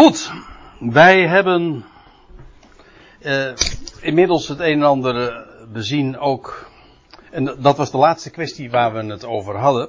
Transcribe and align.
Goed, 0.00 0.32
wij 0.78 1.28
hebben 1.28 1.84
uh, 3.22 3.52
inmiddels 4.00 4.48
het 4.48 4.60
een 4.60 4.66
en 4.66 4.82
ander 4.82 5.28
eh, 5.28 5.36
bezien 5.72 6.18
ook. 6.18 6.70
En 7.30 7.44
dat 7.58 7.76
was 7.76 7.90
de 7.90 7.98
laatste 7.98 8.30
kwestie 8.30 8.70
waar 8.70 8.92
we 8.92 9.04
het 9.04 9.24
over 9.24 9.56
hadden. 9.56 9.88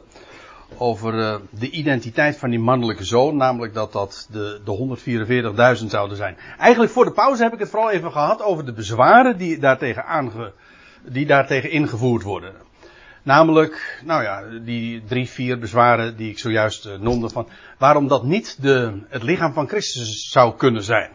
Over 0.77 1.13
uh, 1.13 1.35
de 1.49 1.69
identiteit 1.69 2.37
van 2.37 2.49
die 2.49 2.59
mannelijke 2.59 3.03
zoon. 3.03 3.37
Namelijk 3.37 3.73
dat 3.73 3.91
dat 3.91 4.27
de, 4.31 4.61
de 4.65 5.77
144.000 5.81 5.85
zouden 5.85 6.17
zijn. 6.17 6.37
Eigenlijk 6.57 6.91
voor 6.91 7.05
de 7.05 7.11
pauze 7.11 7.43
heb 7.43 7.53
ik 7.53 7.59
het 7.59 7.69
vooral 7.69 7.91
even 7.91 8.11
gehad 8.11 8.41
over 8.41 8.65
de 8.65 8.73
bezwaren 8.73 9.37
die 9.37 9.59
daartegen, 9.59 10.33
die 11.01 11.25
daartegen 11.25 11.71
ingevoerd 11.71 12.23
worden. 12.23 12.53
Namelijk, 13.23 14.01
nou 14.05 14.23
ja, 14.23 14.43
die 14.59 15.03
drie, 15.03 15.29
vier 15.29 15.59
bezwaren 15.59 16.17
die 16.17 16.29
ik 16.29 16.39
zojuist 16.39 16.85
uh, 16.85 16.97
noemde 16.99 17.29
van 17.29 17.47
waarom 17.77 18.07
dat 18.07 18.23
niet 18.23 18.61
de, 18.61 19.01
het 19.07 19.23
lichaam 19.23 19.53
van 19.53 19.67
Christus 19.67 20.29
zou 20.29 20.55
kunnen 20.55 20.83
zijn. 20.83 21.09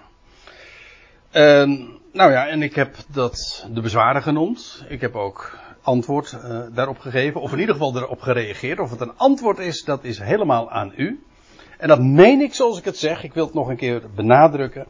En, 1.30 1.98
nou 2.12 2.30
ja, 2.30 2.48
en 2.48 2.62
ik 2.62 2.74
heb 2.74 2.96
dat 3.08 3.66
de 3.72 3.80
bezwaren 3.80 4.22
genoemd. 4.22 4.84
Ik 4.88 5.00
heb 5.00 5.14
ook 5.14 5.58
antwoord 5.82 6.32
uh, 6.32 6.60
daarop 6.72 6.98
gegeven, 6.98 7.40
of 7.40 7.52
in 7.52 7.58
ieder 7.58 7.74
geval 7.74 7.96
erop 7.96 8.20
gereageerd. 8.20 8.78
Of 8.78 8.90
het 8.90 9.00
een 9.00 9.16
antwoord 9.16 9.58
is, 9.58 9.84
dat 9.84 10.04
is 10.04 10.18
helemaal 10.18 10.70
aan 10.70 10.92
u. 10.96 11.24
En 11.78 11.88
dat 11.88 12.00
meen 12.00 12.40
ik 12.40 12.54
zoals 12.54 12.78
ik 12.78 12.84
het 12.84 12.98
zeg. 12.98 13.22
Ik 13.22 13.34
wil 13.34 13.44
het 13.44 13.54
nog 13.54 13.68
een 13.68 13.76
keer 13.76 14.02
benadrukken. 14.14 14.86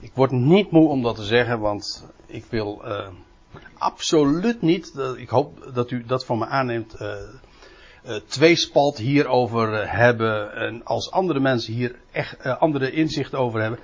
Ik 0.00 0.10
word 0.14 0.30
niet 0.30 0.70
moe 0.70 0.88
om 0.88 1.02
dat 1.02 1.16
te 1.16 1.24
zeggen, 1.24 1.60
want 1.60 2.06
ik 2.26 2.44
wil 2.48 2.82
uh, 2.84 3.08
absoluut 3.78 4.62
niet, 4.62 4.92
ik 5.16 5.28
hoop 5.28 5.70
dat 5.74 5.90
u 5.90 6.04
dat 6.04 6.24
van 6.24 6.38
me 6.38 6.46
aanneemt, 6.46 6.94
uh, 7.00 7.08
uh, 8.06 8.16
tweespalt 8.26 8.98
hierover 8.98 9.96
hebben. 9.96 10.54
En 10.54 10.84
als 10.84 11.10
andere 11.10 11.40
mensen 11.40 11.72
hier 11.72 11.94
echt 12.12 12.44
andere 12.44 12.90
inzichten 12.90 13.38
over 13.38 13.60
hebben, 13.60 13.78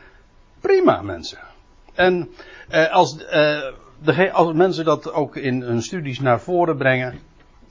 prima 0.61 1.03
mensen. 1.03 1.39
En 1.95 2.29
als, 2.91 3.17
de, 3.17 4.33
als 4.33 4.53
mensen 4.53 4.85
dat 4.85 5.13
ook 5.13 5.37
in 5.37 5.63
hun 5.63 5.83
studies 5.83 6.21
naar 6.21 6.41
voren 6.41 6.77
brengen, 6.77 7.21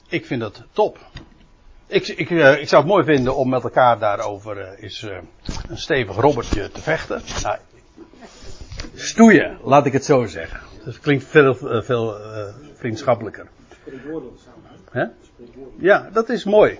ik 0.07 0.25
vind 0.25 0.41
dat 0.41 0.63
top. 0.71 0.97
Ik, 1.87 2.07
ik, 2.07 2.29
ik 2.29 2.67
zou 2.67 2.83
het 2.83 2.91
mooi 2.91 3.03
vinden 3.03 3.35
om 3.35 3.49
met 3.49 3.63
elkaar 3.63 3.99
daarover 3.99 4.73
eens 4.73 5.01
een 5.67 5.77
stevig 5.77 6.15
robbertje 6.15 6.71
te 6.71 6.81
vechten. 6.81 7.21
Nou, 7.43 7.57
stoeien, 8.95 9.57
laat 9.63 9.85
ik 9.85 9.93
het 9.93 10.05
zo 10.05 10.25
zeggen. 10.25 10.66
Dat 10.87 10.99
klinkt 10.99 11.23
veel, 11.23 11.55
veel 11.83 12.15
vriendschappelijker. 12.75 13.47
Hè? 14.91 15.05
Ja, 15.77 16.09
dat 16.13 16.29
is 16.29 16.43
mooi. 16.43 16.79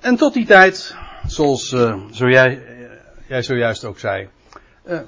En 0.00 0.16
tot 0.16 0.34
die 0.34 0.46
tijd, 0.46 0.96
zoals 1.26 1.72
uh, 1.72 2.02
zo 2.10 2.28
jij, 2.28 2.62
jij 3.28 3.42
zojuist 3.42 3.84
ook 3.84 3.98
zei, 3.98 4.28
uh, 4.84 5.00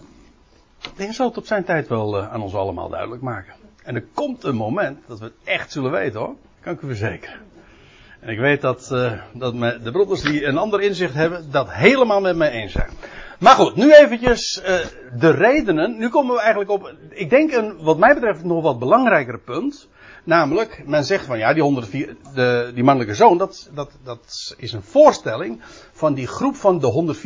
hij 0.96 1.12
zal 1.12 1.28
het 1.28 1.36
op 1.36 1.46
zijn 1.46 1.64
tijd 1.64 1.88
wel 1.88 2.18
uh, 2.18 2.32
aan 2.32 2.42
ons 2.42 2.54
allemaal 2.54 2.88
duidelijk 2.88 3.22
maken. 3.22 3.54
En 3.82 3.94
er 3.94 4.04
komt 4.14 4.44
een 4.44 4.56
moment 4.56 4.98
dat 5.06 5.18
we 5.18 5.24
het 5.24 5.34
echt 5.44 5.72
zullen 5.72 5.90
weten 5.90 6.20
hoor, 6.20 6.34
kan 6.60 6.72
ik 6.72 6.82
u 6.82 6.86
verzekeren. 6.86 7.40
En 8.20 8.28
ik 8.28 8.38
weet 8.38 8.60
dat, 8.60 8.88
dat 9.32 9.54
me, 9.54 9.80
de 9.82 9.90
broeders 9.90 10.22
die 10.22 10.44
een 10.44 10.58
ander 10.58 10.80
inzicht 10.80 11.14
hebben, 11.14 11.50
dat 11.50 11.72
helemaal 11.72 12.20
met 12.20 12.36
mij 12.36 12.50
eens 12.50 12.72
zijn. 12.72 12.90
Maar 13.38 13.54
goed, 13.54 13.76
nu 13.76 13.92
eventjes 13.92 14.62
uh, 14.62 14.66
de 15.18 15.30
redenen. 15.30 15.98
Nu 15.98 16.08
komen 16.08 16.34
we 16.34 16.40
eigenlijk 16.40 16.70
op, 16.70 16.94
ik 17.10 17.30
denk 17.30 17.52
een, 17.52 17.76
wat 17.82 17.98
mij 17.98 18.14
betreft 18.14 18.44
nog 18.44 18.62
wat 18.62 18.78
belangrijker 18.78 19.38
punt. 19.38 19.88
Namelijk, 20.24 20.82
men 20.86 21.04
zegt 21.04 21.24
van 21.24 21.38
ja, 21.38 21.52
die, 21.52 21.62
104, 21.62 22.16
de, 22.34 22.70
die 22.74 22.84
mannelijke 22.84 23.14
zoon, 23.14 23.38
dat, 23.38 23.70
dat, 23.74 23.90
dat 24.04 24.54
is 24.58 24.72
een 24.72 24.82
voorstelling 24.82 25.60
van 25.92 26.14
die 26.14 26.26
groep 26.26 26.56
van 26.56 26.78
de 26.78 27.16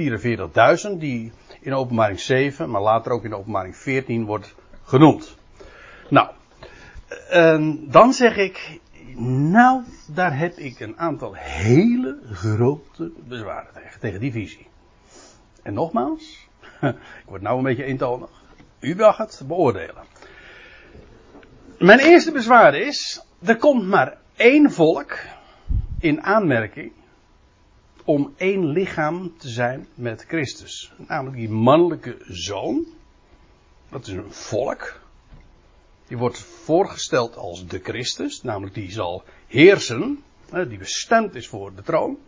144.000 0.92 0.98
die 0.98 1.33
in 1.60 1.74
openbaring 1.74 2.20
7, 2.20 2.70
maar 2.70 2.83
later 2.83 3.12
ook 3.12 3.24
in 3.24 3.34
openbaring 3.34 3.77
14 3.77 4.24
wordt 4.24 4.55
genoemd. 4.84 5.36
Nou, 6.08 6.28
en 7.28 7.84
dan 7.90 8.12
zeg 8.12 8.36
ik, 8.36 8.80
nou, 9.50 9.83
daar 10.06 10.39
heb 10.39 10.56
ik 10.56 10.80
een 10.80 10.98
aantal 10.98 11.34
hele 11.34 12.18
grote 12.33 13.12
bezwaren 13.29 13.73
tegen, 13.74 14.00
tegen 14.00 14.20
die 14.20 14.33
visie. 14.33 14.70
En 15.62 15.74
nogmaals, 15.74 16.48
ik 16.80 17.27
word 17.27 17.42
nou 17.42 17.56
een 17.56 17.64
beetje 17.64 17.84
eentonig. 17.84 18.30
U 18.80 18.96
mag 18.96 19.17
het 19.17 19.42
beoordelen. 19.46 20.05
Mijn 21.78 21.98
eerste 21.98 22.33
bezwaar 22.33 22.74
is, 22.74 23.23
er 23.42 23.56
komt 23.56 23.86
maar 23.86 24.18
één 24.36 24.73
volk 24.73 25.18
in 26.00 26.23
aanmerking 26.23 26.92
om 28.05 28.34
één 28.36 28.67
lichaam 28.67 29.39
te 29.39 29.48
zijn 29.48 29.86
met 29.95 30.24
Christus. 30.28 30.92
Namelijk 30.96 31.36
die 31.36 31.48
mannelijke 31.48 32.17
zoon. 32.29 32.86
Dat 33.89 34.06
is 34.06 34.12
een 34.12 34.33
volk. 34.33 35.00
Die 36.06 36.18
wordt 36.18 36.39
voorgesteld 36.39 37.36
als 37.36 37.67
de 37.67 37.79
Christus, 37.79 38.42
namelijk 38.42 38.74
die 38.74 38.90
zal 38.90 39.24
heersen, 39.46 40.23
die 40.68 40.79
bestemd 40.79 41.34
is 41.34 41.48
voor 41.48 41.74
de 41.74 41.83
troon. 41.83 42.18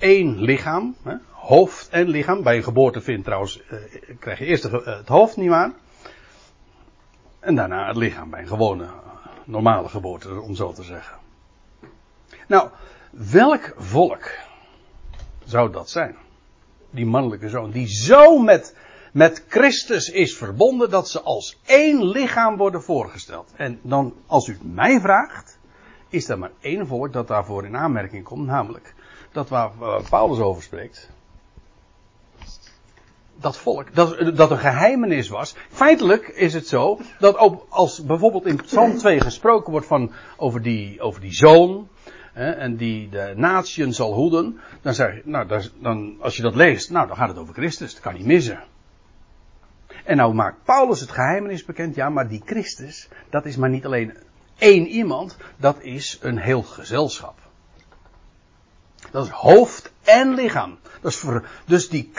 Eén 0.00 0.40
lichaam, 0.40 0.96
hoofd 1.30 1.88
en 1.88 2.08
lichaam. 2.08 2.42
Bij 2.42 2.56
een 2.56 2.62
geboorte 2.62 3.00
vindt 3.00 3.24
trouwens, 3.24 3.62
eh, 3.66 3.78
krijg 4.18 4.38
je 4.38 4.44
eerst 4.44 4.62
het 4.62 5.08
hoofd 5.08 5.36
niet 5.36 5.50
aan. 5.50 5.74
En 7.40 7.54
daarna 7.54 7.86
het 7.86 7.96
lichaam 7.96 8.30
bij 8.30 8.40
een 8.40 8.48
gewone, 8.48 8.88
normale 9.44 9.88
geboorte, 9.88 10.40
om 10.40 10.54
zo 10.54 10.72
te 10.72 10.82
zeggen. 10.82 11.16
Nou, 12.46 12.70
welk 13.10 13.74
volk 13.76 14.30
zou 15.44 15.72
dat 15.72 15.90
zijn? 15.90 16.16
Die 16.90 17.06
mannelijke 17.06 17.48
zoon, 17.48 17.70
die 17.70 17.88
zo 17.88 18.38
met, 18.38 18.76
met 19.12 19.44
Christus 19.48 20.08
is 20.08 20.36
verbonden 20.36 20.90
dat 20.90 21.08
ze 21.08 21.20
als 21.20 21.60
één 21.64 22.04
lichaam 22.04 22.56
worden 22.56 22.82
voorgesteld. 22.82 23.52
En 23.56 23.78
dan, 23.82 24.14
als 24.26 24.48
u 24.48 24.52
het 24.52 24.74
mij 24.74 25.00
vraagt, 25.00 25.58
is 26.08 26.28
er 26.28 26.38
maar 26.38 26.52
één 26.60 26.86
volk 26.86 27.12
dat 27.12 27.28
daarvoor 27.28 27.64
in 27.64 27.76
aanmerking 27.76 28.24
komt, 28.24 28.46
namelijk 28.46 28.94
dat 29.32 29.48
waar 29.48 29.70
Paulus 30.10 30.38
over 30.38 30.62
spreekt, 30.62 31.10
dat 33.40 33.56
volk, 33.56 33.94
dat, 33.94 34.36
dat 34.36 34.50
een 34.50 34.58
geheimenis 34.58 35.28
was. 35.28 35.54
Feitelijk 35.68 36.28
is 36.28 36.54
het 36.54 36.68
zo 36.68 37.00
dat 37.18 37.36
ook 37.36 37.66
als 37.68 38.04
bijvoorbeeld 38.04 38.46
in 38.46 38.56
Psalm 38.56 38.96
2 38.96 39.20
gesproken 39.20 39.70
wordt 39.70 39.86
van, 39.86 40.12
over, 40.36 40.62
die, 40.62 41.00
over 41.00 41.20
die 41.20 41.34
zoon. 41.34 41.88
Hè, 42.32 42.50
en 42.50 42.76
die 42.76 43.08
de 43.08 43.32
natieën 43.36 43.92
zal 43.92 44.14
hoeden. 44.14 44.60
Dan 44.82 44.94
zeg 44.94 45.14
je, 45.14 45.22
nou, 45.24 45.60
dan, 45.80 46.16
als 46.20 46.36
je 46.36 46.42
dat 46.42 46.54
leest, 46.54 46.90
nou, 46.90 47.06
dan 47.06 47.16
gaat 47.16 47.28
het 47.28 47.38
over 47.38 47.54
Christus. 47.54 47.92
Dat 47.92 48.02
kan 48.02 48.14
niet 48.14 48.26
missen. 48.26 48.62
En 50.04 50.16
nou 50.16 50.34
maakt 50.34 50.64
Paulus 50.64 51.00
het 51.00 51.10
geheimenis 51.10 51.64
bekend. 51.64 51.94
Ja, 51.94 52.08
maar 52.08 52.28
die 52.28 52.42
Christus, 52.44 53.08
dat 53.30 53.46
is 53.46 53.56
maar 53.56 53.70
niet 53.70 53.84
alleen 53.84 54.16
één 54.58 54.86
iemand. 54.86 55.36
Dat 55.56 55.82
is 55.82 56.18
een 56.22 56.38
heel 56.38 56.62
gezelschap. 56.62 57.49
Dat 59.10 59.24
is 59.24 59.30
hoofd 59.30 59.92
en 60.04 60.34
lichaam. 60.34 60.78
Dat 61.00 61.12
is 61.12 61.24
dus, 61.64 61.88
die 61.88 62.10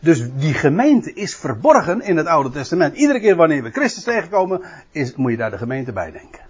dus 0.00 0.32
die 0.34 0.54
gemeente 0.54 1.12
is 1.12 1.36
verborgen 1.36 2.00
in 2.00 2.16
het 2.16 2.26
Oude 2.26 2.50
Testament. 2.50 2.96
Iedere 2.96 3.20
keer 3.20 3.36
wanneer 3.36 3.62
we 3.62 3.70
Christus 3.70 4.02
tegenkomen, 4.02 4.62
is, 4.90 5.14
moet 5.14 5.30
je 5.30 5.36
daar 5.36 5.50
de 5.50 5.58
gemeente 5.58 5.92
bij 5.92 6.10
denken. 6.10 6.40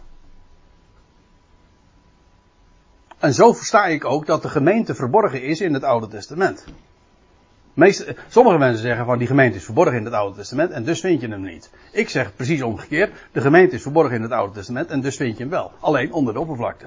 En 3.18 3.34
zo 3.34 3.52
versta 3.52 3.86
ik 3.86 4.04
ook 4.04 4.26
dat 4.26 4.42
de 4.42 4.48
gemeente 4.48 4.94
verborgen 4.94 5.42
is 5.42 5.60
in 5.60 5.74
het 5.74 5.84
Oude 5.84 6.08
Testament. 6.08 6.64
Meest, 7.74 8.14
sommige 8.28 8.58
mensen 8.58 8.82
zeggen 8.82 9.06
van 9.06 9.18
die 9.18 9.26
gemeente 9.26 9.56
is 9.56 9.64
verborgen 9.64 9.96
in 9.96 10.04
het 10.04 10.14
Oude 10.14 10.36
Testament 10.36 10.70
en 10.70 10.84
dus 10.84 11.00
vind 11.00 11.20
je 11.20 11.28
hem 11.28 11.42
niet. 11.42 11.70
Ik 11.92 12.08
zeg 12.08 12.36
precies 12.36 12.62
omgekeerd. 12.62 13.12
De 13.32 13.40
gemeente 13.40 13.74
is 13.74 13.82
verborgen 13.82 14.16
in 14.16 14.22
het 14.22 14.32
Oude 14.32 14.54
Testament 14.54 14.90
en 14.90 15.00
dus 15.00 15.16
vind 15.16 15.36
je 15.36 15.42
hem 15.42 15.52
wel. 15.52 15.72
Alleen 15.80 16.12
onder 16.12 16.34
de 16.34 16.40
oppervlakte. 16.40 16.86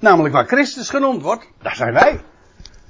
Namelijk 0.00 0.34
waar 0.34 0.46
Christus 0.46 0.90
genoemd 0.90 1.22
wordt, 1.22 1.48
daar 1.62 1.76
zijn 1.76 1.92
wij. 1.92 2.20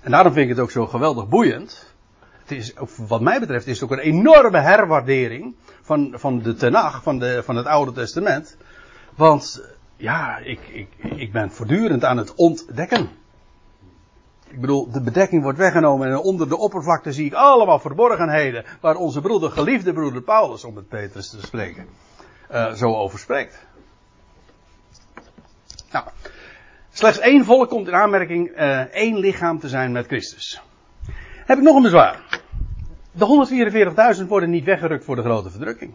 En 0.01 0.11
daarom 0.11 0.33
vind 0.33 0.45
ik 0.45 0.57
het 0.57 0.65
ook 0.65 0.71
zo 0.71 0.87
geweldig 0.87 1.29
boeiend. 1.29 1.95
Het 2.41 2.51
is, 2.51 2.75
wat 2.97 3.21
mij 3.21 3.41
betreft 3.41 3.67
is 3.67 3.81
het 3.81 3.91
ook 3.91 3.99
een 3.99 4.05
enorme 4.05 4.59
herwaardering 4.59 5.55
van, 5.83 6.13
van 6.17 6.43
de 6.43 6.55
Tenach, 6.55 7.03
van, 7.03 7.19
de, 7.19 7.43
van 7.45 7.57
het 7.57 7.67
Oude 7.67 7.93
Testament. 7.93 8.57
Want 9.15 9.63
ja, 9.97 10.37
ik, 10.37 10.61
ik, 10.69 10.89
ik 11.17 11.33
ben 11.33 11.51
voortdurend 11.51 12.05
aan 12.05 12.17
het 12.17 12.35
ontdekken. 12.35 13.09
Ik 14.49 14.61
bedoel, 14.61 14.91
de 14.91 15.01
bedekking 15.01 15.43
wordt 15.43 15.59
weggenomen 15.59 16.09
en 16.09 16.19
onder 16.19 16.49
de 16.49 16.57
oppervlakte 16.57 17.13
zie 17.13 17.27
ik 17.27 17.33
allemaal 17.33 17.79
verborgenheden 17.79 18.65
waar 18.81 18.97
onze 18.97 19.21
broeder, 19.21 19.51
geliefde 19.51 19.93
broeder 19.93 20.23
Paulus, 20.23 20.65
om 20.65 20.75
met 20.75 20.89
Petrus 20.89 21.31
te 21.31 21.41
spreken, 21.41 21.87
uh, 22.51 22.73
zo 22.73 22.95
over 22.95 23.19
spreekt. 23.19 23.67
Nou, 25.93 26.05
Slechts 26.93 27.19
één 27.19 27.45
volk 27.45 27.69
komt 27.69 27.87
in 27.87 27.95
aanmerking 27.95 28.59
uh, 28.59 28.79
één 28.79 29.19
lichaam 29.19 29.59
te 29.59 29.69
zijn 29.69 29.93
met 29.93 30.07
Christus. 30.07 30.61
Heb 31.47 31.59
ik 31.59 31.65
nog 31.65 31.77
een 31.77 31.83
bezwaar. 31.83 32.41
De 33.13 34.19
144.000 34.21 34.27
worden 34.27 34.51
niet 34.51 34.65
weggerukt 34.65 35.05
voor 35.05 35.17
de 35.17 35.23
grote 35.23 35.51
verdrukking. 35.51 35.95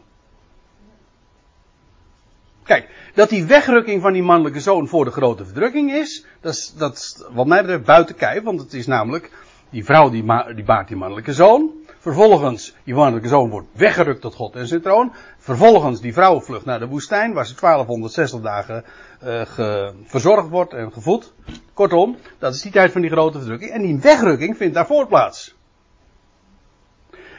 Kijk, 2.63 2.89
Dat 3.13 3.29
die 3.29 3.45
wegrukking 3.45 4.01
van 4.01 4.13
die 4.13 4.23
mannelijke 4.23 4.59
zoon 4.59 4.87
voor 4.87 5.05
de 5.05 5.11
grote 5.11 5.45
verdrukking 5.45 5.91
is, 5.93 6.25
dat 6.41 6.53
is, 6.53 6.73
dat 6.77 7.27
wat 7.31 7.47
mij 7.47 7.61
betreft 7.61 7.83
buiten 7.83 8.15
kijf, 8.15 8.43
want 8.43 8.59
het 8.59 8.73
is 8.73 8.87
namelijk 8.87 9.31
die 9.69 9.85
vrouw 9.85 10.09
die, 10.09 10.23
die 10.55 10.63
baart 10.63 10.87
die 10.87 10.97
mannelijke 10.97 11.33
zoon. 11.33 11.71
Vervolgens, 12.05 12.75
mannelijke 12.83 13.27
zoon 13.27 13.49
wordt 13.49 13.67
weggerukt 13.71 14.21
tot 14.21 14.35
God 14.35 14.55
en 14.55 14.67
zijn 14.67 14.81
troon. 14.81 15.13
Vervolgens, 15.37 16.01
die 16.01 16.13
vrouw 16.13 16.41
vlucht 16.41 16.65
naar 16.65 16.79
de 16.79 16.87
woestijn, 16.87 17.33
waar 17.33 17.45
ze 17.45 17.55
1260 17.59 18.41
dagen 18.41 18.83
uh, 19.23 19.89
verzorgd 20.03 20.49
wordt 20.49 20.73
en 20.73 20.91
gevoed. 20.91 21.33
Kortom, 21.73 22.17
dat 22.39 22.53
is 22.53 22.61
die 22.61 22.71
tijd 22.71 22.91
van 22.91 23.01
die 23.01 23.09
grote 23.09 23.37
verdrukking. 23.37 23.71
En 23.71 23.81
die 23.81 23.99
wegrukking 23.99 24.57
vindt 24.57 24.73
daarvoor 24.73 25.07
plaats. 25.07 25.55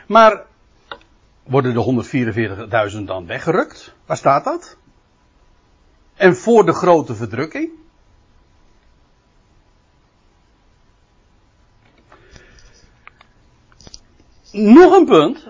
Maar 0.06 0.44
worden 1.42 1.74
de 1.74 2.90
144.000 2.98 3.04
dan 3.04 3.26
weggerukt? 3.26 3.94
Waar 4.06 4.16
staat 4.16 4.44
dat? 4.44 4.76
En 6.14 6.36
voor 6.36 6.64
de 6.64 6.72
grote 6.72 7.14
verdrukking? 7.14 7.70
Nog 14.56 14.96
een 14.96 15.04
punt. 15.04 15.46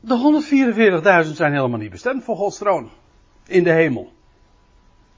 De 0.00 1.24
144.000 1.26 1.32
zijn 1.32 1.52
helemaal 1.52 1.78
niet 1.78 1.90
bestemd 1.90 2.24
voor 2.24 2.36
Gods 2.36 2.58
troon. 2.58 2.90
In 3.46 3.64
de 3.64 3.72
hemel. 3.72 4.12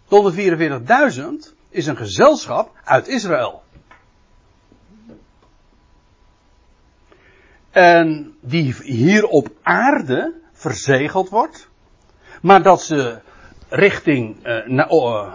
De 0.08 1.46
144.000 1.52 1.58
is 1.68 1.86
een 1.86 1.96
gezelschap 1.96 2.70
uit 2.84 3.08
Israël. 3.08 3.62
En 7.70 8.34
die 8.40 8.74
hier 8.82 9.26
op 9.26 9.48
aarde 9.62 10.34
verzegeld 10.52 11.28
wordt. 11.28 11.68
Maar 12.42 12.62
dat 12.62 12.82
ze 12.82 13.20
richting, 13.68 14.46
uh, 14.46 14.66
na, 14.66 14.90
uh, 14.90 15.34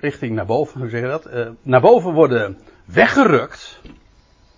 richting 0.00 0.34
naar 0.34 0.46
boven, 0.46 0.80
hoe 0.80 0.90
zeg 0.90 1.00
je 1.00 1.06
dat? 1.06 1.26
Uh, 1.26 1.48
naar 1.62 1.80
boven 1.80 2.12
worden 2.12 2.58
weggerukt. 2.84 3.80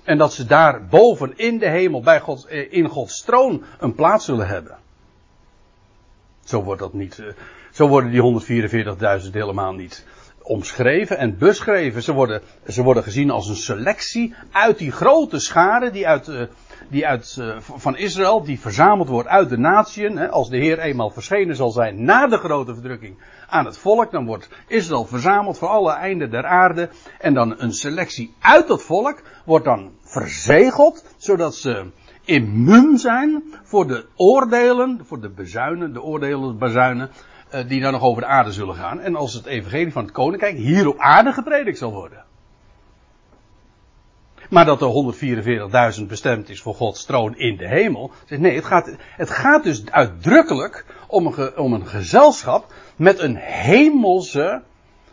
En 0.04 0.18
dat 0.18 0.32
ze 0.32 0.46
daar 0.46 0.86
boven 0.86 1.32
in 1.36 1.58
de 1.58 1.68
hemel, 1.68 2.00
bij 2.00 2.20
God, 2.20 2.48
in 2.50 2.88
Gods 2.88 3.22
troon, 3.22 3.64
een 3.78 3.94
plaats 3.94 4.24
zullen 4.24 4.46
hebben. 4.46 4.78
Zo 6.44 6.62
wordt 6.62 6.80
dat 6.80 6.92
niet, 6.92 7.22
zo 7.72 7.88
worden 7.88 8.10
die 8.10 8.42
144.000 9.24 9.30
helemaal 9.32 9.72
niet 9.72 10.06
omschreven 10.42 11.18
en 11.18 11.38
beschreven. 11.38 12.02
Ze 12.02 12.12
worden, 12.12 12.42
ze 12.68 12.82
worden 12.82 13.02
gezien 13.02 13.30
als 13.30 13.48
een 13.48 13.56
selectie 13.56 14.34
uit 14.52 14.78
die 14.78 14.92
grote 14.92 15.38
schade 15.38 15.90
die 15.90 16.06
uit, 16.08 16.48
die 16.88 17.06
uit, 17.06 17.36
uh, 17.40 17.56
van 17.60 17.96
Israël, 17.96 18.44
die 18.44 18.60
verzameld 18.60 19.08
wordt 19.08 19.28
uit 19.28 19.48
de 19.48 19.58
natieën. 19.58 20.30
Als 20.30 20.48
de 20.48 20.56
Heer 20.56 20.78
eenmaal 20.78 21.10
verschenen 21.10 21.56
zal 21.56 21.70
zijn 21.70 22.04
na 22.04 22.26
de 22.26 22.36
grote 22.36 22.74
verdrukking 22.74 23.16
aan 23.48 23.64
het 23.64 23.78
volk, 23.78 24.10
dan 24.10 24.26
wordt 24.26 24.48
Israël 24.66 25.04
verzameld 25.04 25.58
voor 25.58 25.68
alle 25.68 25.92
einden 25.92 26.30
der 26.30 26.46
aarde. 26.46 26.88
En 27.18 27.34
dan 27.34 27.54
een 27.58 27.72
selectie 27.72 28.34
uit 28.40 28.68
dat 28.68 28.82
volk 28.82 29.22
wordt 29.44 29.64
dan 29.64 29.90
verzegeld, 30.02 31.04
zodat 31.16 31.54
ze 31.54 31.90
immuun 32.24 32.98
zijn 32.98 33.42
voor 33.62 33.86
de 33.86 34.06
oordelen, 34.16 35.00
voor 35.04 35.20
de 35.20 35.30
bezuinen, 35.30 35.92
de 35.92 36.02
oordelen, 36.02 36.58
bezuinen, 36.58 37.10
die 37.66 37.80
dan 37.80 37.92
nog 37.92 38.02
over 38.02 38.22
de 38.22 38.28
aarde 38.28 38.52
zullen 38.52 38.74
gaan. 38.74 39.00
En 39.00 39.16
als 39.16 39.34
het 39.34 39.46
evangelie 39.46 39.92
van 39.92 40.02
het 40.04 40.12
koninkrijk 40.12 40.56
hier 40.56 40.88
op 40.88 40.98
aarde 40.98 41.32
gepredikt 41.32 41.78
zal 41.78 41.92
worden. 41.92 42.24
Maar 44.50 44.64
dat 44.64 44.82
er 44.82 45.94
144.000 46.00 46.06
bestemd 46.06 46.48
is 46.48 46.62
voor 46.62 46.74
Gods 46.74 47.04
troon 47.04 47.36
in 47.36 47.56
de 47.56 47.68
hemel. 47.68 48.10
Nee, 48.28 48.54
het 48.54 48.64
gaat, 48.64 48.90
het 48.98 49.30
gaat 49.30 49.64
dus 49.64 49.90
uitdrukkelijk 49.90 50.84
om 51.06 51.26
een, 51.26 51.56
om 51.56 51.72
een 51.72 51.86
gezelschap 51.86 52.72
met 52.96 53.18
een 53.18 53.36
hemelse 53.36 54.62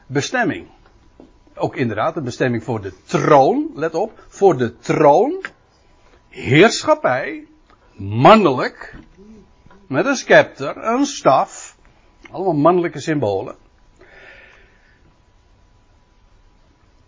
bestemming. 0.08 0.68
Ook 1.56 1.76
inderdaad 1.76 2.16
een 2.16 2.24
bestemming 2.24 2.64
voor 2.64 2.82
de 2.82 2.94
troon, 3.06 3.72
let 3.76 3.96
op, 3.96 4.24
voor 4.28 4.58
de 4.58 4.78
troon, 4.78 5.46
heerschappij, 6.30 7.48
mannelijk, 7.96 8.96
met 9.88 10.06
een 10.06 10.16
scepter, 10.16 10.78
een 10.78 11.06
staf, 11.06 11.67
allemaal 12.32 12.54
mannelijke 12.54 13.00
symbolen. 13.00 13.56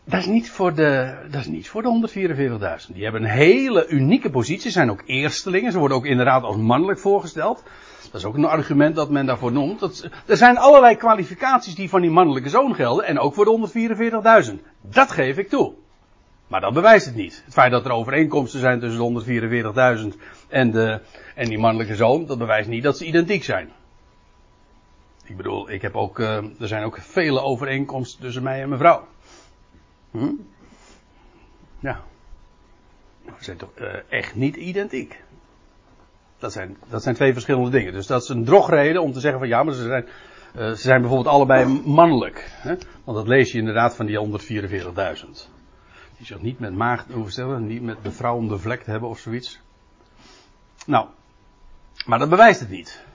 Dat 0.10 0.20
is 0.20 0.26
niet 0.26 0.52
voor 0.52 0.74
de, 0.74 1.16
dat 1.32 1.42
is 1.42 1.48
niet 1.48 1.70
voor 1.70 1.82
de 1.82 2.10
144.000. 2.88 2.94
Die 2.94 3.04
hebben 3.04 3.24
een 3.24 3.30
hele 3.30 3.88
unieke 3.88 4.30
positie, 4.30 4.72
zijn 4.72 4.92
ook 4.92 5.04
eerstelingen. 5.06 5.72
Ze 5.72 5.80
worden 5.80 5.98
ook 5.98 6.06
inderdaad 6.06 6.44
als 6.44 6.56
mannelijk 6.56 7.00
voorgesteld. 7.00 7.64
Dat 8.04 8.22
is 8.22 8.26
ook 8.26 8.36
een 8.36 8.46
argument 8.46 8.96
dat 8.96 9.10
men 9.10 9.26
daarvoor 9.26 9.52
noemt. 9.52 9.80
Dat, 9.80 10.10
er 10.26 10.38
zijn 10.38 10.58
allerlei 10.58 10.96
kwalificaties 10.96 11.76
die 11.76 11.90
van 11.90 12.02
die 12.02 12.10
mannelijke 12.10 12.50
zoon 12.50 12.76
gelden. 12.76 13.06
En 13.06 13.20
ook 13.20 13.34
voor 13.34 13.46
de 13.46 14.52
144.000. 14.52 14.64
Dat 14.82 15.12
geef 15.12 15.38
ik 15.38 15.50
toe. 15.50 15.74
Maar 16.48 16.62
dat 16.62 16.74
bewijst 16.74 17.06
het 17.06 17.16
niet. 17.16 17.42
Het 17.46 17.54
feit 17.54 17.72
dat 17.72 17.86
er 17.86 17.92
overeenkomsten 17.92 18.60
zijn 18.60 18.80
tussen 18.80 19.14
de 19.14 20.12
144.000 20.14 20.20
en, 20.48 20.72
de, 20.72 21.00
en 21.36 21.50
die 21.50 21.60
mannelijke 21.60 21.96
zoon, 21.96 22.26
dat 22.26 22.38
bewijst 22.38 22.70
niet 22.70 22.84
dat 22.84 22.98
ze 22.98 23.06
identiek 23.06 23.44
zijn. 23.44 23.72
Ik 25.30 25.38
bedoel, 25.38 25.70
ik 25.70 25.82
heb 25.82 25.96
ook, 25.96 26.20
uh, 26.20 26.36
er 26.60 26.68
zijn 26.68 26.84
ook 26.84 26.98
vele 27.02 27.42
overeenkomsten 27.42 28.22
tussen 28.22 28.44
mij 28.44 28.62
en 28.62 28.68
mijn 28.68 28.82
vrouw. 28.82 29.08
Hm? 30.12 30.32
Ja. 31.80 32.04
We 33.24 33.32
zijn 33.44 33.58
toch 33.58 33.70
uh, 33.80 33.88
echt 34.10 34.36
niet 34.36 34.56
identiek. 34.56 35.24
Dat 36.38 36.52
zijn, 36.52 36.78
dat 36.90 37.04
zijn 37.04 37.16
twee 37.16 37.34
verschillende 37.34 37.70
dingen. 37.70 37.94
Dus 37.94 38.08
dat 38.08 38.22
is 38.22 38.30
een 38.30 38.46
drogreden 38.46 39.02
om 39.02 39.12
te 39.12 39.20
zeggen 39.20 39.40
van 39.40 39.48
ja, 39.50 39.64
maar 39.64 39.74
ze 39.74 39.84
zijn, 39.84 40.06
uh, 40.06 40.70
ze 40.70 40.76
zijn 40.76 41.02
bijvoorbeeld 41.02 41.36
allebei 41.36 41.82
mannelijk. 41.86 42.50
Hè? 42.52 42.76
Want 43.04 43.18
dat 43.18 43.28
lees 43.28 43.52
je 43.52 43.58
inderdaad 43.58 43.96
van 43.96 44.06
die 44.06 44.18
144.000. 44.18 45.50
Die 46.18 46.26
zich 46.26 46.42
niet 46.42 46.60
met 46.60 46.76
maagd 46.76 47.12
hoeven 47.12 47.32
stellen, 47.32 47.68
niet 47.68 47.82
met 47.82 47.98
de 48.04 48.12
vrouw 48.12 48.40
bevlekt 48.40 48.86
hebben 48.86 49.10
of 49.10 49.20
zoiets. 49.20 49.62
Nou, 50.86 51.08
maar 52.06 52.20
dat 52.20 52.30
bewijst 52.30 52.60
het 52.60 52.70
niet. 52.70 53.08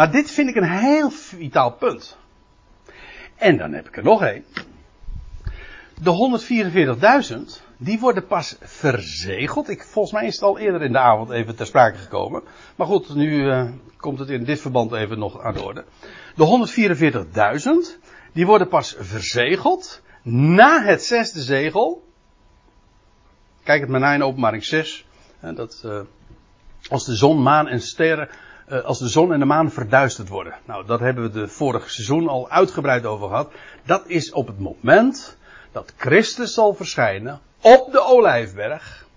Maar 0.00 0.10
dit 0.10 0.30
vind 0.30 0.48
ik 0.48 0.56
een 0.56 0.70
heel 0.70 1.10
vitaal 1.10 1.72
punt. 1.72 2.18
En 3.36 3.56
dan 3.56 3.72
heb 3.72 3.88
ik 3.88 3.96
er 3.96 4.02
nog 4.02 4.22
één. 4.22 4.44
De 6.02 6.40
144.000, 7.60 7.66
die 7.76 7.98
worden 7.98 8.26
pas 8.26 8.56
verzegeld. 8.60 9.68
Ik, 9.68 9.82
volgens 9.84 10.14
mij 10.14 10.26
is 10.26 10.34
het 10.34 10.42
al 10.42 10.58
eerder 10.58 10.82
in 10.82 10.92
de 10.92 10.98
avond 10.98 11.30
even 11.30 11.56
ter 11.56 11.66
sprake 11.66 11.98
gekomen. 11.98 12.42
Maar 12.76 12.86
goed, 12.86 13.14
nu 13.14 13.44
uh, 13.44 13.70
komt 13.96 14.18
het 14.18 14.28
in 14.28 14.44
dit 14.44 14.60
verband 14.60 14.92
even 14.92 15.18
nog 15.18 15.40
aan 15.40 15.54
de 15.54 15.62
orde. 15.62 15.84
De 16.34 16.68
144.000, 17.96 18.00
die 18.32 18.46
worden 18.46 18.68
pas 18.68 18.96
verzegeld 18.98 20.02
na 20.22 20.82
het 20.82 21.02
zesde 21.02 21.40
zegel. 21.40 22.04
Kijk 23.62 23.80
het 23.80 23.90
maar 23.90 24.00
na 24.00 24.14
in 24.14 24.22
openbaring 24.22 24.64
6. 24.64 25.06
Hè, 25.38 25.52
dat, 25.52 25.82
uh, 25.86 26.00
als 26.88 27.04
de 27.04 27.14
zon, 27.14 27.42
maan 27.42 27.68
en 27.68 27.80
sterren, 27.80 28.28
als 28.70 28.98
de 28.98 29.08
zon 29.08 29.32
en 29.32 29.38
de 29.38 29.44
maan 29.44 29.70
verduisterd 29.70 30.28
worden. 30.28 30.54
Nou, 30.64 30.86
dat 30.86 31.00
hebben 31.00 31.24
we 31.24 31.30
de 31.30 31.48
vorige 31.48 31.90
seizoen 31.90 32.28
al 32.28 32.50
uitgebreid 32.50 33.06
over 33.06 33.28
gehad. 33.28 33.52
Dat 33.84 34.02
is 34.06 34.32
op 34.32 34.46
het 34.46 34.58
moment 34.58 35.38
dat 35.72 35.92
Christus 35.96 36.54
zal 36.54 36.74
verschijnen 36.74 37.40
op 37.60 37.92
de 37.92 38.00
Olijfberg. 38.00 39.08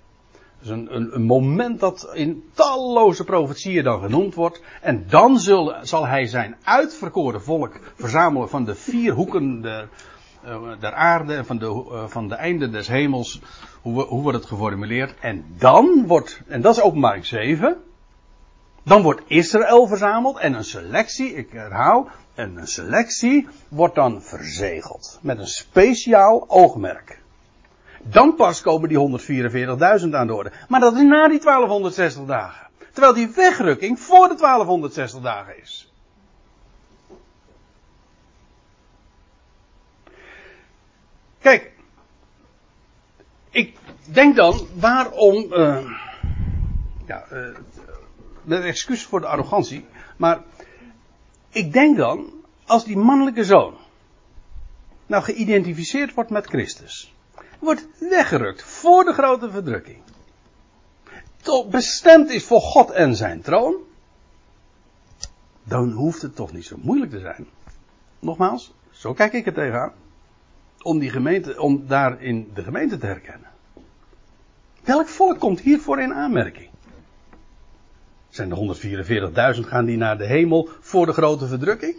Dus 0.59 0.71
een, 0.71 0.95
een, 0.95 1.15
een, 1.15 1.23
moment 1.23 1.79
dat 1.79 2.09
in 2.13 2.43
talloze 2.53 3.23
profetieën 3.23 3.83
dan 3.83 4.01
genoemd 4.01 4.35
wordt. 4.35 4.61
En 4.81 5.05
dan 5.09 5.39
zal 5.81 6.07
hij 6.07 6.25
zijn 6.25 6.55
uitverkoren 6.63 7.43
volk 7.43 7.79
verzamelen 7.95 8.49
van 8.49 8.65
de 8.65 8.75
vier 8.75 9.13
hoeken 9.13 9.61
der, 9.61 9.87
uh, 10.45 10.61
der 10.79 10.93
aarde 10.93 11.35
en 11.35 11.45
van 11.45 11.57
de, 11.57 11.65
uh, 11.65 12.03
van 12.07 12.27
de 12.27 12.35
einden 12.35 12.71
des 12.71 12.87
hemels. 12.87 13.41
Hoe, 13.81 14.03
hoe 14.03 14.21
wordt 14.21 14.37
het 14.37 14.47
geformuleerd? 14.47 15.13
En 15.19 15.45
dan 15.57 16.03
wordt, 16.07 16.41
en 16.47 16.61
dat 16.61 16.75
is 16.75 16.81
openbaring 16.81 17.25
7. 17.25 17.77
Dan 18.83 19.01
wordt 19.01 19.21
Israël 19.27 19.87
verzameld 19.87 20.37
en 20.37 20.53
een 20.53 20.63
selectie, 20.63 21.33
ik 21.33 21.51
herhaal, 21.51 22.09
en 22.35 22.57
een 22.57 22.67
selectie 22.67 23.47
wordt 23.67 23.95
dan 23.95 24.21
verzegeld. 24.21 25.19
Met 25.21 25.39
een 25.39 25.47
speciaal 25.47 26.45
oogmerk. 26.47 27.21
Dan 28.03 28.35
pas 28.35 28.61
komen 28.61 28.89
die 28.89 29.19
144.000 30.01 30.09
aan 30.09 30.27
de 30.27 30.33
orde. 30.33 30.51
Maar 30.67 30.79
dat 30.79 30.95
is 30.95 31.01
na 31.01 31.27
die 31.27 31.39
1260 31.39 32.25
dagen. 32.25 32.67
Terwijl 32.91 33.13
die 33.13 33.27
wegrukking 33.35 33.99
voor 33.99 34.27
de 34.27 34.35
1260 34.35 35.21
dagen 35.21 35.61
is. 35.61 35.91
Kijk, 41.39 41.71
ik 43.49 43.77
denk 44.03 44.35
dan 44.35 44.67
waarom. 44.73 45.53
Uh, 45.53 45.77
ja, 47.05 47.25
uh, 47.33 47.47
met 48.45 48.63
excuus 48.63 49.05
voor 49.05 49.19
de 49.21 49.27
arrogantie. 49.27 49.85
Maar 50.17 50.43
ik 51.49 51.73
denk 51.73 51.97
dan, 51.97 52.33
als 52.65 52.85
die 52.85 52.97
mannelijke 52.97 53.43
zoon 53.43 53.77
nou 55.05 55.23
geïdentificeerd 55.23 56.13
wordt 56.13 56.29
met 56.29 56.45
Christus, 56.45 57.13
wordt 57.59 57.87
weggerukt 57.99 58.63
voor 58.63 59.03
de 59.03 59.13
grote 59.13 59.51
verdrukking, 59.51 60.01
tot 61.41 61.69
bestemd 61.69 62.29
is 62.29 62.45
voor 62.45 62.61
God 62.61 62.91
en 62.91 63.15
zijn 63.15 63.41
troon, 63.41 63.75
dan 65.63 65.91
hoeft 65.91 66.21
het 66.21 66.35
toch 66.35 66.51
niet 66.51 66.65
zo 66.65 66.75
moeilijk 66.81 67.11
te 67.11 67.19
zijn 67.19 67.47
nogmaals, 68.23 68.73
zo 68.91 69.13
kijk 69.13 69.33
ik 69.33 69.45
er 69.45 69.53
tegenaan. 69.53 69.93
Om 70.81 70.99
die 70.99 71.09
gemeente, 71.09 71.61
om 71.61 71.87
daarin 71.87 72.51
de 72.53 72.63
gemeente 72.63 72.97
te 72.97 73.05
herkennen. 73.05 73.49
Welk 74.83 75.07
volk 75.07 75.39
komt 75.39 75.59
hiervoor 75.59 76.01
in 76.01 76.13
aanmerking? 76.13 76.69
Zijn 78.33 78.49
de 78.49 79.55
144.000 79.55 79.67
gaan 79.67 79.85
die 79.85 79.97
naar 79.97 80.17
de 80.17 80.25
hemel 80.25 80.69
voor 80.79 81.05
de 81.05 81.13
grote 81.13 81.47
verdrukking? 81.47 81.95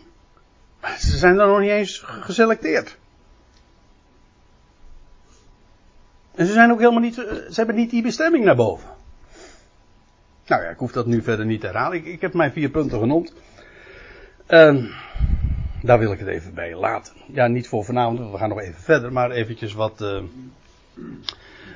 Ze 0.99 1.17
zijn 1.17 1.37
dan 1.37 1.49
nog 1.49 1.61
niet 1.61 1.71
eens 1.71 2.03
geselecteerd. 2.05 2.97
En 6.35 6.47
ze 6.47 6.53
zijn 6.53 6.71
ook 6.73 6.79
helemaal 6.79 7.01
niet, 7.01 7.15
ze 7.15 7.53
hebben 7.55 7.75
niet 7.75 7.91
die 7.91 8.03
bestemming 8.03 8.45
naar 8.45 8.57
boven. 8.57 8.89
Nou 10.47 10.63
ja, 10.63 10.69
ik 10.69 10.79
hoef 10.79 10.93
dat 10.93 11.07
nu 11.07 11.23
verder 11.23 11.47
niet 11.47 11.61
te 11.61 11.67
herhalen. 11.67 11.99
Ik, 11.99 12.05
ik 12.05 12.21
heb 12.21 12.35
mijn 12.35 12.53
vier 12.53 12.69
punten 12.69 12.99
genoemd. 12.99 13.33
En 14.47 14.91
daar 15.83 15.99
wil 15.99 16.13
ik 16.13 16.19
het 16.19 16.29
even 16.29 16.55
bij 16.55 16.77
laten. 16.77 17.15
Ja, 17.33 17.47
niet 17.47 17.69
voor 17.69 17.85
vanavond, 17.85 18.31
we 18.31 18.39
gaan 18.39 18.49
nog 18.49 18.61
even 18.61 18.83
verder, 18.83 19.13
maar 19.13 19.31
eventjes 19.31 19.73
wat, 19.73 20.01
uh, 20.01 20.23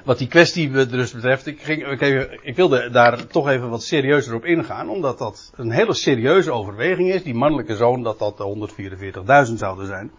wat 0.08 0.18
die 0.18 0.28
kwestie 0.28 0.70
dus 0.70 1.12
betreft. 1.12 1.46
Ik, 1.46 1.62
ging, 1.62 2.00
ik, 2.42 2.56
wilde 2.56 2.90
daar 2.90 3.26
toch 3.26 3.48
even 3.48 3.70
wat 3.70 3.82
serieuzer 3.82 4.34
op 4.34 4.44
ingaan, 4.44 4.88
omdat 4.88 5.18
dat 5.18 5.52
een 5.56 5.70
hele 5.70 5.94
serieuze 5.94 6.52
overweging 6.52 7.12
is. 7.12 7.22
Die 7.22 7.34
mannelijke 7.34 7.76
zoon, 7.76 8.02
dat 8.02 8.18
dat 8.18 8.36
de 8.36 9.48
144.000 9.48 9.54
zouden 9.54 9.86
zijn. 9.86 10.10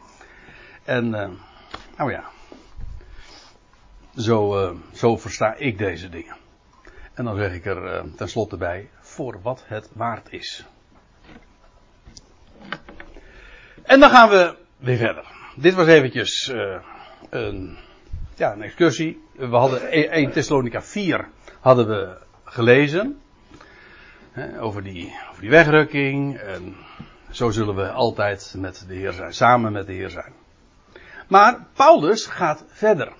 En, 0.83 1.05
uh, 1.05 1.27
nou 1.97 2.11
ja, 2.11 2.23
zo, 4.17 4.63
uh, 4.63 4.71
zo 4.93 5.17
versta 5.17 5.55
ik 5.55 5.77
deze 5.77 6.09
dingen. 6.09 6.35
En 7.13 7.25
dan 7.25 7.35
zeg 7.37 7.53
ik 7.53 7.65
er 7.65 8.03
tenslotte 8.15 8.57
bij, 8.57 8.89
voor 8.99 9.39
wat 9.41 9.63
het 9.67 9.89
waard 9.93 10.33
is. 10.33 10.65
En 13.83 13.99
dan 13.99 14.09
gaan 14.09 14.29
we 14.29 14.55
weer 14.77 14.97
verder. 14.97 15.25
Dit 15.55 15.73
was 15.73 15.87
eventjes 15.87 16.49
uh, 16.49 16.81
een, 17.29 17.77
ja, 18.39 18.53
een 18.53 18.61
excursie. 18.61 19.23
We 19.31 19.55
hadden 19.55 19.91
1 20.11 20.31
Thessalonica 20.31 20.81
4 20.81 21.27
hadden 21.59 21.87
we 21.87 22.17
gelezen. 22.43 23.21
Over, 24.59 24.83
die, 24.83 25.13
over 25.29 25.41
die 25.41 25.49
wegrukking. 25.49 26.37
En 26.37 26.75
zo 27.31 27.49
zullen 27.49 27.75
we 27.75 27.89
altijd 27.89 28.53
met 28.57 28.85
de 28.87 28.95
Heer 28.95 29.11
zijn. 29.11 29.33
Samen 29.33 29.71
met 29.71 29.85
de 29.85 29.93
Heer 29.93 30.09
zijn. 30.09 30.33
Maar 31.27 31.65
Paulus 31.73 32.25
gaat 32.25 32.63
verder. 32.67 33.13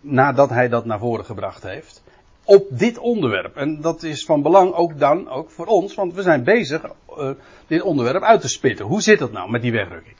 Nadat 0.00 0.50
hij 0.50 0.68
dat 0.68 0.84
naar 0.84 0.98
voren 0.98 1.24
gebracht 1.24 1.62
heeft 1.62 2.02
op 2.44 2.66
dit 2.70 2.98
onderwerp. 2.98 3.56
En 3.56 3.80
dat 3.80 4.02
is 4.02 4.24
van 4.24 4.42
belang 4.42 4.72
ook 4.72 4.98
dan, 4.98 5.28
ook 5.28 5.50
voor 5.50 5.66
ons, 5.66 5.94
want 5.94 6.14
we 6.14 6.22
zijn 6.22 6.44
bezig 6.44 6.82
uh, 7.18 7.30
dit 7.66 7.82
onderwerp 7.82 8.22
uit 8.22 8.40
te 8.40 8.48
spitten. 8.48 8.86
Hoe 8.86 9.02
zit 9.02 9.20
het 9.20 9.32
nou 9.32 9.50
met 9.50 9.62
die 9.62 9.72
wegrukking? 9.72 10.16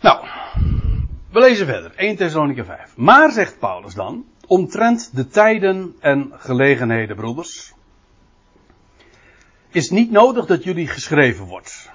Nou, 0.00 0.26
we 1.34 1.40
lezen 1.40 1.66
verder. 1.66 1.94
1 1.96 2.16
Thessalonica 2.16 2.64
5. 2.64 2.96
Maar, 2.96 3.32
zegt 3.32 3.58
Paulus 3.58 3.94
dan, 3.94 4.26
omtrent 4.46 5.16
de 5.16 5.28
tijden 5.28 5.96
en 6.00 6.32
gelegenheden, 6.32 7.16
broeders, 7.16 7.72
is 9.70 9.90
niet 9.90 10.10
nodig 10.10 10.46
dat 10.46 10.64
jullie 10.64 10.86
geschreven 10.86 11.46
wordt. 11.46 11.90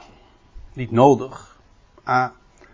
Niet 0.73 0.91
nodig. 0.91 1.59
Ah, 2.03 2.29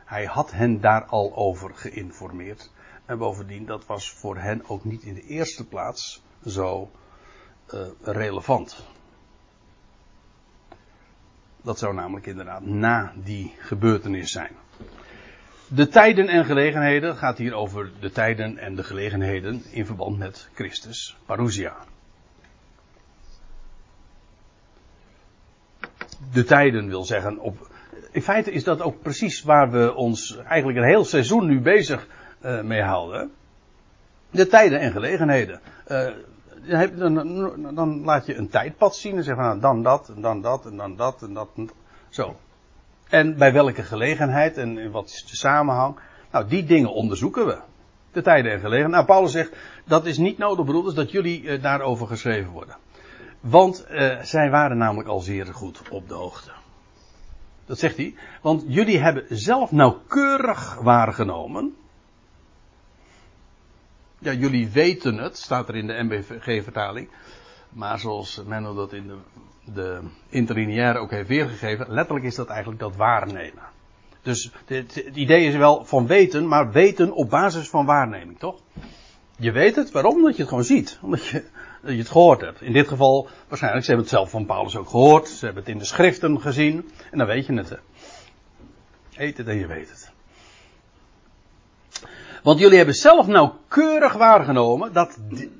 hij 0.05 0.25
had 0.25 0.51
hen 0.51 0.81
daar 0.81 1.03
al 1.03 1.35
over 1.35 1.71
geïnformeerd. 1.75 2.71
En 3.05 3.17
bovendien, 3.17 3.65
dat 3.65 3.85
was 3.85 4.11
voor 4.11 4.37
hen 4.37 4.69
ook 4.69 4.83
niet 4.83 5.03
in 5.03 5.13
de 5.13 5.23
eerste 5.23 5.67
plaats 5.67 6.23
zo 6.45 6.91
uh, 7.73 7.81
relevant. 8.01 8.85
Dat 11.61 11.79
zou 11.79 11.93
namelijk 11.93 12.25
inderdaad 12.25 12.65
na 12.65 13.13
die 13.23 13.53
gebeurtenis 13.59 14.31
zijn. 14.31 14.51
De 15.67 15.87
tijden 15.87 16.27
en 16.27 16.45
gelegenheden 16.45 17.15
gaat 17.15 17.37
hier 17.37 17.53
over 17.53 17.91
de 17.99 18.11
tijden 18.11 18.57
en 18.57 18.75
de 18.75 18.83
gelegenheden 18.83 19.63
in 19.71 19.85
verband 19.85 20.17
met 20.17 20.49
Christus, 20.53 21.17
parousia. 21.25 21.75
De 26.31 26.43
tijden 26.43 26.87
wil 26.87 27.03
zeggen 27.03 27.39
op. 27.39 27.69
In 28.11 28.21
feite 28.21 28.51
is 28.51 28.63
dat 28.63 28.81
ook 28.81 29.01
precies 29.01 29.43
waar 29.43 29.71
we 29.71 29.93
ons 29.93 30.37
eigenlijk 30.37 30.77
een 30.77 30.87
heel 30.87 31.05
seizoen 31.05 31.45
nu 31.45 31.61
bezig 31.61 32.07
uh, 32.45 32.61
mee 32.61 32.81
houden. 32.81 33.31
De 34.31 34.47
tijden 34.47 34.79
en 34.79 34.91
gelegenheden. 34.91 35.59
Uh, 35.87 36.09
dan, 36.97 37.75
dan, 37.75 38.03
laat 38.03 38.25
je 38.25 38.35
een 38.35 38.49
tijdpad 38.49 38.95
zien 38.95 39.17
en 39.17 39.23
zeg 39.23 39.35
van 39.35 39.45
nou, 39.45 39.59
dan 39.59 39.83
dat, 39.83 40.09
en 40.09 40.21
dan 40.21 40.41
dat, 40.41 40.65
en 40.65 40.77
dan 40.77 40.95
dat, 40.95 41.21
en 41.21 41.33
dat. 41.33 41.49
En 41.55 41.69
zo. 42.09 42.35
En 43.15 43.37
bij 43.37 43.53
welke 43.53 43.83
gelegenheid 43.83 44.57
en 44.57 44.91
wat 44.91 45.09
is 45.09 45.25
de 45.29 45.35
samenhang? 45.35 45.99
Nou, 46.31 46.47
die 46.47 46.63
dingen 46.63 46.93
onderzoeken 46.93 47.45
we. 47.45 47.57
De 48.11 48.21
tijden 48.21 48.51
en 48.51 48.59
gelegenheden. 48.59 48.91
Nou, 48.91 49.05
Paulus 49.05 49.31
zegt, 49.31 49.55
dat 49.85 50.05
is 50.05 50.17
niet 50.17 50.37
nodig, 50.37 50.65
broeders, 50.65 50.95
dat 50.95 51.11
jullie 51.11 51.41
uh, 51.41 51.61
daarover 51.61 52.07
geschreven 52.07 52.51
worden. 52.51 52.75
Want 53.39 53.85
uh, 53.91 54.21
zij 54.21 54.49
waren 54.49 54.77
namelijk 54.77 55.09
al 55.09 55.19
zeer 55.19 55.45
goed 55.45 55.81
op 55.89 56.07
de 56.07 56.13
hoogte. 56.13 56.51
Dat 57.65 57.79
zegt 57.79 57.97
hij. 57.97 58.15
Want 58.41 58.63
jullie 58.67 58.99
hebben 58.99 59.25
zelf 59.29 59.71
nauwkeurig 59.71 60.75
waargenomen 60.81 61.75
ja, 64.19 64.33
jullie 64.33 64.69
weten 64.69 65.17
het, 65.17 65.37
staat 65.37 65.69
er 65.69 65.75
in 65.75 65.87
de 65.87 66.03
MBG-vertaling. 66.03 67.09
Maar 67.69 67.99
zoals 67.99 68.43
Menno 68.45 68.73
dat 68.73 68.93
in 68.93 69.07
de, 69.07 69.15
de 69.73 69.99
interlineaire 70.29 70.99
ook 70.99 71.11
heeft 71.11 71.27
weergegeven, 71.27 71.85
letterlijk 71.89 72.25
is 72.25 72.35
dat 72.35 72.47
eigenlijk 72.47 72.79
dat 72.79 72.95
waarnemen. 72.95 73.63
Dus 74.21 74.51
het, 74.65 74.95
idee 75.13 75.45
is 75.45 75.55
wel 75.55 75.85
van 75.85 76.07
weten, 76.07 76.47
maar 76.47 76.71
weten 76.71 77.11
op 77.11 77.29
basis 77.29 77.69
van 77.69 77.85
waarneming, 77.85 78.39
toch? 78.39 78.59
Je 79.37 79.51
weet 79.51 79.75
het, 79.75 79.91
waarom? 79.91 80.15
Omdat 80.15 80.35
je 80.35 80.41
het 80.41 80.49
gewoon 80.49 80.63
ziet. 80.63 80.99
Omdat 81.01 81.25
je, 81.25 81.43
dat 81.81 81.91
je 81.91 81.97
het 81.97 82.09
gehoord 82.09 82.41
hebt. 82.41 82.61
In 82.61 82.73
dit 82.73 82.87
geval, 82.87 83.27
waarschijnlijk, 83.47 83.85
ze 83.85 83.91
hebben 83.91 84.09
het 84.09 84.17
zelf 84.17 84.29
van 84.29 84.45
Paulus 84.45 84.75
ook 84.75 84.89
gehoord. 84.89 85.27
Ze 85.27 85.45
hebben 85.45 85.63
het 85.63 85.71
in 85.71 85.77
de 85.77 85.85
schriften 85.85 86.41
gezien. 86.41 86.91
En 87.11 87.17
dan 87.17 87.27
weet 87.27 87.45
je 87.45 87.53
het. 87.53 87.79
Eet 89.15 89.37
het 89.37 89.47
en 89.47 89.57
je 89.57 89.67
weet 89.67 89.89
het. 89.89 90.13
Want 92.43 92.59
jullie 92.59 92.77
hebben 92.77 92.95
zelf 92.95 93.27
nauwkeurig 93.27 94.13
waargenomen 94.13 94.93
dat, 94.93 95.19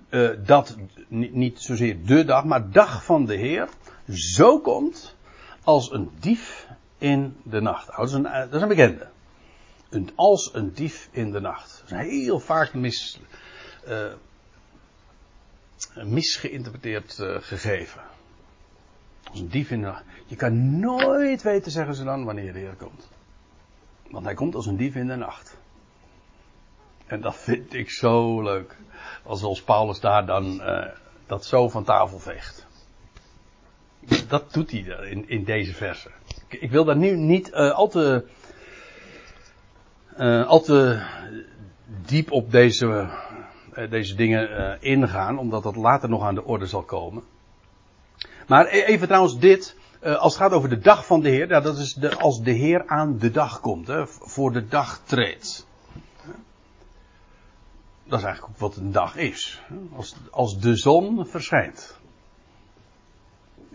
uh, 0.10 0.30
dat 0.46 0.76
niet 1.08 1.62
zozeer 1.62 2.06
de 2.06 2.26
dag, 2.26 2.44
maar 2.44 2.72
dag 2.72 3.04
van 3.04 3.26
de 3.26 3.36
Heer 3.36 3.68
zo 4.10 4.60
komt 4.60 5.16
als 5.64 5.92
een 5.92 6.12
dief 6.20 6.68
in 6.98 7.38
de 7.44 7.62
nacht. 7.62 7.88
Dat, 7.96 8.08
is 8.08 8.14
een, 8.14 8.24
dat 8.24 8.54
is 8.54 8.62
een 8.62 8.68
bekende. 8.68 9.08
Als 10.16 10.54
een 10.54 10.74
dief 10.74 11.10
in 11.12 11.32
de 11.32 11.40
nacht. 11.40 11.84
Dat 11.88 12.00
is 12.00 12.06
heel 12.06 12.40
vaak 12.40 12.74
mis, 12.74 13.20
uh, 13.88 14.14
misgeïnterpreteerd 16.04 17.18
uh, 17.18 17.38
gegeven. 17.40 18.02
Als 19.30 19.40
een 19.40 19.50
dief 19.50 19.72
in 19.72 19.80
de 19.80 19.86
nacht. 19.86 20.04
Je 20.26 20.36
kan 20.36 20.80
nooit 20.80 21.42
weten, 21.42 21.72
zeggen 21.72 21.96
ze 21.96 22.04
dan, 22.04 22.26
wanneer 22.26 22.54
de 22.54 22.60
Heer 22.60 22.76
komt. 22.76 23.08
Want 24.10 24.26
hij 24.26 24.34
komt 24.34 24.56
als 24.56 24.66
een 24.66 24.78
dief 24.78 24.96
in 24.96 25.08
de 25.08 25.16
nacht. 25.16 25.58
En 27.06 27.22
dat 27.22 27.36
vind 27.36 27.74
ik 27.74 27.90
zo 27.90 28.42
leuk. 28.42 28.78
Als 29.24 29.64
Paulus 29.64 30.00
daar 30.00 30.26
dan 30.26 30.62
uh, 30.62 30.86
dat 31.26 31.46
zo 31.46 31.70
van 31.70 31.84
tafel 31.84 32.20
veegt. 32.20 32.65
Dat 34.28 34.54
doet 34.54 34.72
hij 34.72 34.80
in, 35.10 35.30
in 35.30 35.44
deze 35.44 35.74
verse. 35.74 36.10
Ik, 36.48 36.62
ik 36.62 36.72
wil 36.72 36.86
daar 36.86 36.98
nu 36.98 37.16
niet 37.16 37.50
uh, 37.50 37.72
al 37.72 37.88
te, 37.88 38.26
uh, 40.18 40.48
al 40.48 40.62
te 40.62 41.02
diep 42.06 42.32
op 42.32 42.52
deze, 42.52 43.10
deze 43.90 44.16
dingen 44.16 44.78
ingaan, 44.82 45.38
omdat 45.38 45.64
dat 45.64 45.76
later 45.76 46.10
nog 46.10 46.24
aan 46.24 46.36
de 46.36 46.44
orde 46.44 46.66
zal 46.66 46.84
komen. 46.84 47.24
Maar 48.48 48.66
e-, 48.66 48.84
even 48.84 49.08
trouwens 49.08 49.40
dit, 49.40 49.76
als 50.02 50.34
het 50.34 50.42
gaat 50.42 50.52
over 50.52 50.70
de 50.70 50.80
dag 50.80 51.06
van 51.06 51.22
de 51.22 51.30
Heer, 51.30 51.48
dat 51.48 51.78
is 51.78 51.94
de, 51.94 52.16
als 52.16 52.42
de 52.42 52.52
Heer 52.52 52.88
aan 52.88 53.18
de 53.18 53.32
dag 53.32 53.60
komt, 53.60 53.88
hè, 53.88 54.08
voor 54.08 54.52
de 54.52 54.68
dag 54.68 55.02
treedt 55.04 55.68
dat 58.08 58.20
is 58.20 58.26
eigenlijk 58.26 58.54
ook 58.54 58.60
wat 58.60 58.76
een 58.76 58.92
dag 58.92 59.16
is. 59.16 59.62
Als, 59.96 60.16
als 60.32 60.60
de 60.60 60.76
zon 60.76 61.26
verschijnt. 61.28 62.00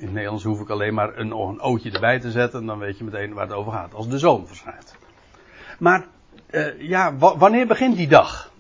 In 0.01 0.07
het 0.07 0.15
Nederlands 0.15 0.45
hoef 0.45 0.61
ik 0.61 0.69
alleen 0.69 0.95
maar 0.95 1.19
een, 1.19 1.31
een 1.31 1.61
ootje 1.61 1.91
erbij 1.91 2.21
te 2.21 2.31
zetten 2.31 2.61
en 2.61 2.67
dan 2.67 2.79
weet 2.79 2.99
je 2.99 3.05
meteen 3.05 3.33
waar 3.33 3.47
het 3.47 3.57
over 3.57 3.73
gaat. 3.73 3.95
Als 3.95 4.09
de 4.09 4.19
zon 4.19 4.47
verschijnt. 4.47 4.95
Maar 5.79 6.07
uh, 6.51 6.81
ja, 6.81 7.17
wanneer 7.17 7.67
begint 7.67 7.97
die 7.97 8.09
dag? 8.09 8.53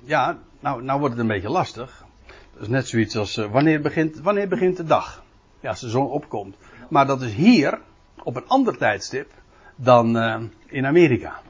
Ja, 0.00 0.38
nou, 0.60 0.82
nou 0.82 0.98
wordt 0.98 1.14
het 1.14 1.22
een 1.22 1.30
beetje 1.30 1.50
lastig. 1.50 2.04
Dat 2.52 2.62
is 2.62 2.68
net 2.68 2.88
zoiets 2.88 3.16
als 3.16 3.36
uh, 3.36 3.50
wanneer, 3.50 3.80
begint, 3.80 4.18
wanneer 4.18 4.48
begint 4.48 4.76
de 4.76 4.84
dag? 4.84 5.22
Ja, 5.60 5.68
als 5.68 5.80
de 5.80 5.88
zon 5.88 6.10
opkomt. 6.10 6.56
Maar 6.88 7.06
dat 7.06 7.22
is 7.22 7.32
hier 7.32 7.80
op 8.22 8.36
een 8.36 8.48
ander 8.48 8.76
tijdstip 8.76 9.32
dan 9.76 10.16
uh, 10.16 10.40
in 10.66 10.86
Amerika. 10.86 11.40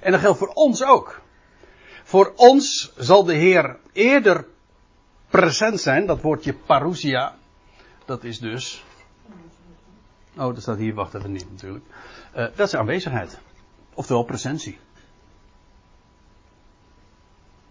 En 0.00 0.12
dat 0.12 0.20
geldt 0.20 0.38
voor 0.38 0.52
ons 0.54 0.84
ook. 0.84 1.20
Voor 2.04 2.32
ons 2.36 2.92
zal 2.96 3.24
de 3.24 3.34
Heer 3.34 3.76
eerder 3.94 4.46
present 5.28 5.80
zijn, 5.80 6.06
dat 6.06 6.20
woordje 6.20 6.54
parousia, 6.54 7.34
dat 8.04 8.24
is 8.24 8.38
dus. 8.38 8.84
Oh, 10.36 10.54
dat 10.54 10.62
staat 10.62 10.78
hier, 10.78 10.94
wacht 10.94 11.14
even 11.14 11.32
niet 11.32 11.50
natuurlijk. 11.50 11.84
Uh, 12.36 12.46
dat 12.54 12.66
is 12.66 12.74
aanwezigheid. 12.74 13.38
Oftewel 13.94 14.22
presentie. 14.22 14.78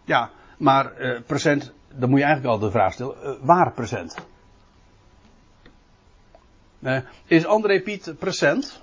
Ja, 0.03 0.32
maar 0.58 1.01
uh, 1.01 1.22
present, 1.22 1.72
dan 1.88 2.10
moet 2.10 2.20
je 2.20 2.25
eigenlijk 2.25 2.56
al 2.56 2.60
de 2.60 2.72
vraag 2.72 2.94
stellen, 2.94 3.15
uh, 3.24 3.32
waar 3.42 3.72
present? 3.72 4.15
is 7.25 7.46
André 7.46 7.82
Piet 7.82 8.13
present? 8.20 8.82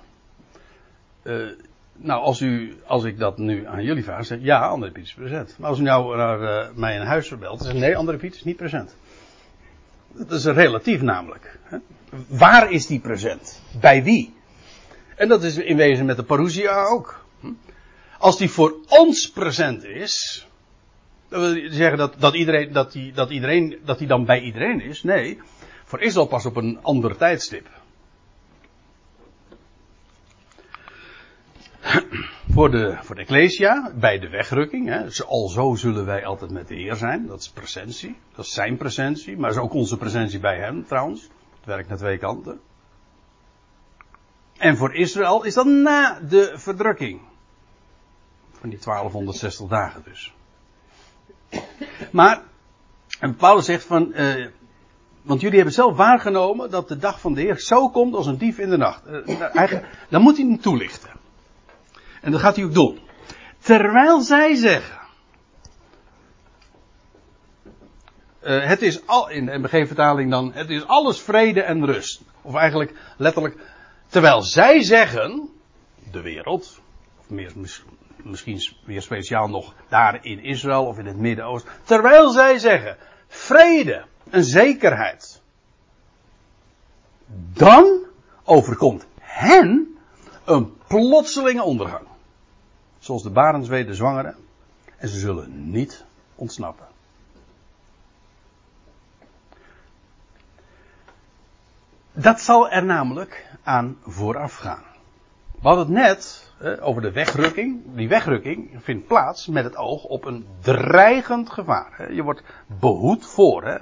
Nou, 2.01 2.21
als, 2.21 2.41
u, 2.41 2.75
als 2.85 3.03
ik 3.03 3.17
dat 3.17 3.37
nu 3.37 3.67
aan 3.67 3.83
jullie 3.83 4.03
vraag, 4.03 4.25
zeg 4.25 4.39
ja, 4.41 4.67
André 4.67 4.91
Piet 4.91 5.03
is 5.03 5.13
present. 5.13 5.55
Maar 5.59 5.69
als 5.69 5.79
u 5.79 5.81
nou 5.81 6.17
naar 6.17 6.71
mij 6.75 6.95
in 6.95 7.01
huis 7.01 7.27
verbelt, 7.27 7.57
dan 7.57 7.67
zegt 7.67 7.79
nee, 7.79 7.97
André 7.97 8.17
Piet 8.17 8.35
is 8.35 8.43
niet 8.43 8.55
present. 8.55 8.95
Dat 10.13 10.31
is 10.31 10.45
relatief 10.45 11.01
namelijk. 11.01 11.59
Hè? 11.63 11.77
Waar 12.27 12.71
is 12.71 12.87
die 12.87 12.99
present? 12.99 13.61
Bij 13.79 14.03
wie? 14.03 14.33
En 15.15 15.27
dat 15.27 15.43
is 15.43 15.57
in 15.57 15.77
wezen 15.77 16.05
met 16.05 16.17
de 16.17 16.23
parousia 16.23 16.85
ook. 16.85 17.25
Als 18.17 18.37
die 18.37 18.49
voor 18.49 18.75
ons 18.87 19.31
present 19.31 19.83
is, 19.83 20.47
dat 21.29 21.41
wil 21.41 21.71
zeggen 21.71 21.97
dat, 21.97 22.15
dat, 22.17 22.33
iedereen, 22.33 22.71
dat, 22.73 22.91
die, 22.91 23.11
dat, 23.11 23.29
iedereen, 23.29 23.79
dat 23.85 23.97
die 23.97 24.07
dan 24.07 24.25
bij 24.25 24.41
iedereen 24.41 24.81
is. 24.81 25.03
Nee, 25.03 25.39
voor 25.85 26.01
Israël 26.01 26.27
pas 26.27 26.45
op 26.45 26.55
een 26.55 26.79
ander 26.81 27.17
tijdstip. 27.17 27.67
Voor 32.53 32.71
de, 32.71 32.97
voor 33.01 33.15
de 33.15 33.21
Ecclesia, 33.21 33.91
bij 33.95 34.19
de 34.19 34.29
wegrukking. 34.29 34.87
Hè. 34.87 35.25
Al 35.25 35.49
zo 35.49 35.75
zullen 35.75 36.05
wij 36.05 36.25
altijd 36.25 36.51
met 36.51 36.67
de 36.67 36.75
Heer 36.75 36.95
zijn. 36.95 37.27
Dat 37.27 37.39
is 37.39 37.49
presentie. 37.49 38.17
Dat 38.35 38.45
is 38.45 38.53
zijn 38.53 38.77
presentie. 38.77 39.37
Maar 39.37 39.49
is 39.49 39.57
ook 39.57 39.73
onze 39.73 39.97
presentie 39.97 40.39
bij 40.39 40.57
hem 40.57 40.85
trouwens. 40.85 41.21
Het 41.21 41.65
werkt 41.65 41.89
naar 41.89 41.97
twee 41.97 42.17
kanten. 42.17 42.59
En 44.57 44.77
voor 44.77 44.95
Israël 44.95 45.43
is 45.43 45.53
dat 45.53 45.65
na 45.65 46.19
de 46.19 46.53
verdrukking. 46.55 47.21
Van 48.51 48.69
die 48.69 48.79
1260 48.79 49.67
dagen 49.67 50.03
dus. 50.03 50.33
Maar, 52.11 52.41
en 53.19 53.35
Paulus 53.35 53.65
zegt 53.65 53.85
van, 53.85 54.13
eh, 54.13 54.47
want 55.21 55.41
jullie 55.41 55.55
hebben 55.55 55.73
zelf 55.73 55.97
waargenomen 55.97 56.69
dat 56.69 56.87
de 56.87 56.97
dag 56.97 57.19
van 57.19 57.33
de 57.33 57.41
Heer 57.41 57.59
zo 57.59 57.89
komt 57.89 58.15
als 58.15 58.25
een 58.25 58.37
dief 58.37 58.57
in 58.57 58.69
de 58.69 58.77
nacht. 58.77 59.05
Eh, 59.05 59.73
dan 60.09 60.21
moet 60.21 60.37
hij 60.37 60.45
hem 60.45 60.59
toelichten. 60.59 61.10
En 62.21 62.31
dat 62.31 62.41
gaat 62.41 62.55
hij 62.55 62.65
ook 62.65 62.73
doen. 62.73 62.99
Terwijl 63.59 64.21
zij 64.21 64.55
zeggen. 64.55 64.99
Uh, 68.43 68.67
het 68.67 68.81
is 68.81 69.07
al, 69.07 69.29
in 69.29 69.45
de 69.45 69.57
MBG-vertaling 69.57 70.31
dan, 70.31 70.53
het 70.53 70.69
is 70.69 70.87
alles 70.87 71.21
vrede 71.21 71.61
en 71.61 71.85
rust. 71.85 72.21
Of 72.41 72.55
eigenlijk 72.55 72.93
letterlijk, 73.17 73.57
terwijl 74.07 74.41
zij 74.41 74.83
zeggen, 74.83 75.49
de 76.11 76.21
wereld, 76.21 76.81
of 77.19 77.29
meer, 77.29 77.51
misschien 78.23 78.61
meer 78.85 79.01
speciaal 79.01 79.47
nog 79.47 79.73
daar 79.89 80.25
in 80.25 80.43
Israël 80.43 80.85
of 80.85 80.97
in 80.97 81.05
het 81.05 81.17
Midden-Oosten, 81.17 81.71
terwijl 81.83 82.29
zij 82.29 82.57
zeggen, 82.57 82.97
vrede 83.27 84.05
en 84.29 84.43
zekerheid, 84.43 85.41
dan 87.53 88.05
overkomt 88.43 89.05
hen 89.19 89.97
een 90.45 90.73
plotselinge 90.87 91.63
ondergang. 91.63 92.10
Zoals 93.01 93.23
de 93.23 93.29
barenswee 93.29 93.85
de 93.85 93.93
zwangere. 93.93 94.35
En 94.97 95.07
ze 95.07 95.19
zullen 95.19 95.71
niet 95.71 96.05
ontsnappen. 96.35 96.85
Dat 102.13 102.41
zal 102.41 102.69
er 102.69 102.85
namelijk 102.85 103.45
aan 103.63 103.97
vooraf 104.05 104.55
gaan. 104.55 104.83
We 105.61 105.67
hadden 105.67 105.85
het 105.85 105.93
net 105.93 106.51
over 106.81 107.01
de 107.01 107.11
wegrukking. 107.11 107.81
Die 107.95 108.07
wegrukking 108.07 108.69
vindt 108.83 109.07
plaats 109.07 109.47
met 109.47 109.63
het 109.63 109.75
oog 109.75 110.03
op 110.03 110.25
een 110.25 110.45
dreigend 110.59 111.49
gevaar. 111.49 111.93
Hè. 111.97 112.05
Je 112.05 112.23
wordt 112.23 112.43
behoed 112.79 113.25
voor. 113.25 113.63
Hè. 113.63 113.77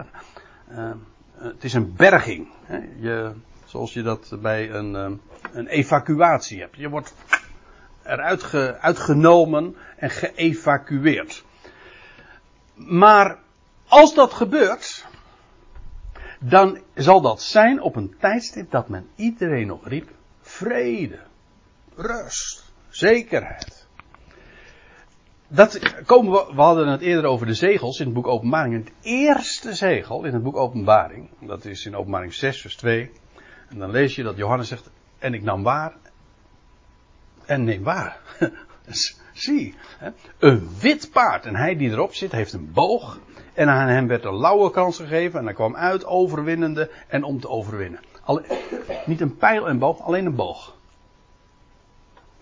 Uh, 0.72 0.92
het 1.38 1.64
is 1.64 1.74
een 1.74 1.94
berging. 1.96 2.48
Hè. 2.64 2.78
Je, 3.00 3.34
zoals 3.66 3.94
je 3.94 4.02
dat 4.02 4.38
bij 4.42 4.72
een, 4.72 4.94
uh, 4.94 5.18
een 5.52 5.68
evacuatie 5.68 6.60
hebt. 6.60 6.76
Je 6.76 6.90
wordt 6.90 7.14
eruit 8.10 8.44
ge, 8.44 8.78
uitgenomen 8.80 9.76
en 9.98 10.10
geëvacueerd. 10.10 11.44
Maar 12.76 13.40
als 13.88 14.14
dat 14.14 14.34
gebeurt, 14.34 15.06
dan 16.40 16.80
zal 16.96 17.22
dat 17.22 17.42
zijn 17.42 17.82
op 17.82 17.96
een 17.96 18.16
tijdstip 18.20 18.72
dat 18.72 18.90
men 18.90 19.08
iedereen 19.16 19.68
nog 19.68 19.88
riep: 19.88 20.10
vrede, 20.42 21.20
rust, 21.96 22.72
zekerheid. 22.90 23.88
Dat 25.48 26.04
komen 26.06 26.32
we, 26.32 26.54
we 26.56 26.62
hadden 26.62 26.88
het 26.88 27.02
eerder 27.02 27.26
over 27.26 27.46
de 27.46 27.54
zegels 27.54 28.00
in 28.00 28.06
het 28.06 28.14
boek 28.14 28.28
Openbaring. 28.28 28.74
Het 28.74 28.94
eerste 29.02 29.74
zegel 29.74 30.24
in 30.24 30.34
het 30.34 30.44
boek 30.44 30.58
Openbaring, 30.58 31.30
dat 31.40 31.66
is 31.66 31.86
in 31.86 31.96
Openbaring 31.96 32.34
6, 32.34 32.62
vers 32.62 32.76
2. 32.76 33.12
En 33.70 33.78
dan 33.78 33.92
lees 33.92 34.16
je 34.16 34.24
dat 34.24 34.38
Johannes 34.38 34.68
zegt: 34.68 34.90
En 35.20 35.34
ik 35.34 35.44
nam 35.44 35.64
waar 35.64 35.94
en 37.50 37.64
neem 37.64 37.84
waar. 37.84 38.20
Zie, 39.34 39.76
een 40.40 40.70
wit 40.80 41.10
paard. 41.12 41.46
En 41.46 41.56
hij 41.56 41.76
die 41.76 41.90
erop 41.90 42.14
zit 42.14 42.32
heeft 42.32 42.54
een 42.54 42.72
boog. 42.72 43.20
En 43.54 43.70
aan 43.70 43.88
hem 43.88 44.08
werd 44.08 44.26
een 44.26 44.38
lauwe 44.38 44.72
kans 44.72 44.98
gegeven. 44.98 45.40
En 45.40 45.46
hij 45.46 45.54
kwam 45.54 45.76
uit 45.76 46.06
overwinnende 46.06 46.92
en 47.08 47.24
om 47.24 47.40
te 47.40 47.50
overwinnen. 47.50 48.00
Alle, 48.24 48.44
niet 49.06 49.22
een 49.22 49.38
pijl 49.38 49.68
en 49.68 49.80
boog, 49.80 50.02
alleen 50.02 50.26
een 50.26 50.36
boog. 50.36 50.78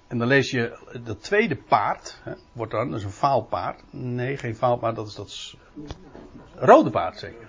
En 0.08 0.18
dan 0.18 0.28
lees 0.28 0.52
je 0.52 0.78
dat 1.04 1.24
tweede 1.24 1.56
paard. 1.56 2.20
Hè, 2.24 2.34
wordt 2.52 2.72
dan, 2.72 2.90
dat 2.90 3.00
is 3.00 3.06
een 3.06 3.12
faalpaard. 3.12 3.84
Nee, 3.90 4.38
geen 4.38 4.56
faalpaard, 4.56 4.96
dat 4.96 5.08
is 5.08 5.16
dat 5.16 5.56
rode 6.56 6.90
paard 6.90 7.20
zeker. 7.20 7.48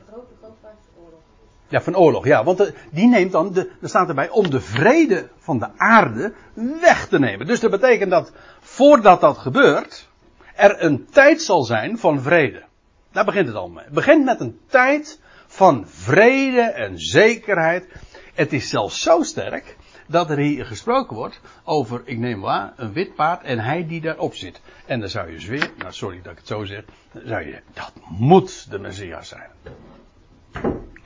Ja, 1.69 1.81
van 1.81 1.97
oorlog, 1.97 2.25
ja. 2.25 2.45
Want 2.45 2.59
de, 2.59 2.75
die 2.91 3.09
neemt 3.09 3.33
dan, 3.33 3.53
de, 3.53 3.71
er 3.81 3.89
staat 3.89 4.09
erbij, 4.09 4.29
om 4.29 4.51
de 4.51 4.61
vrede 4.61 5.29
van 5.39 5.59
de 5.59 5.69
aarde 5.77 6.35
weg 6.81 7.07
te 7.07 7.19
nemen. 7.19 7.47
Dus 7.47 7.61
dat 7.61 7.71
betekent 7.71 8.11
dat 8.11 8.33
voordat 8.61 9.21
dat 9.21 9.39
gebeurt, 9.39 10.09
er 10.55 10.83
een 10.83 11.07
tijd 11.11 11.43
zal 11.43 11.63
zijn 11.63 11.99
van 11.99 12.21
vrede. 12.21 12.65
Daar 13.13 13.25
begint 13.25 13.47
het 13.47 13.57
al 13.57 13.69
mee. 13.69 13.85
Het 13.85 13.95
begint 13.95 14.25
met 14.25 14.41
een 14.41 14.59
tijd 14.67 15.21
van 15.47 15.87
vrede 15.89 16.61
en 16.61 16.99
zekerheid. 16.99 17.89
Het 18.35 18.53
is 18.53 18.69
zelfs 18.69 19.01
zo 19.01 19.23
sterk 19.23 19.77
dat 20.07 20.31
er 20.31 20.39
hier 20.39 20.67
gesproken 20.67 21.17
wordt 21.17 21.41
over, 21.65 22.03
ik 22.05 22.19
neem 22.19 22.41
waar, 22.41 22.73
een 22.77 22.93
wit 22.93 23.15
paard 23.15 23.43
en 23.43 23.59
hij 23.59 23.87
die 23.87 24.01
daarop 24.01 24.35
zit. 24.35 24.61
En 24.87 25.01
dan 25.01 25.09
zou 25.09 25.33
je 25.33 25.41
zweer, 25.41 25.71
nou 25.79 25.93
sorry 25.93 26.23
dat 26.23 26.33
ik 26.33 26.39
het 26.39 26.47
zo 26.47 26.65
zeg, 26.65 26.85
dan 27.13 27.23
zou 27.27 27.47
je, 27.47 27.61
dat 27.75 27.93
moet 28.09 28.71
de 28.71 28.79
Messias 28.79 29.29
zijn. 29.29 29.51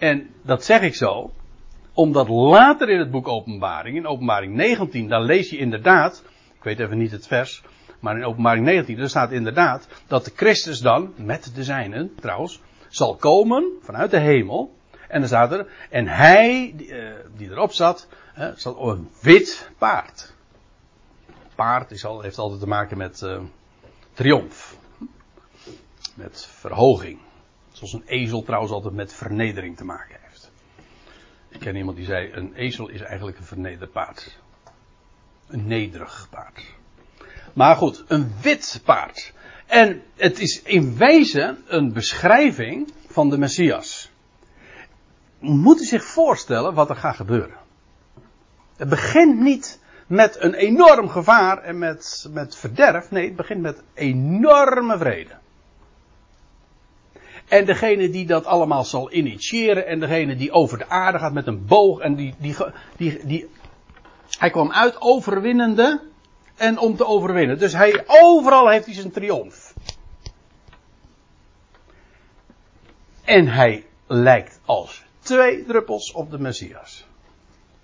En 0.02 0.30
dat 0.42 0.64
zeg 0.64 0.80
ik 0.80 0.94
zo, 0.94 1.30
omdat 1.92 2.28
later 2.28 2.88
in 2.88 2.98
het 2.98 3.10
boek 3.10 3.28
Openbaring, 3.28 3.96
in 3.96 4.06
Openbaring 4.06 4.54
19, 4.54 5.08
dan 5.08 5.22
lees 5.22 5.50
je 5.50 5.56
inderdaad, 5.56 6.22
ik 6.56 6.62
weet 6.62 6.80
even 6.80 6.98
niet 6.98 7.10
het 7.10 7.26
vers, 7.26 7.62
maar 8.00 8.16
in 8.16 8.24
Openbaring 8.24 8.64
19, 8.64 8.96
daar 8.96 9.08
staat 9.08 9.30
inderdaad 9.30 9.88
dat 10.06 10.24
de 10.24 10.32
Christus 10.36 10.80
dan, 10.80 11.12
met 11.16 11.54
de 11.54 11.64
zijnen 11.64 12.14
trouwens, 12.14 12.60
zal 12.88 13.16
komen 13.16 13.72
vanuit 13.82 14.10
de 14.10 14.18
hemel. 14.18 14.74
En 15.08 15.18
dan 15.18 15.28
staat 15.28 15.52
er, 15.52 15.66
en 15.90 16.06
hij 16.06 16.72
die, 16.76 16.94
die 17.36 17.50
erop 17.50 17.72
zat, 17.72 18.08
zat 18.54 18.76
op 18.76 18.88
een 18.88 19.08
wit 19.20 19.70
paard. 19.78 20.34
Paard 21.54 21.90
is 21.90 22.04
al, 22.04 22.20
heeft 22.20 22.38
altijd 22.38 22.60
te 22.60 22.68
maken 22.68 22.98
met 22.98 23.20
uh, 23.24 23.40
triomf. 24.12 24.76
Met 26.14 26.46
verhoging. 26.50 27.18
Zoals 27.72 27.92
een 27.92 28.04
ezel 28.06 28.42
trouwens 28.42 28.72
altijd 28.72 28.94
met 28.94 29.14
vernedering 29.14 29.76
te 29.76 29.84
maken 29.84 30.16
heeft. 30.20 30.50
Ik 31.48 31.60
ken 31.60 31.76
iemand 31.76 31.96
die 31.96 32.06
zei: 32.06 32.32
een 32.32 32.54
ezel 32.54 32.88
is 32.88 33.00
eigenlijk 33.00 33.38
een 33.38 33.44
vernederd 33.44 33.92
paard. 33.92 34.38
Een 35.48 35.66
nederig 35.66 36.26
paard. 36.30 36.62
Maar 37.52 37.76
goed, 37.76 38.04
een 38.08 38.32
wit 38.42 38.80
paard. 38.84 39.32
En 39.66 40.02
het 40.16 40.38
is 40.38 40.62
in 40.62 40.96
wezen 40.96 41.62
een 41.66 41.92
beschrijving 41.92 42.92
van 43.06 43.30
de 43.30 43.38
Messias. 43.38 44.10
Moet 45.38 45.80
u 45.80 45.84
zich 45.84 46.04
voorstellen 46.04 46.74
wat 46.74 46.90
er 46.90 46.96
gaat 46.96 47.16
gebeuren. 47.16 47.56
Het 48.76 48.88
begint 48.88 49.40
niet 49.40 49.80
met 50.06 50.36
een 50.40 50.54
enorm 50.54 51.08
gevaar 51.08 51.58
en 51.58 51.78
met, 51.78 52.28
met 52.30 52.56
verderf. 52.56 53.10
Nee, 53.10 53.26
het 53.26 53.36
begint 53.36 53.60
met 53.60 53.82
enorme 53.94 54.98
vrede. 54.98 55.34
En 57.52 57.64
degene 57.64 58.10
die 58.10 58.26
dat 58.26 58.44
allemaal 58.44 58.84
zal 58.84 59.12
initiëren. 59.12 59.86
En 59.86 60.00
degene 60.00 60.36
die 60.36 60.52
over 60.52 60.78
de 60.78 60.88
aarde 60.88 61.18
gaat 61.18 61.32
met 61.32 61.46
een 61.46 61.66
boog. 61.66 62.00
En 62.00 62.14
die, 62.14 62.34
die, 62.38 62.56
die, 62.96 63.26
die, 63.26 63.50
hij 64.38 64.50
kwam 64.50 64.72
uit 64.72 65.00
overwinnende. 65.00 66.00
En 66.56 66.78
om 66.78 66.96
te 66.96 67.06
overwinnen. 67.06 67.58
Dus 67.58 67.72
hij, 67.72 68.04
overal 68.06 68.68
heeft 68.68 68.84
hij 68.84 68.94
zijn 68.94 69.10
triomf. 69.10 69.74
En 73.24 73.46
hij 73.48 73.86
lijkt 74.06 74.60
als 74.64 75.04
twee 75.18 75.64
druppels 75.64 76.12
op 76.12 76.30
de 76.30 76.38
Messias. 76.38 77.06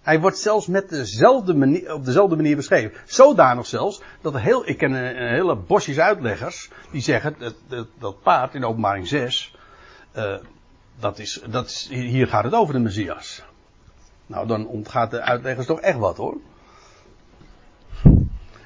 Hij 0.02 0.20
wordt 0.20 0.38
zelfs 0.38 0.66
met 0.66 0.88
dezelfde 0.88 1.54
manier, 1.54 1.94
op 1.94 2.04
dezelfde 2.04 2.36
manier 2.36 2.56
beschreven. 2.56 2.92
Zodanig 3.06 3.66
zelfs 3.66 4.02
dat 4.20 4.38
heel, 4.38 4.68
ik 4.68 4.78
ken 4.78 4.92
een, 4.92 5.22
een 5.22 5.32
hele 5.32 5.56
bosjes 5.56 5.98
uitleggers 5.98 6.70
die 6.90 7.00
zeggen 7.00 7.34
dat, 7.38 7.54
dat, 7.68 7.86
dat 7.98 8.22
paard 8.22 8.54
in 8.54 8.64
openbaring 8.64 9.08
6, 9.08 9.56
uh, 10.16 10.34
dat 11.00 11.18
is, 11.18 11.40
dat 11.48 11.66
is, 11.66 11.88
hier 11.90 12.26
gaat 12.26 12.44
het 12.44 12.54
over 12.54 12.74
de 12.74 12.80
Messias. 12.80 13.42
Nou, 14.26 14.46
dan 14.46 14.66
ontgaat 14.66 15.10
de 15.10 15.20
uitleggers 15.20 15.66
toch 15.66 15.80
echt 15.80 15.98
wat 15.98 16.16
hoor. 16.16 16.36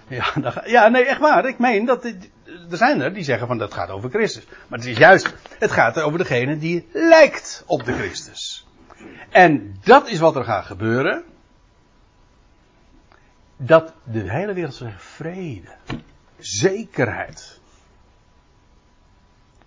Ja, 0.09 0.63
ja, 0.65 0.89
nee, 0.89 1.05
echt 1.05 1.21
waar. 1.21 1.47
Ik 1.47 1.59
meen 1.59 1.85
dat. 1.85 2.05
er 2.05 2.77
zijn 2.77 3.01
er 3.01 3.13
die 3.13 3.25
zeggen 3.25 3.47
van 3.47 3.59
dat 3.59 3.75
gaat 3.75 3.91
over 3.91 4.11
Christus. 4.11 4.47
Maar 4.69 4.79
het 4.79 4.89
is 4.89 4.99
juist. 4.99 5.35
Het 5.59 5.71
gaat 5.71 6.01
over 6.01 6.19
degene 6.19 6.59
die 6.59 6.89
lijkt 6.93 7.65
op 7.67 7.85
de 7.85 7.93
Christus. 7.93 8.67
En 9.31 9.77
dat 9.85 10.09
is 10.09 10.19
wat 10.19 10.37
er 10.37 10.45
gaat 10.45 10.65
gebeuren. 10.65 11.25
Dat 13.57 13.93
de 14.05 14.31
hele 14.31 14.53
wereld 14.53 14.75
zegt 14.75 15.03
vrede. 15.03 15.77
Zekerheid. 16.39 17.61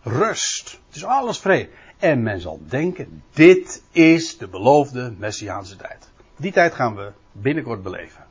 Rust. 0.05 0.79
Het 0.87 0.95
is 0.95 1.05
alles 1.05 1.39
vrede. 1.39 1.69
En 1.97 2.23
men 2.23 2.41
zal 2.41 2.59
denken, 2.67 3.23
dit 3.33 3.83
is 3.91 4.37
de 4.37 4.47
beloofde 4.47 5.13
Messiaanse 5.17 5.75
tijd. 5.75 6.09
Die 6.35 6.51
tijd 6.51 6.73
gaan 6.73 6.95
we 6.95 7.11
binnenkort 7.31 7.83
beleven. 7.83 8.23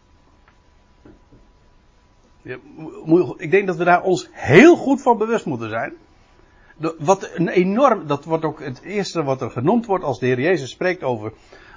Ik 3.36 3.50
denk 3.50 3.66
dat 3.66 3.76
we 3.76 3.84
daar 3.84 4.02
ons 4.02 4.28
heel 4.32 4.76
goed 4.76 5.02
van 5.02 5.18
bewust 5.18 5.46
moeten 5.46 5.68
zijn. 5.68 5.92
Wat 6.98 7.30
een 7.34 7.48
enorm, 7.48 8.06
dat 8.06 8.24
wordt 8.24 8.44
ook 8.44 8.60
het 8.60 8.80
eerste 8.80 9.22
wat 9.22 9.40
er 9.40 9.50
genoemd 9.50 9.86
wordt 9.86 10.04
als 10.04 10.18
de 10.18 10.26
Heer 10.26 10.40
Jezus 10.40 10.70
spreekt 10.70 11.02
over, 11.02 11.32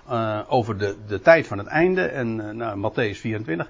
uh, 0.09 0.41
over 0.47 0.77
de, 0.77 0.95
de 1.07 1.21
tijd 1.21 1.47
van 1.47 1.57
het 1.57 1.67
einde. 1.67 2.01
En 2.01 2.39
uh, 2.39 2.49
nou, 2.49 2.91
Matthäus 2.91 3.19
24. 3.19 3.69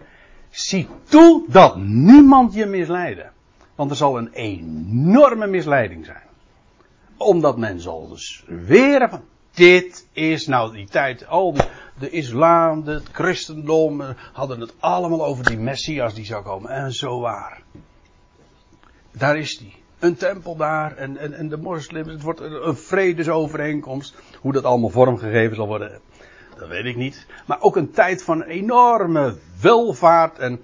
Zie 0.50 0.88
toe 1.04 1.44
dat 1.48 1.78
niemand 1.78 2.54
je 2.54 2.66
misleiden. 2.66 3.32
Want 3.78 3.90
er 3.90 3.98
zal 3.98 4.18
een 4.18 4.32
enorme 4.34 5.48
misleiding 5.48 6.06
zijn. 6.06 6.26
Omdat 7.18 7.58
men 7.58 7.80
zal 7.80 8.08
dus 8.08 8.44
weren 8.48 9.10
van, 9.10 9.22
dit 9.54 10.08
is 10.12 10.48
nou 10.48 10.74
die 10.74 10.88
tijd. 10.88 11.20
Die, 11.30 11.64
de 12.00 12.10
islam, 12.10 12.88
het 12.88 13.10
christendom 13.12 14.02
hadden 14.34 14.60
het 14.60 14.74
allemaal 14.80 15.26
over 15.26 15.46
die 15.46 15.58
messias 15.58 16.14
die 16.14 16.26
zou 16.26 16.44
komen. 16.44 16.72
En 16.72 16.92
zo 16.92 17.20
waar. 17.20 17.62
Daar 19.12 19.38
is 19.38 19.58
die. 19.58 19.76
Een 20.00 20.16
tempel 20.16 20.56
daar 20.56 20.96
en, 20.96 21.18
en, 21.18 21.34
en 21.34 21.50
de 21.50 21.58
moslims. 21.58 22.08
Het 22.08 22.22
wordt 22.22 22.40
een 22.40 22.78
vredesovereenkomst. 22.78 24.16
Hoe 24.42 24.54
dat 24.54 24.64
allemaal 24.64 24.90
vormgegeven 24.90 25.56
zal 25.56 25.68
worden, 25.68 26.00
dat 26.58 26.68
weet 26.68 26.86
ik 26.86 26.96
niet. 26.96 27.26
Maar 27.46 27.62
ook 27.62 27.76
een 27.76 27.92
tijd 27.92 28.24
van 28.24 28.44
enorme 28.44 29.38
welvaart. 29.62 30.40
En 30.40 30.64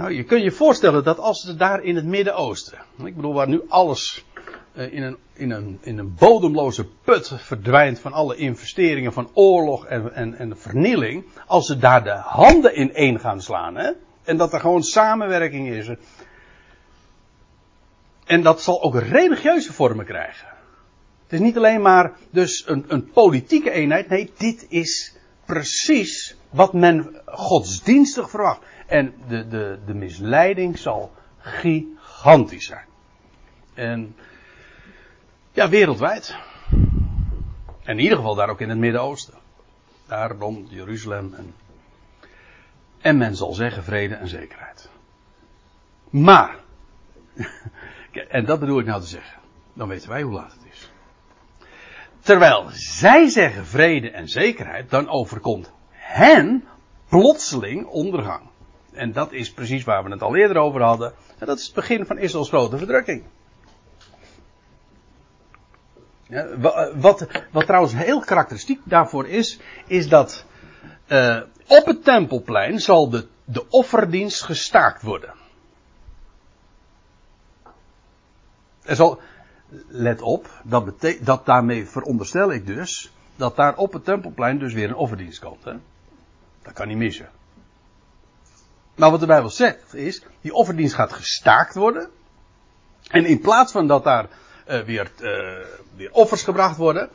nou, 0.00 0.12
je 0.12 0.24
kunt 0.24 0.42
je 0.42 0.50
voorstellen 0.50 1.04
dat 1.04 1.18
als 1.18 1.40
ze 1.40 1.56
daar 1.56 1.82
in 1.82 1.96
het 1.96 2.04
Midden-Oosten. 2.04 2.78
Ik 3.04 3.16
bedoel, 3.16 3.34
waar 3.34 3.48
nu 3.48 3.62
alles 3.68 4.24
eh, 4.72 4.92
in 4.92 5.02
een, 5.02 5.16
in, 5.32 5.50
een, 5.50 5.78
in 5.80 5.98
een 5.98 6.14
bodemloze 6.14 6.86
put 7.04 7.32
verdwijnt 7.36 7.98
van 7.98 8.12
alle 8.12 8.36
investeringen 8.36 9.12
van 9.12 9.30
oorlog 9.34 9.86
en, 9.86 10.14
en, 10.14 10.34
en 10.34 10.58
vernieling. 10.58 11.24
Als 11.46 11.66
ze 11.66 11.78
daar 11.78 12.04
de 12.04 12.14
handen 12.14 12.74
in 12.74 12.94
één 12.94 13.20
gaan 13.20 13.42
slaan. 13.42 13.76
Hè, 13.76 13.90
en 14.22 14.36
dat 14.36 14.52
er 14.52 14.60
gewoon 14.60 14.82
samenwerking 14.82 15.68
is. 15.68 15.90
En 18.24 18.42
dat 18.42 18.62
zal 18.62 18.82
ook 18.82 18.98
religieuze 18.98 19.72
vormen 19.72 20.04
krijgen. 20.04 20.48
Het 21.22 21.32
is 21.32 21.40
niet 21.40 21.56
alleen 21.56 21.82
maar 21.82 22.12
dus 22.30 22.64
een, 22.66 22.84
een 22.88 23.10
politieke 23.10 23.70
eenheid. 23.70 24.08
Nee, 24.08 24.32
dit 24.36 24.66
is 24.68 25.16
precies 25.50 26.36
wat 26.50 26.72
men 26.72 27.20
godsdienstig 27.26 28.30
verwacht. 28.30 28.60
En 28.86 29.14
de, 29.28 29.48
de, 29.48 29.78
de 29.86 29.94
misleiding 29.94 30.78
zal 30.78 31.12
gigantisch 31.38 32.66
zijn. 32.66 32.86
En 33.74 34.16
ja, 35.52 35.68
wereldwijd. 35.68 36.36
En 37.82 37.96
in 37.96 37.98
ieder 37.98 38.16
geval 38.16 38.34
daar 38.34 38.48
ook 38.48 38.60
in 38.60 38.68
het 38.68 38.78
Midden-Oosten. 38.78 39.34
Daar 40.06 40.30
rond 40.30 40.70
Jeruzalem. 40.70 41.34
En, 41.34 41.54
en 43.00 43.16
men 43.16 43.36
zal 43.36 43.52
zeggen 43.52 43.84
vrede 43.84 44.14
en 44.14 44.28
zekerheid. 44.28 44.88
Maar, 46.10 46.56
en 48.28 48.44
dat 48.44 48.60
bedoel 48.60 48.78
ik 48.78 48.86
nou 48.86 49.00
te 49.00 49.06
zeggen. 49.06 49.38
Dan 49.72 49.88
weten 49.88 50.08
wij 50.08 50.22
hoe 50.22 50.32
laat 50.32 50.52
het 50.52 50.72
is. 50.72 50.89
Terwijl 52.30 52.64
zij 52.72 53.28
zeggen 53.28 53.66
vrede 53.66 54.10
en 54.10 54.28
zekerheid, 54.28 54.90
dan 54.90 55.08
overkomt 55.08 55.72
hen 55.90 56.64
plotseling 57.08 57.86
ondergang. 57.86 58.50
En 58.92 59.12
dat 59.12 59.32
is 59.32 59.52
precies 59.52 59.84
waar 59.84 60.04
we 60.04 60.10
het 60.10 60.22
al 60.22 60.36
eerder 60.36 60.56
over 60.56 60.82
hadden. 60.82 61.12
En 61.38 61.46
dat 61.46 61.58
is 61.58 61.64
het 61.64 61.74
begin 61.74 62.06
van 62.06 62.18
Israëls 62.18 62.48
grote 62.48 62.78
verdrukking. 62.78 63.24
Ja, 66.28 66.58
wat, 66.94 67.26
wat 67.50 67.66
trouwens 67.66 67.94
heel 67.94 68.20
karakteristiek 68.20 68.80
daarvoor 68.84 69.28
is, 69.28 69.60
is 69.86 70.08
dat 70.08 70.44
uh, 71.08 71.40
op 71.66 71.86
het 71.86 72.04
tempelplein 72.04 72.78
zal 72.78 73.10
de, 73.10 73.26
de 73.44 73.68
offerdienst 73.68 74.42
gestaakt 74.42 75.02
worden. 75.02 75.34
Er 78.82 78.96
zal, 78.96 79.20
let 79.88 80.22
op, 80.22 80.50
dat, 80.64 80.84
betekent, 80.84 81.26
dat 81.26 81.46
daarmee 81.46 81.86
veronderstel 81.86 82.52
ik 82.52 82.66
dus 82.66 83.12
dat 83.36 83.56
daar 83.56 83.76
op 83.76 83.92
het 83.92 84.04
tempelplein 84.04 84.58
dus 84.58 84.72
weer 84.72 84.88
een 84.88 84.94
offerdienst 84.94 85.38
komt. 85.38 85.64
Hè? 85.64 85.72
Dat 86.62 86.72
kan 86.72 86.88
niet 86.88 86.96
missen. 86.96 87.28
Maar 88.94 89.10
wat 89.10 89.20
de 89.20 89.26
Bijbel 89.26 89.50
zegt 89.50 89.94
is, 89.94 90.22
die 90.40 90.54
offerdienst 90.54 90.94
gaat 90.94 91.12
gestaakt 91.12 91.74
worden. 91.74 92.10
En 93.08 93.24
in 93.24 93.40
plaats 93.40 93.72
van 93.72 93.86
dat 93.86 94.04
daar 94.04 94.28
uh, 94.68 94.80
weer, 94.80 95.10
uh, 95.20 95.66
weer 95.96 96.12
offers 96.12 96.42
gebracht 96.42 96.76
worden, 96.76 97.10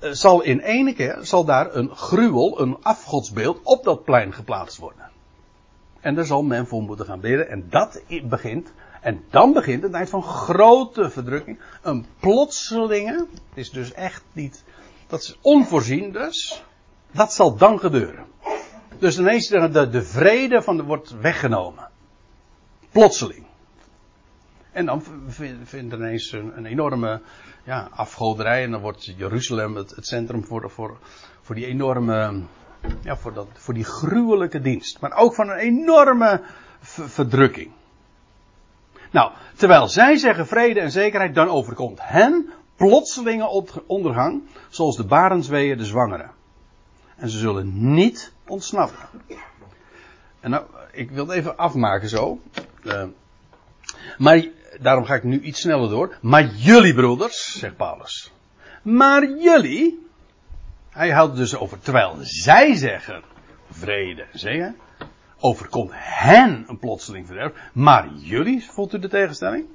uh, 0.00 0.10
zal 0.10 0.42
in 0.42 0.60
ene 0.60 0.94
keer 0.94 1.18
zal 1.20 1.44
daar 1.44 1.74
een 1.74 1.96
gruwel, 1.96 2.60
een 2.60 2.76
afgodsbeeld 2.82 3.60
op 3.62 3.84
dat 3.84 4.04
plein 4.04 4.32
geplaatst 4.32 4.78
worden. 4.78 5.10
En 6.00 6.14
daar 6.14 6.24
zal 6.24 6.42
men 6.42 6.66
voor 6.66 6.82
moeten 6.82 7.06
gaan 7.06 7.20
bidden. 7.20 7.48
En 7.48 7.66
dat 7.70 8.02
begint, 8.24 8.72
en 9.02 9.24
dan 9.30 9.52
begint 9.52 9.82
een 9.82 9.90
tijd 9.90 10.10
van 10.10 10.22
grote 10.22 11.10
verdrukking. 11.10 11.58
Een 11.82 12.06
plotselinge, 12.20 13.26
het 13.28 13.38
is 13.54 13.70
dus 13.70 13.92
echt 13.92 14.24
niet, 14.32 14.64
dat 15.06 15.20
is 15.20 15.38
onvoorzien 15.40 16.12
dus. 16.12 16.64
Dat 17.10 17.32
zal 17.32 17.56
dan 17.56 17.78
gebeuren. 17.78 18.24
Dus 18.98 19.18
ineens 19.18 19.48
de, 19.48 19.88
de 19.90 20.02
vrede 20.02 20.62
van 20.62 20.76
de, 20.76 20.82
wordt 20.82 21.20
weggenomen. 21.20 21.88
Plotseling. 22.90 23.46
En 24.72 24.86
dan 24.86 25.02
vindt 25.64 25.94
ineens 25.94 26.32
een, 26.32 26.56
een, 26.56 26.66
enorme 26.66 27.20
ja, 27.64 27.88
afgoderij. 27.90 28.64
En 28.64 28.70
dan 28.70 28.80
wordt 28.80 29.04
Jeruzalem 29.04 29.76
het, 29.76 29.90
het 29.90 30.06
centrum 30.06 30.44
voor, 30.44 30.70
voor, 30.70 30.98
voor 31.40 31.54
die 31.54 31.66
enorme. 31.66 32.42
Ja, 33.02 33.16
voor, 33.16 33.32
dat, 33.32 33.48
voor 33.52 33.74
die 33.74 33.84
gruwelijke 33.84 34.60
dienst. 34.60 35.00
Maar 35.00 35.12
ook 35.16 35.34
van 35.34 35.48
een 35.48 35.58
enorme 35.58 36.42
verdrukking. 36.80 37.70
Nou, 39.12 39.32
terwijl 39.56 39.88
zij 39.88 40.16
zeggen 40.16 40.46
vrede 40.46 40.80
en 40.80 40.90
zekerheid, 40.90 41.34
dan 41.34 41.48
overkomt 41.48 41.98
hen 42.02 42.52
plotselinge 42.76 43.64
ondergang. 43.86 44.42
Zoals 44.68 44.96
de 44.96 45.04
barensweeën 45.04 45.78
de 45.78 45.84
zwangere. 45.84 46.26
En 47.16 47.28
ze 47.28 47.38
zullen 47.38 47.94
niet 47.94 48.32
ontsnappen. 48.46 49.08
En 50.40 50.50
nou, 50.50 50.64
ik 50.92 51.10
wil 51.10 51.26
het 51.26 51.36
even 51.36 51.56
afmaken 51.56 52.08
zo. 52.08 52.40
Uh, 52.82 53.04
maar 54.18 54.44
daarom 54.80 55.04
ga 55.04 55.14
ik 55.14 55.22
nu 55.22 55.40
iets 55.40 55.60
sneller 55.60 55.88
door. 55.88 56.16
Maar 56.20 56.46
jullie 56.46 56.94
broeders, 56.94 57.58
zegt 57.58 57.76
Paulus. 57.76 58.32
Maar 58.82 59.28
jullie. 59.38 60.06
Hij 60.90 61.10
houdt 61.10 61.36
dus 61.36 61.56
over, 61.56 61.78
terwijl 61.80 62.16
zij 62.20 62.74
zeggen 62.74 63.22
vrede 63.70 64.26
zeggen, 64.32 64.76
overkomt 65.42 65.90
hen 65.94 66.64
een 66.68 66.78
plotseling 66.78 67.26
verderf. 67.26 67.52
Maar 67.72 68.08
jullie, 68.14 68.64
voelt 68.70 68.94
u 68.94 68.98
de 68.98 69.08
tegenstelling? 69.08 69.66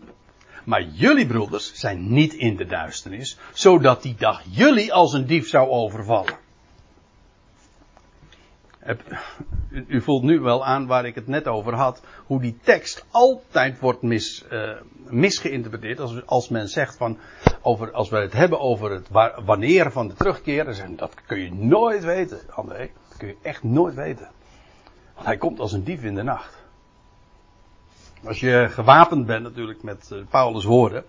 Maar 0.65 0.84
jullie 0.84 1.27
broeders 1.27 1.73
zijn 1.73 2.13
niet 2.13 2.34
in 2.34 2.56
de 2.56 2.65
duisternis, 2.65 3.38
zodat 3.53 4.01
die 4.01 4.15
dag 4.17 4.41
jullie 4.49 4.93
als 4.93 5.13
een 5.13 5.25
dief 5.25 5.47
zou 5.47 5.69
overvallen 5.69 6.38
u 9.88 10.01
voelt 10.01 10.23
nu 10.23 10.39
wel 10.39 10.65
aan 10.65 10.88
waar 10.88 11.06
ik 11.06 11.15
het 11.15 11.27
net 11.27 11.47
over 11.47 11.73
had, 11.73 12.01
hoe 12.25 12.41
die 12.41 12.58
tekst 12.62 13.06
altijd 13.12 13.80
wordt 13.80 14.01
mis, 14.01 14.45
uh, 14.51 14.71
misgeïnterpreteerd. 15.06 15.99
Als, 15.99 16.25
als 16.25 16.49
men 16.49 16.67
zegt 16.67 16.97
van, 16.97 17.17
over, 17.62 17.91
als 17.91 18.10
we 18.10 18.17
het 18.17 18.34
hebben 18.34 18.60
over 18.60 18.91
het 18.91 19.08
wanneer 19.45 19.91
van 19.91 20.08
de 20.08 20.13
terugkeer, 20.13 20.65
dan 20.65 20.95
dat 20.95 21.13
kun 21.25 21.39
je 21.39 21.53
nooit 21.53 22.03
weten, 22.03 22.39
André. 22.49 22.89
Dat 23.10 23.17
kun 23.17 23.27
je 23.27 23.38
echt 23.41 23.63
nooit 23.63 23.95
weten. 23.95 24.30
Want 25.17 25.30
hij 25.30 25.38
komt 25.38 25.60
als 25.60 25.71
een 25.71 25.84
dief 25.84 26.03
in 26.03 26.15
de 26.15 26.23
nacht. 26.23 26.56
Als 28.23 28.39
je 28.39 28.67
gewapend 28.69 29.25
bent 29.25 29.43
natuurlijk 29.43 29.84
met 29.84 30.10
uh, 30.13 30.19
Paulus' 30.30 30.63
woorden. 30.63 31.03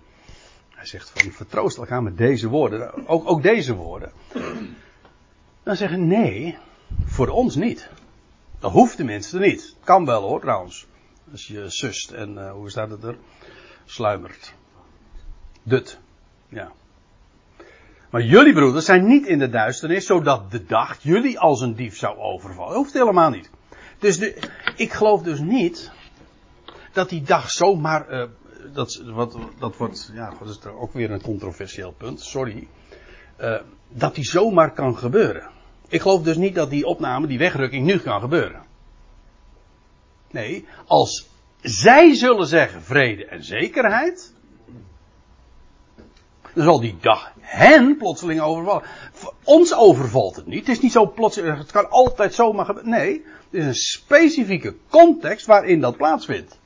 Hij 0.68 0.87
zegt 0.87 1.11
van 1.14 1.31
vertroost 1.31 1.77
elkaar 1.77 2.03
met 2.03 2.16
deze 2.16 2.49
woorden. 2.49 3.07
Ook, 3.09 3.29
ook 3.29 3.42
deze 3.42 3.75
woorden. 3.75 4.12
Dan 5.62 5.77
zeggen 5.77 6.07
nee, 6.07 6.59
voor 7.05 7.29
ons 7.29 7.55
niet. 7.55 7.88
Dat 8.59 8.73
hoeft 8.73 8.97
tenminste 8.97 9.38
niet. 9.38 9.77
Kan 9.85 10.05
wel 10.05 10.23
hoor, 10.23 10.40
trouwens. 10.40 10.87
Als 11.31 11.47
je 11.47 11.64
sust 11.71 12.11
en 12.11 12.33
uh, 12.33 12.53
hoe 12.53 12.71
staat 12.71 12.90
het 12.90 13.03
er? 13.05 13.16
Sluimert. 13.85 14.55
Dut. 15.62 15.99
Ja. 16.49 16.73
Maar 18.11 18.23
jullie 18.23 18.53
broeders 18.53 18.85
zijn 18.85 19.07
niet 19.07 19.27
in 19.27 19.38
de 19.38 19.49
duisternis, 19.49 20.07
zodat 20.07 20.51
de 20.51 20.64
dag 20.64 21.03
jullie 21.03 21.38
als 21.38 21.61
een 21.61 21.75
dief 21.75 21.97
zou 21.97 22.18
overvallen. 22.18 22.73
Dat 22.73 22.83
hoeft 22.83 22.92
helemaal 22.92 23.31
niet. 23.31 23.51
Dus 23.99 24.19
ik 24.77 24.93
geloof 24.93 25.23
dus 25.23 25.41
niet 25.41 25.91
dat 26.93 27.09
die 27.09 27.23
dag 27.23 27.51
zomaar. 27.51 28.13
Uh, 28.13 28.25
dat, 28.73 29.03
wat, 29.05 29.39
dat 29.59 29.77
wordt. 29.77 30.11
Ja, 30.15 30.35
dat 30.39 30.49
is 30.49 30.67
ook 30.67 30.93
weer 30.93 31.11
een 31.11 31.23
controversieel 31.23 31.93
punt, 31.93 32.21
sorry. 32.21 32.69
Uh, 33.41 33.61
dat 33.89 34.15
die 34.15 34.25
zomaar 34.25 34.73
kan 34.73 34.99
gebeuren. 34.99 35.51
Ik 35.89 36.01
geloof 36.01 36.23
dus 36.23 36.37
niet 36.37 36.55
dat 36.55 36.71
die 36.71 36.87
opname, 36.87 37.27
die 37.27 37.39
wegrukking, 37.39 37.87
nu 37.87 37.99
kan 37.99 38.21
gebeuren. 38.21 38.67
Nee, 40.31 40.67
als 40.87 41.29
zij 41.61 42.15
zullen 42.15 42.47
zeggen 42.47 42.83
vrede 42.83 43.27
en 43.27 43.45
zekerheid. 43.45 44.35
Dan 46.55 46.65
zal 46.65 46.81
die 46.81 46.97
dag 47.01 47.33
hen 47.41 47.97
plotseling 47.97 48.41
overvallen. 48.41 48.83
Ons 49.45 49.75
overvalt 49.75 50.37
het 50.37 50.47
niet. 50.47 50.67
Het 50.67 50.77
is 50.77 50.81
niet 50.81 50.93
zo 50.93 51.07
plotseling. 51.07 51.57
Het 51.57 51.73
kan 51.73 51.91
altijd 51.91 52.35
zomaar 52.35 52.65
gebeuren. 52.65 52.91
Nee, 52.91 53.25
het 53.51 53.61
is 53.61 53.65
een 53.65 53.75
specifieke 53.75 54.77
context 54.89 55.47
waarin 55.47 55.81
dat 55.81 55.97
plaatsvindt. 55.97 56.59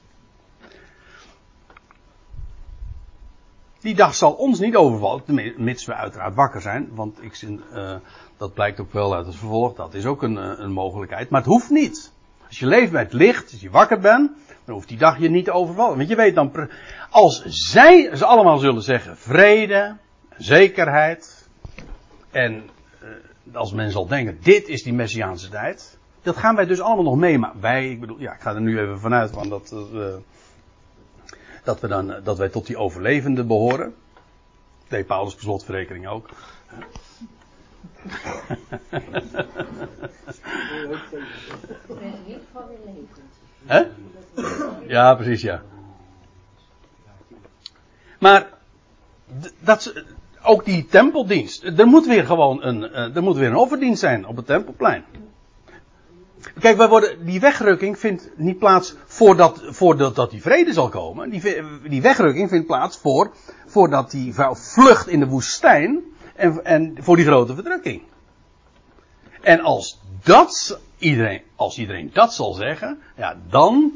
Die 3.81 3.95
dag 3.95 4.15
zal 4.15 4.33
ons 4.33 4.59
niet 4.59 4.77
overvallen, 4.77 5.55
mits 5.57 5.85
we 5.85 5.95
uiteraard 5.95 6.35
wakker 6.35 6.61
zijn. 6.61 6.89
Want 6.95 7.23
ik 7.23 7.43
uh, 7.43 7.95
dat 8.37 8.55
blijkt 8.55 8.81
ook 8.81 8.93
wel 8.93 9.15
uit 9.15 9.27
het 9.27 9.37
vervolg. 9.37 9.75
Dat 9.75 9.95
is 9.95 10.07
ook 10.07 10.23
een, 10.23 10.39
eh, 10.39 10.53
een 10.57 10.73
mogelijkheid. 10.73 11.31
Maar 11.31 11.41
het 11.41 11.51
hoeft 11.51 11.71
niet. 11.71 12.13
Als 12.47 12.59
je 12.59 12.67
leeft 12.67 12.93
bij 12.93 13.03
het 13.03 13.13
licht, 13.13 13.53
als 13.53 13.61
je 13.61 13.71
wakker 13.71 13.99
bent, 14.01 14.31
dan 14.65 14.75
hoeft 14.75 14.89
die 14.89 14.99
dag 14.99 15.19
je 15.19 15.31
niet 15.31 15.45
te 15.45 15.53
overvallen. 15.53 15.97
Want 15.97 16.09
je 16.09 16.17
weet 16.17 16.35
dan, 16.35 16.69
als 17.11 17.43
zij 17.45 18.17
ze 18.17 18.25
allemaal 18.25 18.59
zullen 18.59 18.83
zeggen 18.83 19.17
vrede, 19.17 19.97
zekerheid. 20.37 21.49
En 22.31 22.63
uh, 23.03 23.57
als 23.57 23.73
men 23.73 23.91
zal 23.91 24.07
denken, 24.07 24.39
dit 24.43 24.69
is 24.69 24.83
die 24.83 24.93
Messiaanse 24.93 25.49
tijd. 25.49 25.99
Dat 26.23 26.37
gaan 26.37 26.57
wij 26.57 26.67
dus 26.67 26.81
allemaal 26.81 27.05
nog 27.05 27.17
meemaken. 27.17 27.61
Wij, 27.61 27.91
ik 27.91 28.01
bedoel, 28.01 28.19
ja, 28.19 28.33
ik 28.33 28.41
ga 28.41 28.55
er 28.55 28.61
nu 28.61 28.81
even 28.81 29.01
vanuit 29.01 29.31
van 29.31 29.49
dat, 29.49 29.75
uh, 29.93 30.07
dat, 31.65 31.81
we 31.81 31.89
dan, 31.89 32.15
dat 32.23 32.39
wij 32.39 32.49
tot 32.49 32.67
die 32.67 32.77
overlevenden 32.77 33.47
behoren. 33.47 33.95
Deed 34.89 35.07
Paulus 35.07 35.35
per 35.35 35.43
slotverrekening 35.43 36.09
ook. 36.09 36.29
Hè? 43.67 43.83
Ja, 44.87 45.15
precies, 45.15 45.43
ja. 45.43 45.63
Maar 48.19 48.49
dat, 49.61 49.93
ook 50.43 50.65
die 50.65 50.87
tempeldienst. 50.87 51.65
Er 51.65 51.87
moet 51.87 52.07
weer 52.07 52.27
gewoon 52.27 52.63
een, 52.65 52.93
eh, 52.93 53.17
er 53.17 53.23
moet 53.23 53.37
weer 53.37 53.49
een 53.49 53.57
offerdienst 53.57 54.01
zijn 54.01 54.27
op 54.27 54.37
het 54.37 54.47
tempelplein. 54.47 55.05
Kijk, 56.61 56.77
wij 56.77 56.89
worden, 56.89 57.25
die 57.25 57.41
wegrukking 57.41 57.99
vindt 57.99 58.31
niet 58.37 58.59
plaats 58.59 58.95
voordat, 59.05 59.63
voordat 59.67 60.17
dat 60.17 60.31
die 60.31 60.43
vrede 60.43 60.73
zal 60.73 60.89
komen. 60.89 61.31
Die, 61.31 61.43
die 61.89 62.03
wegrukking 62.03 62.49
vindt 62.49 62.67
plaats 62.67 62.99
voor, 62.99 63.33
voordat 63.67 64.11
die 64.11 64.35
vlucht 64.53 65.09
in 65.09 65.21
de 65.21 65.27
woestijn 65.27 66.03
en, 66.37 66.65
en 66.65 66.97
voor 67.01 67.17
die 67.17 67.25
grote 67.25 67.55
verdrukking. 67.55 68.03
En 69.41 69.61
als 69.61 70.02
dat 70.23 70.81
iedereen, 70.99 71.43
als 71.57 71.79
iedereen 71.79 72.11
dat 72.13 72.35
zal 72.35 72.53
zeggen, 72.53 73.03
ja, 73.17 73.37
dan 73.49 73.93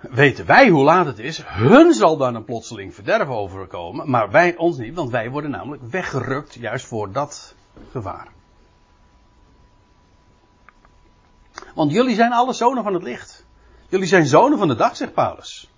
weten 0.00 0.46
wij 0.46 0.68
hoe 0.68 0.84
laat 0.84 1.06
het 1.06 1.18
is. 1.18 1.42
Hun 1.44 1.92
zal 1.92 2.16
dan 2.16 2.34
een 2.34 2.44
plotseling 2.44 2.94
verderf 2.94 3.28
overkomen, 3.28 4.10
maar 4.10 4.30
wij 4.30 4.56
ons 4.56 4.76
niet, 4.76 4.94
want 4.94 5.10
wij 5.10 5.30
worden 5.30 5.50
namelijk 5.50 5.82
weggerukt 5.90 6.54
juist 6.54 6.86
voor 6.86 7.12
dat 7.12 7.54
gevaar. 7.90 8.28
Want 11.74 11.92
jullie 11.92 12.14
zijn 12.14 12.32
alle 12.32 12.52
zonen 12.52 12.82
van 12.82 12.94
het 12.94 13.02
licht. 13.02 13.46
Jullie 13.88 14.06
zijn 14.06 14.26
zonen 14.26 14.58
van 14.58 14.68
de 14.68 14.74
dag, 14.74 14.96
zegt 14.96 15.12
Paulus. 15.14 15.70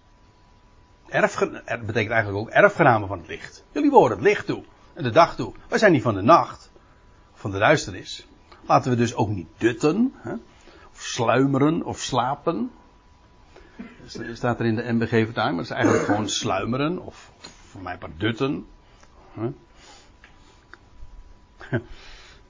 Erfgen 1.08 1.66
er 1.66 1.84
betekent 1.84 2.12
eigenlijk 2.12 2.46
ook 2.46 2.54
erfgenamen 2.54 3.08
van 3.08 3.18
het 3.18 3.28
licht. 3.28 3.64
Jullie 3.72 3.90
behoren 3.90 4.16
het 4.16 4.26
licht 4.26 4.46
toe 4.46 4.64
en 4.94 5.02
de 5.02 5.10
dag 5.10 5.36
toe. 5.36 5.52
Wij 5.68 5.78
zijn 5.78 5.92
niet 5.92 6.02
van 6.02 6.14
de 6.14 6.22
nacht, 6.22 6.70
van 7.34 7.50
de 7.50 7.58
duisternis. 7.58 8.26
Laten 8.70 8.90
we 8.90 8.96
dus 8.96 9.14
ook 9.14 9.28
niet 9.28 9.48
dutten, 9.56 10.14
hè, 10.16 10.32
of 10.92 11.00
sluimeren 11.00 11.84
of 11.84 11.98
slapen. 11.98 12.70
Staat 14.32 14.60
er 14.60 14.66
in 14.66 14.74
de 14.74 14.92
MBG 14.92 15.08
vertaling, 15.08 15.56
maar 15.56 15.64
dat 15.64 15.64
is 15.64 15.70
eigenlijk 15.70 16.04
gewoon 16.04 16.28
sluimeren 16.28 16.98
of, 16.98 17.32
voor 17.70 17.82
mij 17.82 17.96
maar 18.00 18.10
dutten. 18.16 18.66
Hè. 19.32 19.50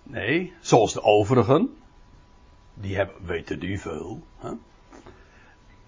Nee, 0.02 0.52
zoals 0.61 0.92
de 0.92 1.02
overigen. 1.02 1.76
Die 2.74 2.96
hebben, 2.96 3.26
weten 3.26 3.61
die 3.61 3.80
veel. 3.80 4.22
Hè? 4.38 4.50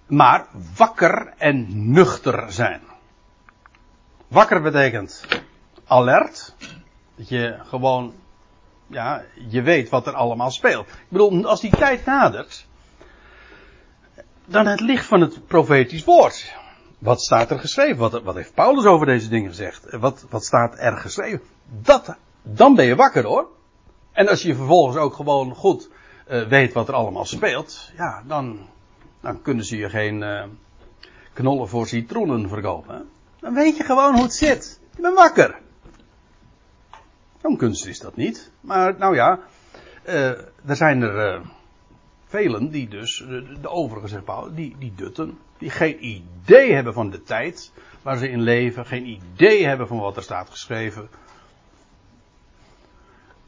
Maar 0.06 0.48
wakker 0.76 1.34
en 1.38 1.90
nuchter 1.90 2.52
zijn. 2.52 2.80
Wakker 4.28 4.62
betekent 4.62 5.26
alert. 5.86 6.54
Dat 7.14 7.28
je 7.28 7.58
gewoon, 7.64 8.14
ja, 8.92 9.22
je 9.48 9.62
weet 9.62 9.88
wat 9.88 10.06
er 10.06 10.14
allemaal 10.14 10.50
speelt. 10.50 10.86
Ik 10.86 11.08
bedoel, 11.08 11.46
als 11.46 11.60
die 11.60 11.76
tijd 11.76 12.04
nadert, 12.04 12.66
dan 14.44 14.66
het 14.66 14.80
licht 14.80 15.06
van 15.06 15.20
het 15.20 15.46
profetisch 15.46 16.04
woord. 16.04 16.54
Wat 16.98 17.22
staat 17.22 17.50
er 17.50 17.58
geschreven? 17.58 18.24
Wat, 18.24 18.34
heeft 18.34 18.54
Paulus 18.54 18.84
over 18.84 19.06
deze 19.06 19.28
dingen 19.28 19.48
gezegd? 19.48 19.96
Wat, 19.96 20.26
wat 20.30 20.44
staat 20.44 20.78
er 20.78 20.96
geschreven? 20.96 21.40
Dat, 21.64 22.16
dan 22.42 22.74
ben 22.74 22.84
je 22.84 22.96
wakker 22.96 23.24
hoor. 23.24 23.48
En 24.12 24.28
als 24.28 24.42
je 24.42 24.54
vervolgens 24.54 24.96
ook 24.96 25.14
gewoon 25.14 25.54
goed 25.54 25.90
uh, 26.28 26.48
weet 26.48 26.72
wat 26.72 26.88
er 26.88 26.94
allemaal 26.94 27.24
speelt, 27.24 27.90
ja, 27.96 28.22
dan, 28.26 28.68
dan 29.20 29.42
kunnen 29.42 29.64
ze 29.64 29.76
je 29.76 29.88
geen 29.88 30.22
uh, 30.22 30.44
knollen 31.32 31.68
voor 31.68 31.86
citroenen 31.86 32.48
verkopen. 32.48 33.08
Dan 33.40 33.54
weet 33.54 33.76
je 33.76 33.84
gewoon 33.84 34.14
hoe 34.14 34.22
het 34.22 34.34
zit. 34.34 34.80
Je 34.96 35.02
bent 35.02 35.14
wakker. 35.14 35.60
Zo'n 37.42 37.56
kunst 37.56 37.86
is 37.86 37.98
dat 37.98 38.16
niet. 38.16 38.50
Maar 38.60 38.98
nou 38.98 39.14
ja, 39.14 39.40
uh, 40.06 40.28
er 40.64 40.76
zijn 40.76 41.02
er 41.02 41.42
velen 42.24 42.70
die 42.70 42.88
dus, 42.88 43.24
de, 43.60 43.68
overige 43.68 44.08
zeg 44.08 44.24
Paul, 44.24 44.54
die, 44.54 44.76
die 44.78 44.92
dutten. 44.96 45.38
Die 45.58 45.70
geen 45.70 46.06
idee 46.06 46.72
hebben 46.72 46.92
van 46.92 47.10
de 47.10 47.22
tijd 47.22 47.72
waar 48.02 48.16
ze 48.16 48.30
in 48.30 48.40
leven. 48.40 48.86
Geen 48.86 49.06
idee 49.06 49.66
hebben 49.66 49.86
van 49.86 49.98
wat 49.98 50.16
er 50.16 50.22
staat 50.22 50.50
geschreven. 50.50 51.08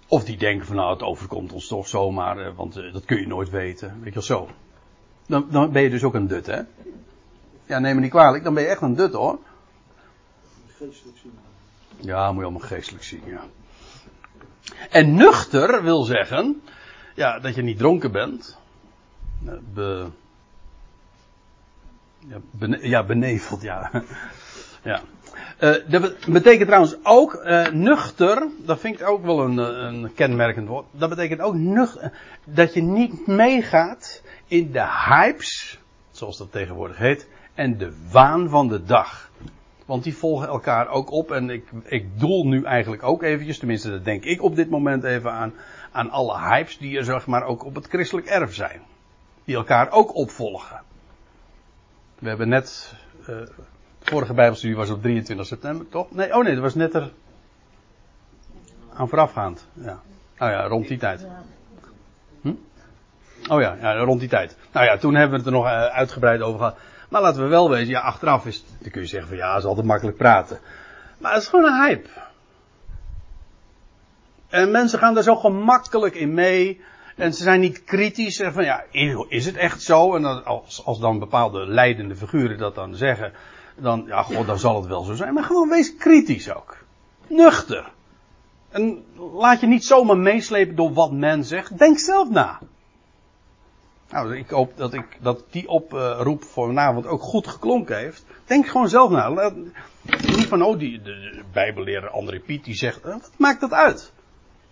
Of 0.09 0.25
die 0.25 0.37
denken 0.37 0.67
van 0.67 0.77
nou 0.77 0.93
het 0.93 1.03
overkomt 1.03 1.53
ons 1.53 1.67
toch 1.67 1.89
zomaar, 1.89 2.39
eh, 2.39 2.57
want 2.57 2.75
dat 2.75 3.05
kun 3.05 3.21
je 3.21 3.27
nooit 3.27 3.51
weten. 3.51 3.97
Weet 3.99 4.09
je 4.09 4.15
wel 4.15 4.23
zo. 4.23 4.49
Dan, 5.27 5.47
dan 5.51 5.73
ben 5.73 5.83
je 5.83 5.91
dus 5.91 6.05
ook 6.05 6.15
een 6.15 6.27
dut 6.27 6.47
hè. 6.47 6.61
Ja 7.67 7.79
neem 7.79 7.95
me 7.95 8.01
niet 8.01 8.11
kwalijk, 8.11 8.45
dan 8.45 8.55
ben 8.55 8.63
je 8.63 8.69
echt 8.69 8.83
een 8.83 8.95
dut 8.95 9.13
hoor. 9.13 9.39
Geestelijk 10.79 11.19
zien. 11.19 11.33
Ja, 11.97 12.33
moet 12.33 12.39
je 12.39 12.49
allemaal 12.49 12.69
geestelijk 12.69 13.05
zien, 13.05 13.23
ja. 13.27 13.45
En 14.91 15.15
nuchter 15.15 15.83
wil 15.83 16.03
zeggen, 16.03 16.63
ja, 17.15 17.39
dat 17.39 17.55
je 17.55 17.63
niet 17.63 17.79
dronken 17.79 18.13
bent. 18.13 18.59
Eh, 19.47 19.55
be, 19.75 20.11
ja, 22.29 22.39
ja 22.81 23.05
beneveld, 23.05 23.63
ja. 23.63 23.91
ja. 24.83 25.01
Uh, 25.61 25.75
dat 25.89 26.27
betekent 26.27 26.67
trouwens 26.67 26.97
ook 27.03 27.35
uh, 27.35 27.69
nuchter, 27.69 28.49
dat 28.59 28.81
vind 28.81 29.01
ik 29.01 29.09
ook 29.09 29.25
wel 29.25 29.41
een, 29.41 29.59
eh, 29.59 29.67
een 29.67 30.15
kenmerkend 30.15 30.69
woord. 30.69 30.87
Dat 30.91 31.09
betekent 31.09 31.41
ook 31.41 31.55
nuchter, 31.55 32.13
dat 32.45 32.75
je 32.75 32.83
niet 32.83 33.27
meegaat 33.27 34.23
in 34.47 34.73
de 34.73 34.87
hypes, 35.07 35.79
zoals 36.11 36.39
dat 36.39 36.53
tegenwoordig 36.53 36.97
heet, 36.97 37.29
en 37.55 37.79
de 37.79 37.97
waan 38.11 38.49
van 38.49 38.69
de 38.69 38.85
dag. 38.85 39.24
Want 39.85 40.05
die 40.05 40.17
volgen 40.17 40.49
elkaar 40.49 40.89
ook 40.89 41.11
op 41.11 41.31
en 41.31 41.51
ik, 41.51 41.69
ik 41.85 42.21
doel 42.21 42.47
nu 42.47 42.65
eigenlijk 42.65 43.03
ook 43.03 43.23
eventjes, 43.23 43.59
tenminste 43.59 43.91
dat 43.91 44.05
denk 44.05 44.25
ik 44.25 44.43
op 44.43 44.57
dit 44.57 44.71
moment 44.71 45.05
even 45.05 45.33
aan, 45.33 45.55
aan 45.93 46.11
alle 46.11 46.39
hypes 46.39 46.79
die 46.79 46.99
er 46.99 47.05
zeg 47.05 47.27
maar 47.27 47.45
ook 47.45 47.65
op 47.65 47.75
het 47.75 47.87
christelijk 47.87 48.27
erf 48.27 48.55
zijn. 48.55 48.81
Die 49.45 49.57
elkaar 49.57 49.91
ook 49.91 50.15
opvolgen. 50.15 50.81
We 52.19 52.29
hebben 52.29 52.49
net 52.49 52.95
uh, 53.29 53.37
vorige 54.01 54.35
Bijbelstudie 54.35 54.77
was 54.77 54.91
op 54.91 55.03
23 55.03 55.47
september, 55.47 55.89
toch? 55.89 56.11
Nee, 56.11 56.35
oh 56.35 56.45
nee, 56.45 56.55
dat 56.55 56.63
was 56.63 56.75
net 56.75 56.95
er 56.95 57.13
aan 58.95 59.09
voorafgaand. 59.09 59.67
Ja. 59.73 60.01
Nou 60.39 60.53
ja, 60.53 60.67
rond 60.67 60.89
die 60.89 60.99
tijd. 60.99 61.27
Hm? 62.41 62.55
Oh 63.49 63.61
ja, 63.61 63.77
ja, 63.81 63.97
rond 63.97 64.21
die 64.21 64.29
tijd. 64.29 64.57
Nou 64.73 64.87
ja, 64.87 64.97
toen 64.97 65.15
hebben 65.15 65.31
we 65.31 65.37
het 65.37 65.47
er 65.47 65.53
nog 65.53 65.65
eh, 65.65 65.85
uitgebreid 65.85 66.41
over 66.41 66.59
gehad. 66.59 66.77
Maar 67.15 67.23
laten 67.23 67.43
we 67.43 67.49
wel 67.49 67.71
weten, 67.71 67.89
ja, 67.89 68.01
achteraf 68.01 68.47
is, 68.47 68.65
dan 68.79 68.91
kun 68.91 69.01
je 69.01 69.07
zeggen 69.07 69.29
van 69.29 69.37
ja, 69.37 69.57
is 69.57 69.65
altijd 69.65 69.87
makkelijk 69.87 70.17
praten. 70.17 70.59
Maar 71.19 71.33
het 71.33 71.43
is 71.43 71.49
gewoon 71.49 71.65
een 71.65 71.85
hype. 71.85 72.09
En 74.49 74.71
mensen 74.71 74.99
gaan 74.99 75.15
daar 75.15 75.23
zo 75.23 75.37
gemakkelijk 75.37 76.15
in 76.15 76.35
mee. 76.35 76.81
En 77.17 77.35
ze 77.35 77.43
zijn 77.43 77.61
niet 77.61 77.85
kritisch. 77.85 78.41
En 78.41 78.53
van 78.53 78.65
ja, 78.65 78.85
is 79.29 79.47
het 79.47 79.57
echt 79.57 79.83
zo? 79.83 80.15
En 80.15 80.45
als, 80.45 80.85
als 80.85 80.99
dan 80.99 81.19
bepaalde 81.19 81.67
leidende 81.67 82.17
figuren 82.17 82.59
dat 82.59 82.75
dan 82.75 82.95
zeggen. 82.95 83.33
Dan, 83.77 84.05
ja, 84.07 84.23
god, 84.23 84.47
dan 84.47 84.59
zal 84.59 84.77
het 84.77 84.87
wel 84.87 85.03
zo 85.03 85.15
zijn. 85.15 85.35
Maar 85.35 85.45
gewoon 85.45 85.69
wees 85.69 85.97
kritisch 85.97 86.55
ook. 86.55 86.77
Nuchter. 87.27 87.93
En 88.71 89.05
laat 89.17 89.61
je 89.61 89.67
niet 89.67 89.85
zomaar 89.85 90.19
meeslepen 90.19 90.77
door 90.77 90.93
wat 90.93 91.13
men 91.13 91.45
zegt. 91.45 91.79
Denk 91.79 91.99
zelf 91.99 92.31
na. 92.31 92.59
Nou, 94.15 94.37
ik 94.37 94.51
hoop 94.51 94.77
dat, 94.77 94.93
ik, 94.93 95.19
dat 95.21 95.45
die 95.51 95.69
oproep 95.69 96.45
voor 96.45 96.67
vanavond 96.67 97.07
ook 97.07 97.23
goed 97.23 97.47
geklonken 97.47 97.97
heeft. 97.97 98.25
Denk 98.45 98.67
gewoon 98.67 98.89
zelf 98.89 99.11
na. 99.11 99.53
Niet 100.03 100.47
van, 100.47 100.63
oh, 100.63 100.79
die, 100.79 101.03
de, 101.03 101.43
bijbelleraar 101.53 102.11
André 102.11 102.41
Piet 102.41 102.65
die 102.65 102.75
zegt, 102.75 103.03
wat 103.03 103.31
maakt 103.37 103.61
dat 103.61 103.73
uit? 103.73 104.13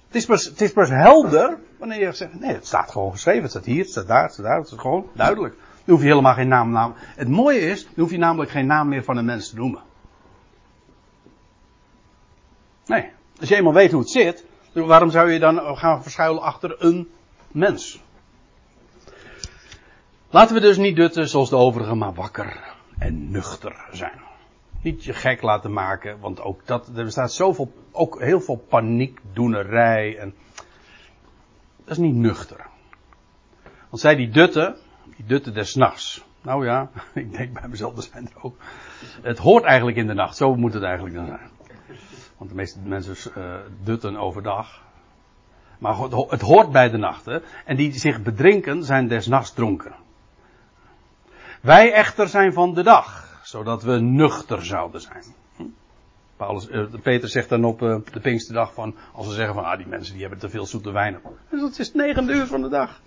Het 0.07 0.14
is, 0.14 0.26
pas, 0.26 0.44
het 0.44 0.61
is 0.61 0.72
pas 0.72 0.88
helder 0.88 1.59
wanneer 1.78 2.00
je 2.00 2.12
zegt, 2.12 2.40
nee, 2.40 2.52
het 2.52 2.66
staat 2.66 2.90
gewoon 2.90 3.12
geschreven. 3.12 3.42
Het 3.42 3.50
staat 3.50 3.64
hier, 3.64 3.81
het 3.81 3.90
staat 3.90 4.07
daar, 4.07 4.22
het 4.22 4.33
staat 4.33 4.44
daar. 4.44 4.59
Het 4.59 4.70
is 4.70 4.78
gewoon 4.78 5.07
duidelijk. 5.14 5.55
Dan 5.55 5.94
hoef 5.94 6.00
je 6.00 6.09
helemaal 6.09 6.35
geen 6.35 6.48
naam, 6.48 6.70
naam. 6.70 6.94
Het 6.96 7.28
mooie 7.28 7.61
is, 7.61 7.85
dan 7.85 7.92
hoef 7.94 8.11
je 8.11 8.18
namelijk 8.18 8.50
geen 8.50 8.66
naam 8.66 8.88
meer 8.88 9.05
van 9.05 9.16
een 9.16 9.24
mens 9.24 9.50
te 9.50 9.57
noemen. 9.57 9.83
Nee. 12.87 13.11
Als 13.40 13.48
je 13.48 13.57
eenmaal 13.57 13.72
weet 13.72 13.92
hoe 13.92 14.00
het 14.00 14.11
zit, 14.11 14.44
waarom 14.72 15.11
zou 15.11 15.31
je 15.31 15.38
dan 15.38 15.76
gaan 15.76 16.02
verschuilen 16.02 16.42
achter 16.42 16.76
een 16.78 17.11
mens? 17.52 18.02
Laten 20.33 20.55
we 20.55 20.61
dus 20.61 20.77
niet 20.77 20.97
dutten 20.97 21.29
zoals 21.29 21.51
de 21.51 21.57
overigen, 21.57 21.99
maar 21.99 22.14
wakker 22.14 22.75
en 22.99 23.31
nuchter 23.31 23.88
zijn. 23.90 24.21
Niet 24.83 25.05
je 25.05 25.12
gek 25.12 25.42
laten 25.42 25.73
maken, 25.73 26.21
want 26.21 26.40
ook 26.40 26.66
dat, 26.66 26.88
er 26.97 27.05
bestaat 27.05 27.33
zoveel, 27.33 27.73
ook 27.90 28.21
heel 28.21 28.40
veel 28.40 28.57
paniekdoenerij 28.57 30.18
en 30.18 30.35
dat 31.85 31.90
is 31.90 31.97
niet 31.97 32.14
nuchter. 32.14 32.66
Want 33.88 34.03
zij 34.03 34.14
die 34.14 34.29
dutten, 34.29 34.77
die 35.16 35.27
dutten 35.27 35.55
des 35.55 35.75
nachts. 35.75 36.25
Nou 36.42 36.66
ja, 36.66 36.90
ik 37.14 37.33
denk 37.33 37.53
bij 37.53 37.68
mezelf, 37.68 37.97
er 37.97 38.03
zijn 38.03 38.29
er 38.35 38.42
ook. 38.42 38.57
Het 39.23 39.38
hoort 39.38 39.64
eigenlijk 39.64 39.97
in 39.97 40.07
de 40.07 40.14
nacht, 40.14 40.37
zo 40.37 40.57
moet 40.57 40.75
het 40.75 40.83
eigenlijk 40.83 41.14
dan 41.14 41.27
zijn. 41.27 41.51
Want 42.37 42.51
de 42.51 42.57
meeste 42.57 42.79
mensen 42.85 43.33
uh, 43.38 43.55
dutten 43.83 44.16
overdag. 44.16 44.83
Maar 45.79 45.99
het 46.29 46.40
hoort 46.40 46.73
bij 46.73 46.90
de 46.90 46.97
nacht. 46.97 47.25
Hè? 47.25 47.38
En 47.64 47.77
die 47.77 47.92
zich 47.92 48.23
bedrinken 48.23 48.85
zijn 48.85 49.09
des 49.09 49.27
nachts 49.27 49.53
dronken. 49.53 50.01
Wij 51.62 51.92
echter 51.92 52.29
zijn 52.29 52.53
van 52.53 52.75
de 52.75 52.83
dag, 52.83 53.38
zodat 53.42 53.83
we 53.83 54.01
nuchter 54.01 54.64
zouden 54.64 55.01
zijn. 55.01 55.25
Hm? 55.57 55.62
Paulus, 56.37 56.68
uh, 56.68 56.85
Peter 57.03 57.29
zegt 57.29 57.48
dan 57.48 57.64
op 57.64 57.83
uh, 57.83 57.96
de 58.12 58.20
Pinksterdag 58.20 58.75
van, 58.75 58.96
als 59.12 59.27
ze 59.27 59.33
zeggen 59.33 59.55
van, 59.55 59.64
ah 59.64 59.77
die 59.77 59.87
mensen 59.87 60.12
die 60.12 60.22
hebben 60.22 60.40
te 60.40 60.48
veel 60.48 60.66
zoete 60.66 60.90
wijn. 60.90 61.20
Dus 61.51 61.61
dat 61.61 61.79
is 61.79 61.92
negen 61.94 62.29
uur 62.29 62.46
van 62.46 62.62
de 62.62 62.68
dag. 62.68 63.01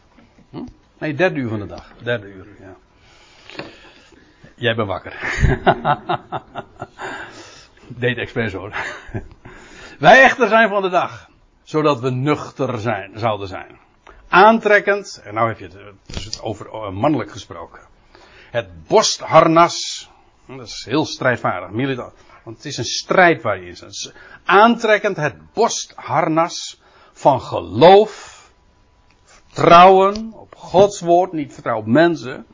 Hm? 0.50 0.64
Nee, 0.98 1.14
derde 1.14 1.40
uur 1.40 1.50
van 1.50 1.60
de 1.60 1.66
dag. 1.66 1.92
Derde 2.04 2.28
uur, 2.28 2.48
ja. 2.60 2.76
Jij 4.56 4.76
bent 4.76 4.88
wakker. 4.88 5.14
Deed 7.88 8.18
expres 8.18 8.54
hoor. 8.54 8.76
Wij 10.00 10.24
echter 10.24 10.48
zijn 10.48 10.70
van 10.70 10.82
de 10.82 10.90
dag, 10.90 11.30
zodat 11.64 12.00
we 12.00 12.10
nuchter 12.10 12.80
zijn, 12.80 13.12
zouden 13.20 13.48
zijn. 13.48 13.80
Aantrekkend, 14.30 15.22
en 15.24 15.34
nou 15.34 15.48
heb 15.48 15.60
je 15.60 15.66
het, 15.66 16.24
het 16.24 16.42
over 16.42 16.66
uh, 16.66 16.90
mannelijk 16.90 17.32
gesproken 17.32 17.94
het 18.56 18.88
borstharnas. 18.88 20.10
Dat 20.46 20.68
is 20.68 20.86
heel 20.86 21.06
strijdvaardig, 21.06 21.70
militair. 21.70 22.12
Want 22.44 22.58
het 22.58 22.66
is 22.66 22.78
een 22.78 22.84
strijd 22.84 23.42
waar 23.42 23.60
je 23.60 23.68
in 23.68 23.76
zit. 23.76 24.14
Aantrekkend 24.46 25.18
het 25.18 25.54
borstharnas 25.54 26.82
van 27.14 27.42
geloof, 27.42 28.44
vertrouwen 29.24 30.34
op 30.34 30.56
Gods 30.56 31.00
woord, 31.00 31.32
niet 31.32 31.54
vertrouwen 31.54 31.86
op 31.86 31.92
mensen. 31.92 32.46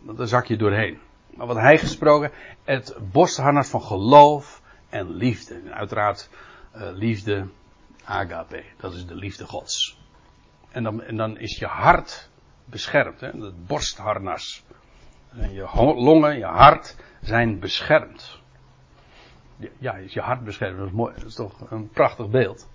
Daar 0.00 0.26
zak 0.26 0.46
je 0.46 0.56
doorheen. 0.56 0.98
Maar 1.30 1.46
wat 1.46 1.56
hij 1.56 1.78
gesproken, 1.78 2.30
het 2.64 2.96
borstharnas 3.12 3.68
van 3.68 3.82
geloof 3.82 4.62
en 4.88 5.14
liefde. 5.14 5.54
En 5.54 5.74
uiteraard 5.74 6.28
uh, 6.76 6.82
liefde, 6.92 7.46
agape, 8.04 8.64
dat 8.76 8.94
is 8.94 9.06
de 9.06 9.14
liefde 9.14 9.46
Gods. 9.46 9.98
En 10.70 10.82
dan, 10.82 11.02
en 11.02 11.16
dan 11.16 11.38
is 11.38 11.58
je 11.58 11.66
hart 11.66 12.29
beschermd. 12.70 13.20
Hè? 13.20 13.26
Het 13.26 13.66
borstharnas. 13.66 14.64
En 15.36 15.52
je 15.52 15.68
longen, 15.74 16.38
je 16.38 16.44
hart 16.44 16.96
zijn 17.20 17.58
beschermd. 17.58 18.38
Ja, 19.78 19.94
is 19.94 20.12
je 20.12 20.20
hart 20.20 20.44
beschermd. 20.44 20.78
Dat 20.78 20.86
is, 20.86 20.92
mooi. 20.92 21.14
dat 21.14 21.24
is 21.24 21.34
toch 21.34 21.70
een 21.70 21.88
prachtig 21.88 22.28
beeld. 22.28 22.68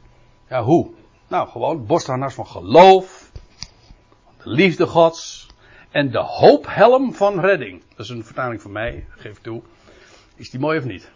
Ja, 0.49 0.63
hoe? 0.63 0.91
Nou, 1.27 1.47
gewoon 1.47 1.85
borstharnas 1.85 2.33
van 2.33 2.47
geloof. 2.47 3.31
De 4.43 4.49
liefde 4.49 4.87
gods. 4.87 5.47
En 5.91 6.11
de 6.11 6.19
hoophelm 6.19 7.13
van 7.13 7.39
redding. 7.39 7.83
Dat 7.89 7.99
is 7.99 8.09
een 8.09 8.25
vertaling 8.25 8.61
van 8.61 8.71
mij, 8.71 9.05
geef 9.09 9.41
toe. 9.41 9.61
Is 10.35 10.49
die 10.49 10.59
mooi 10.59 10.79
of 10.79 10.85
niet? 10.85 11.11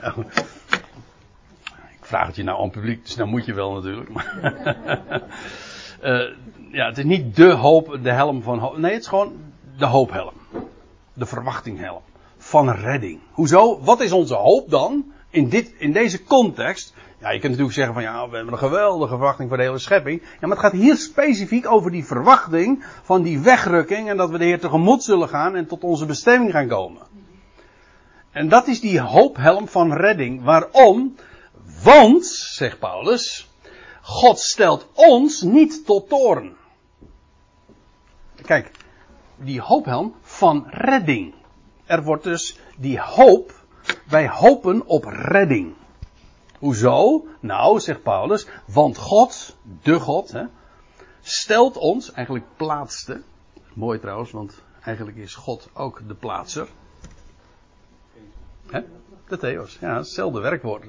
Ja, 0.00 0.14
ik 1.98 2.04
vraag 2.04 2.26
het 2.26 2.36
je 2.36 2.42
nou 2.42 2.62
aan 2.62 2.70
publiek, 2.70 3.04
dus 3.04 3.16
nou 3.16 3.28
moet 3.28 3.44
je 3.44 3.54
wel 3.54 3.72
natuurlijk. 3.72 4.10
uh, 6.02 6.20
ja, 6.72 6.86
het 6.86 6.98
is 6.98 7.04
niet 7.04 7.36
de 7.36 7.50
hoop, 7.50 7.98
de 8.02 8.12
helm 8.12 8.42
van 8.42 8.58
hoop. 8.58 8.76
Nee, 8.76 8.92
het 8.92 9.00
is 9.00 9.08
gewoon 9.08 9.32
de 9.76 9.86
hoophelm. 9.86 10.32
De 11.12 11.26
verwachtinghelm. 11.26 12.02
Van 12.36 12.70
redding. 12.70 13.20
Hoezo? 13.32 13.80
Wat 13.80 14.00
is 14.00 14.12
onze 14.12 14.34
hoop 14.34 14.70
dan? 14.70 15.12
In, 15.30 15.48
dit, 15.48 15.74
in 15.78 15.92
deze 15.92 16.24
context. 16.24 16.94
Ja, 17.20 17.30
je 17.30 17.38
kunt 17.38 17.42
natuurlijk 17.42 17.76
zeggen 17.76 17.94
van 17.94 18.02
ja, 18.02 18.28
we 18.28 18.36
hebben 18.36 18.52
een 18.52 18.58
geweldige 18.58 19.08
verwachting 19.08 19.48
voor 19.48 19.56
de 19.56 19.62
hele 19.62 19.78
schepping. 19.78 20.22
Ja, 20.22 20.28
maar 20.40 20.50
het 20.50 20.58
gaat 20.58 20.72
hier 20.72 20.96
specifiek 20.96 21.70
over 21.70 21.90
die 21.90 22.04
verwachting 22.04 22.84
van 23.02 23.22
die 23.22 23.40
wegrukking. 23.40 24.08
En 24.08 24.16
dat 24.16 24.30
we 24.30 24.38
de 24.38 24.44
Heer 24.44 24.60
tegemoet 24.60 25.02
zullen 25.02 25.28
gaan 25.28 25.54
en 25.54 25.66
tot 25.66 25.84
onze 25.84 26.06
bestemming 26.06 26.52
gaan 26.52 26.68
komen. 26.68 27.02
En 28.30 28.48
dat 28.48 28.66
is 28.66 28.80
die 28.80 29.00
hoophelm 29.00 29.68
van 29.68 29.92
redding. 29.92 30.42
Waarom? 30.42 31.14
Want, 31.82 32.26
zegt 32.26 32.78
Paulus, 32.78 33.47
God 34.08 34.38
stelt 34.38 34.86
ons 34.94 35.42
niet 35.42 35.86
tot 35.86 36.08
toren. 36.08 36.56
Kijk, 38.42 38.70
die 39.36 39.60
hoophelm 39.60 40.14
van 40.22 40.64
redding. 40.68 41.34
Er 41.84 42.02
wordt 42.02 42.24
dus 42.24 42.58
die 42.78 43.00
hoop, 43.00 43.52
wij 44.06 44.28
hopen 44.28 44.86
op 44.86 45.04
redding. 45.04 45.74
Hoezo? 46.58 47.26
Nou, 47.40 47.80
zegt 47.80 48.02
Paulus, 48.02 48.46
want 48.66 48.96
God, 48.96 49.56
de 49.82 50.00
God, 50.00 50.32
hè, 50.32 50.44
stelt 51.20 51.76
ons, 51.76 52.12
eigenlijk 52.12 52.46
plaatste, 52.56 53.22
mooi 53.74 53.98
trouwens, 53.98 54.30
want 54.30 54.62
eigenlijk 54.80 55.16
is 55.16 55.34
God 55.34 55.68
ook 55.74 56.08
de 56.08 56.14
plaatser. 56.14 56.68
Hè? 58.66 58.80
De 59.28 59.36
Theos, 59.36 59.78
ja, 59.80 59.96
hetzelfde 59.96 60.40
werkwoord. 60.40 60.84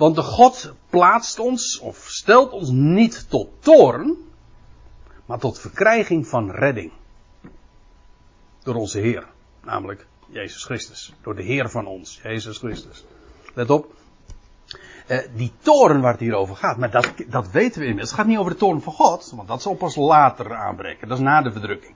Want 0.00 0.14
de 0.14 0.22
God 0.22 0.72
plaatst 0.90 1.38
ons, 1.38 1.78
of 1.78 1.96
stelt 2.08 2.52
ons 2.52 2.70
niet 2.70 3.30
tot 3.30 3.48
toren, 3.58 4.16
maar 5.26 5.38
tot 5.38 5.60
verkrijging 5.60 6.28
van 6.28 6.50
redding. 6.50 6.92
Door 8.62 8.74
onze 8.74 8.98
Heer, 8.98 9.26
namelijk 9.64 10.06
Jezus 10.26 10.64
Christus. 10.64 11.14
Door 11.22 11.34
de 11.34 11.42
Heer 11.42 11.70
van 11.70 11.86
ons, 11.86 12.20
Jezus 12.22 12.58
Christus. 12.58 13.04
Let 13.54 13.70
op, 13.70 13.94
eh, 15.06 15.18
die 15.34 15.52
toren 15.60 16.00
waar 16.00 16.12
het 16.12 16.20
hier 16.20 16.34
over 16.34 16.56
gaat, 16.56 16.76
maar 16.76 16.90
dat, 16.90 17.12
dat 17.26 17.50
weten 17.50 17.80
we 17.80 17.86
inmiddels. 17.86 18.10
Het 18.10 18.18
gaat 18.18 18.28
niet 18.28 18.38
over 18.38 18.52
de 18.52 18.58
toren 18.58 18.82
van 18.82 18.92
God, 18.92 19.32
want 19.36 19.48
dat 19.48 19.62
zal 19.62 19.74
pas 19.74 19.96
later 19.96 20.54
aanbreken. 20.54 21.08
Dat 21.08 21.18
is 21.18 21.24
na 21.24 21.42
de 21.42 21.52
verdrukking. 21.52 21.94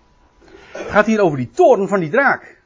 Het 0.72 0.90
gaat 0.90 1.06
hier 1.06 1.20
over 1.20 1.38
die 1.38 1.50
toren 1.50 1.88
van 1.88 2.00
die 2.00 2.10
draak. 2.10 2.62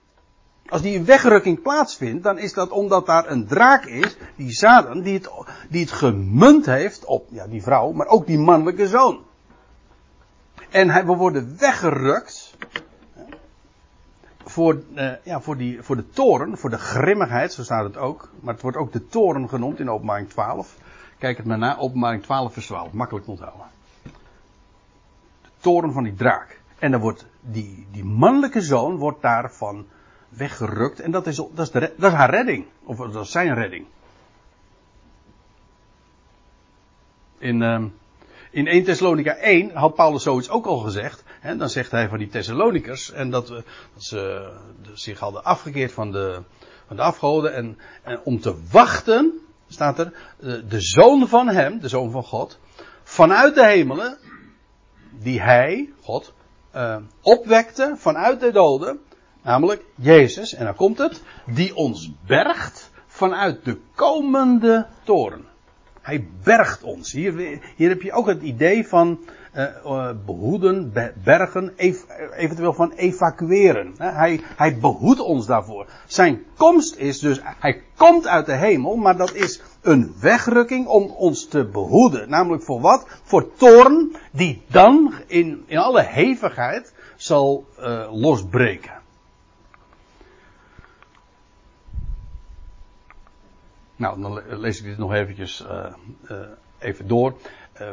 Als 0.68 0.82
die 0.82 1.02
wegrukking 1.02 1.62
plaatsvindt, 1.62 2.22
dan 2.22 2.38
is 2.38 2.52
dat 2.52 2.70
omdat 2.70 3.06
daar 3.06 3.30
een 3.30 3.46
draak 3.46 3.84
is, 3.84 4.16
die 4.36 4.52
Satan, 4.52 5.00
die 5.00 5.14
het, 5.14 5.30
die 5.68 5.80
het 5.80 5.90
gemunt 5.90 6.66
heeft 6.66 7.04
op 7.04 7.26
ja, 7.30 7.46
die 7.46 7.62
vrouw, 7.62 7.92
maar 7.92 8.06
ook 8.06 8.26
die 8.26 8.38
mannelijke 8.38 8.88
zoon. 8.88 9.20
En 10.70 11.06
we 11.06 11.14
worden 11.14 11.56
weggerukt 11.58 12.56
voor, 14.44 14.82
uh, 14.94 15.12
ja, 15.22 15.40
voor, 15.40 15.56
die, 15.56 15.82
voor 15.82 15.96
de 15.96 16.08
toren, 16.08 16.58
voor 16.58 16.70
de 16.70 16.78
grimmigheid, 16.78 17.52
zo 17.52 17.62
staat 17.62 17.84
het 17.84 17.96
ook. 17.96 18.30
Maar 18.40 18.52
het 18.54 18.62
wordt 18.62 18.76
ook 18.76 18.92
de 18.92 19.06
toren 19.06 19.48
genoemd 19.48 19.80
in 19.80 19.90
openbaring 19.90 20.28
12. 20.28 20.76
Kijk 21.18 21.36
het 21.36 21.46
maar 21.46 21.58
na, 21.58 21.76
openbaring 21.76 22.22
12 22.22 22.52
vers 22.52 22.66
12, 22.66 22.92
makkelijk 22.92 23.26
onthouden. 23.26 23.66
De 25.42 25.50
toren 25.60 25.92
van 25.92 26.02
die 26.02 26.14
draak. 26.14 26.60
En 26.78 26.90
dan 26.90 27.00
wordt 27.00 27.26
die, 27.40 27.86
die 27.90 28.04
mannelijke 28.04 28.60
zoon 28.60 28.96
wordt 28.96 29.22
daarvan 29.22 29.86
weggerukt. 30.28 31.00
En 31.00 31.10
dat 31.10 31.26
is, 31.26 31.36
dat 31.36 31.66
is, 31.66 31.70
de, 31.70 31.92
dat 31.96 32.10
is 32.10 32.16
haar 32.16 32.30
redding. 32.30 32.66
Of 32.84 32.96
dat 32.96 33.24
is 33.24 33.30
zijn 33.30 33.54
redding. 33.54 33.86
In, 37.38 37.60
uh, 37.60 37.84
in 38.50 38.66
1 38.66 38.84
Thessalonica 38.84 39.34
1 39.36 39.70
had 39.74 39.94
Paulus 39.94 40.22
zoiets 40.22 40.50
ook 40.50 40.66
al 40.66 40.78
gezegd. 40.78 41.24
Hè, 41.40 41.56
dan 41.56 41.68
zegt 41.68 41.90
hij 41.90 42.08
van 42.08 42.18
die 42.18 42.28
Thessalonikers. 42.28 43.12
En 43.12 43.30
dat, 43.30 43.46
dat 43.46 43.64
ze 43.96 44.52
zich 44.92 45.18
hadden 45.18 45.44
afgekeerd 45.44 45.92
van 45.92 46.12
de, 46.12 46.42
van 46.86 46.96
de 46.96 47.02
afgoden. 47.02 47.54
En, 47.54 47.78
om 48.24 48.40
te 48.40 48.54
wachten 48.70 49.40
staat 49.68 49.98
er, 49.98 50.12
de 50.68 50.80
zoon 50.80 51.28
van 51.28 51.48
hem, 51.48 51.80
de 51.80 51.88
zoon 51.88 52.10
van 52.10 52.24
God, 52.24 52.58
vanuit 53.02 53.54
de 53.54 53.66
hemelen, 53.66 54.18
die 55.10 55.40
hij, 55.40 55.92
God, 56.02 56.32
uh, 56.74 56.96
opwekte 57.20 57.94
vanuit 57.96 58.40
de 58.40 58.52
doden, 58.52 59.00
namelijk 59.48 59.82
Jezus, 59.94 60.54
en 60.54 60.64
dan 60.64 60.74
komt 60.74 60.98
het, 60.98 61.22
die 61.46 61.76
ons 61.76 62.12
bergt 62.26 62.90
vanuit 63.06 63.64
de 63.64 63.78
komende 63.94 64.86
toren. 65.04 65.44
Hij 66.00 66.26
bergt 66.42 66.82
ons. 66.82 67.12
Hier, 67.12 67.60
hier 67.76 67.88
heb 67.88 68.02
je 68.02 68.12
ook 68.12 68.26
het 68.26 68.42
idee 68.42 68.88
van 68.88 69.18
uh, 69.56 70.10
behoeden, 70.26 70.92
bergen, 71.24 71.72
eventueel 72.36 72.72
van 72.72 72.92
evacueren. 72.92 73.94
Hij, 73.96 74.40
hij 74.56 74.78
behoedt 74.78 75.20
ons 75.20 75.46
daarvoor. 75.46 75.86
Zijn 76.06 76.44
komst 76.56 76.96
is 76.96 77.18
dus, 77.18 77.40
hij 77.42 77.82
komt 77.96 78.26
uit 78.26 78.46
de 78.46 78.56
hemel, 78.56 78.96
maar 78.96 79.16
dat 79.16 79.34
is 79.34 79.62
een 79.82 80.14
wegrukking 80.20 80.86
om 80.86 81.10
ons 81.10 81.48
te 81.48 81.64
behoeden. 81.64 82.28
Namelijk 82.28 82.62
voor 82.62 82.80
wat? 82.80 83.06
Voor 83.22 83.54
toorn 83.56 84.16
die 84.32 84.62
dan 84.66 85.14
in, 85.26 85.64
alle 85.70 86.02
hevigheid 86.02 86.92
zal 87.16 87.66
uh, 87.80 88.08
losbreken. 88.12 88.97
Nou, 93.98 94.20
dan 94.20 94.60
lees 94.60 94.78
ik 94.78 94.84
dit 94.84 94.98
nog 94.98 95.12
eventjes 95.12 95.64
uh, 95.70 96.36
even 96.78 97.08
door. 97.08 97.36
Uh, 97.80 97.90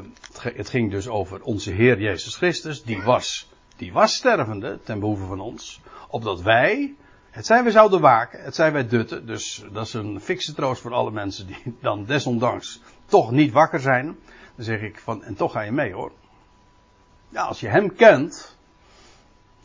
het 0.54 0.70
ging 0.70 0.92
dus 0.92 1.08
over 1.08 1.42
onze 1.42 1.72
Heer 1.72 2.00
Jezus 2.00 2.36
Christus. 2.36 2.84
Die 2.84 3.02
was, 3.02 3.50
die 3.76 3.94
was 3.94 4.16
stervende 4.16 4.80
ten 4.84 5.00
behoeve 5.00 5.26
van 5.26 5.40
ons. 5.40 5.82
Opdat 6.10 6.42
wij, 6.42 6.94
het 7.30 7.46
zijn 7.46 7.64
we 7.64 7.72
zouden 7.72 8.02
waken, 8.02 8.44
het 8.44 8.56
zijn 8.56 8.74
wij 8.74 8.88
dutten. 8.88 9.26
Dus 9.26 9.66
dat 9.72 9.86
is 9.86 9.94
een 9.94 10.22
fikse 10.22 10.54
troost 10.54 10.82
voor 10.82 10.94
alle 10.94 11.12
mensen 11.12 11.48
die 11.48 11.78
dan 11.82 12.06
desondanks 12.06 12.82
toch 13.06 13.32
niet 13.32 13.52
wakker 13.52 13.80
zijn. 13.80 14.06
Dan 14.56 14.66
zeg 14.66 14.82
ik 14.82 15.00
van, 15.00 15.24
en 15.24 15.36
toch 15.36 15.52
ga 15.52 15.62
je 15.62 15.72
mee 15.72 15.94
hoor. 15.94 16.12
Ja, 17.30 17.44
als 17.44 17.60
je 17.60 17.68
hem 17.68 17.96
kent, 17.96 18.58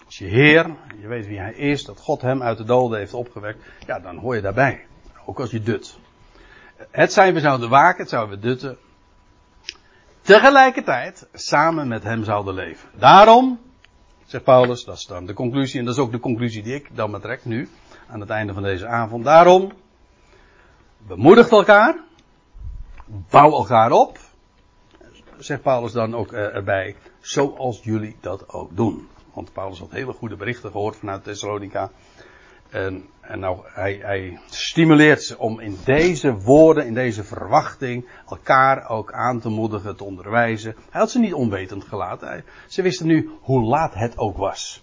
als 0.07 0.19
je 0.19 0.27
Heer, 0.27 0.77
je 1.01 1.07
weet 1.07 1.27
wie 1.27 1.39
hij 1.39 1.55
is, 1.55 1.85
dat 1.85 2.01
God 2.01 2.21
hem 2.21 2.43
uit 2.43 2.59
de 2.59 2.65
doden 2.65 2.99
heeft 2.99 3.15
opgewekt, 3.15 3.65
ja, 3.87 3.99
dan 4.01 4.17
hoor 4.17 4.35
je 4.35 4.41
daarbij. 4.41 4.87
Ook 5.27 5.41
als 5.41 5.51
je 5.51 5.63
dut. 5.63 5.99
Het 6.91 7.13
zijn 7.13 7.35
we 7.35 7.41
zouden 7.41 7.69
waken, 7.69 8.01
het 8.01 8.09
zouden 8.09 8.41
we 8.41 8.47
dutten. 8.47 8.79
Tegelijkertijd 10.21 11.29
samen 11.33 11.89
met 11.89 12.03
hem 12.03 12.25
zouden 12.25 12.55
leven. 12.55 12.89
Daarom, 12.99 13.61
zegt 14.25 14.45
Paulus, 14.45 14.85
dat 14.85 14.97
is 14.97 15.07
dan 15.07 15.27
de 15.27 15.33
conclusie, 15.33 15.79
en 15.79 15.85
dat 15.85 15.95
is 15.95 16.01
ook 16.01 16.13
de 16.13 16.21
conclusie 16.21 16.63
die 16.63 16.75
ik 16.75 16.97
dan 16.97 17.11
betrek 17.11 17.45
nu, 17.45 17.69
aan 18.09 18.21
het 18.21 18.31
einde 18.31 18.53
van 18.53 18.63
deze 18.63 18.87
avond. 18.87 19.25
Daarom, 19.25 19.73
bemoedigt 20.99 21.51
elkaar, 21.51 22.01
bouw 23.07 23.53
elkaar 23.53 23.91
op, 23.91 24.19
zegt 25.39 25.63
Paulus 25.63 25.93
dan 25.93 26.15
ook 26.15 26.33
eh, 26.33 26.55
erbij, 26.55 26.97
zoals 27.21 27.81
jullie 27.83 28.17
dat 28.21 28.49
ook 28.49 28.77
doen. 28.77 29.09
Want 29.35 29.53
Paulus 29.53 29.79
had 29.79 29.91
hele 29.91 30.13
goede 30.13 30.37
berichten 30.37 30.71
gehoord 30.71 30.97
vanuit 30.97 31.25
Thessalonica. 31.25 31.91
En, 32.71 33.09
en 33.21 33.39
nou, 33.39 33.59
hij, 33.65 34.01
hij 34.03 34.39
stimuleert 34.51 35.23
ze 35.23 35.39
om 35.39 35.61
in 35.61 35.79
deze 35.85 36.35
woorden, 36.35 36.87
in 36.87 36.95
deze 36.95 37.25
verwachting, 37.25 38.09
elkaar 38.29 38.89
ook 38.89 39.13
aan 39.13 39.41
te 39.41 39.49
moedigen, 39.49 39.97
te 39.97 40.05
onderwijzen. 40.05 40.75
Hij 40.91 41.01
had 41.01 41.11
ze 41.11 41.19
niet 41.19 41.35
onwetend 41.35 41.85
gelaten. 41.85 42.45
ze 42.67 42.83
wisten 42.83 43.07
nu 43.07 43.31
hoe 43.41 43.63
laat 43.63 43.95
het 43.95 44.19
ook 44.19 44.37
was. 44.37 44.83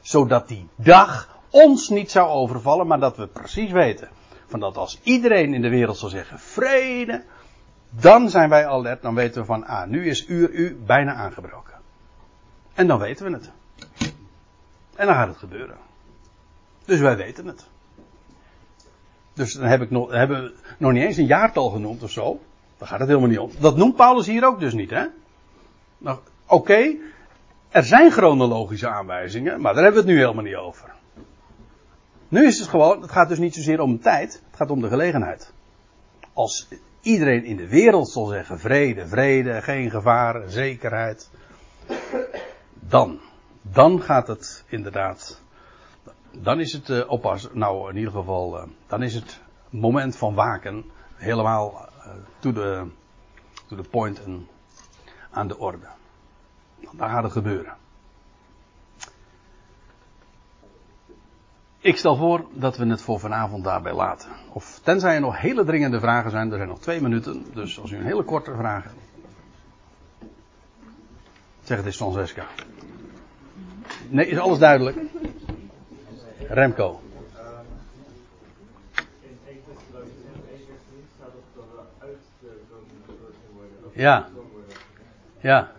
Zodat 0.00 0.48
die 0.48 0.68
dag 0.76 1.38
ons 1.50 1.88
niet 1.88 2.10
zou 2.10 2.28
overvallen, 2.28 2.86
maar 2.86 3.00
dat 3.00 3.16
we 3.16 3.26
precies 3.26 3.70
weten. 3.70 4.08
Van 4.46 4.60
dat 4.60 4.76
als 4.76 5.00
iedereen 5.02 5.54
in 5.54 5.62
de 5.62 5.68
wereld 5.68 5.96
zal 5.96 6.08
zeggen 6.08 6.38
vrede, 6.38 7.24
dan 7.90 8.30
zijn 8.30 8.48
wij 8.48 8.66
alert, 8.66 9.02
dan 9.02 9.14
weten 9.14 9.40
we 9.40 9.46
van, 9.46 9.66
ah, 9.66 9.86
nu 9.86 10.06
is 10.06 10.28
uur 10.28 10.50
u 10.50 10.78
bijna 10.86 11.14
aangebroken. 11.14 11.74
En 12.74 12.86
dan 12.86 12.98
weten 12.98 13.26
we 13.26 13.32
het. 13.32 13.50
En 14.96 15.06
dan 15.06 15.14
gaat 15.14 15.28
het 15.28 15.36
gebeuren. 15.36 15.87
Dus 16.88 17.00
wij 17.00 17.16
weten 17.16 17.46
het. 17.46 17.66
Dus 19.34 19.52
dan 19.52 19.66
heb 19.66 19.82
ik 19.82 19.90
nog, 19.90 20.10
hebben 20.10 20.42
we 20.42 20.54
nog 20.78 20.92
niet 20.92 21.02
eens 21.02 21.16
een 21.16 21.26
jaartal 21.26 21.70
genoemd 21.70 22.02
of 22.02 22.10
zo. 22.10 22.40
Daar 22.78 22.88
gaat 22.88 22.98
het 22.98 23.08
helemaal 23.08 23.28
niet 23.28 23.38
om. 23.38 23.50
Dat 23.58 23.76
noemt 23.76 23.96
Paulus 23.96 24.26
hier 24.26 24.46
ook 24.46 24.60
dus 24.60 24.72
niet, 24.72 24.90
hè? 24.90 25.04
Nou, 25.98 26.18
oké. 26.46 26.94
er 27.68 27.84
zijn 27.84 28.10
chronologische 28.10 28.88
aanwijzingen, 28.88 29.60
maar 29.60 29.74
daar 29.74 29.82
hebben 29.82 30.02
we 30.02 30.08
het 30.08 30.16
nu 30.16 30.22
helemaal 30.22 30.44
niet 30.44 30.54
over. 30.54 30.92
Nu 32.28 32.46
is 32.46 32.58
het 32.58 32.68
gewoon, 32.68 33.02
het 33.02 33.10
gaat 33.10 33.28
dus 33.28 33.38
niet 33.38 33.54
zozeer 33.54 33.80
om 33.80 34.00
tijd, 34.00 34.32
het 34.32 34.56
gaat 34.56 34.70
om 34.70 34.80
de 34.80 34.88
gelegenheid. 34.88 35.52
Als 36.32 36.68
iedereen 37.00 37.44
in 37.44 37.56
de 37.56 37.68
wereld 37.68 38.10
zal 38.10 38.26
zeggen 38.26 38.58
vrede, 38.60 39.08
vrede, 39.08 39.62
geen 39.62 39.90
gevaar, 39.90 40.50
zekerheid, 40.50 41.30
dan, 42.74 43.20
dan 43.62 44.00
gaat 44.00 44.26
het 44.26 44.64
inderdaad 44.68 45.46
dan 46.30 46.60
is 46.60 46.72
het 46.72 46.88
uh, 46.88 47.10
oppas, 47.10 47.48
nou 47.52 47.90
in 47.90 47.96
ieder 47.96 48.12
geval, 48.12 48.56
uh, 48.56 48.62
dan 48.86 49.02
is 49.02 49.14
het 49.14 49.40
moment 49.70 50.16
van 50.16 50.34
waken 50.34 50.84
helemaal 51.14 51.88
uh, 51.98 52.12
to, 52.38 52.52
the, 52.52 52.86
to 53.66 53.76
the 53.76 53.88
point 53.88 54.24
en 54.24 54.48
aan 55.30 55.48
de 55.48 55.58
orde. 55.58 55.86
Dan 56.92 57.08
gaat 57.08 57.22
het 57.22 57.32
gebeuren. 57.32 57.76
Ik 61.80 61.96
stel 61.96 62.16
voor 62.16 62.44
dat 62.52 62.76
we 62.76 62.86
het 62.86 63.02
voor 63.02 63.20
vanavond 63.20 63.64
daarbij 63.64 63.94
laten. 63.94 64.30
Of 64.52 64.80
tenzij 64.82 65.14
er 65.14 65.20
nog 65.20 65.40
hele 65.40 65.64
dringende 65.64 66.00
vragen 66.00 66.30
zijn, 66.30 66.50
er 66.50 66.56
zijn 66.56 66.68
nog 66.68 66.80
twee 66.80 67.00
minuten, 67.00 67.44
dus 67.54 67.80
als 67.80 67.90
u 67.90 67.96
een 67.96 68.04
hele 68.04 68.22
korte 68.22 68.54
vraag. 68.54 68.84
Zeg 71.62 71.76
het 71.76 71.86
eens 71.86 71.96
Francesca. 71.96 72.46
Nee, 74.08 74.26
is 74.26 74.38
alles 74.38 74.58
duidelijk? 74.58 74.96
Remco. 76.48 77.00
Ja. 83.92 84.28
Ja. 85.40 85.70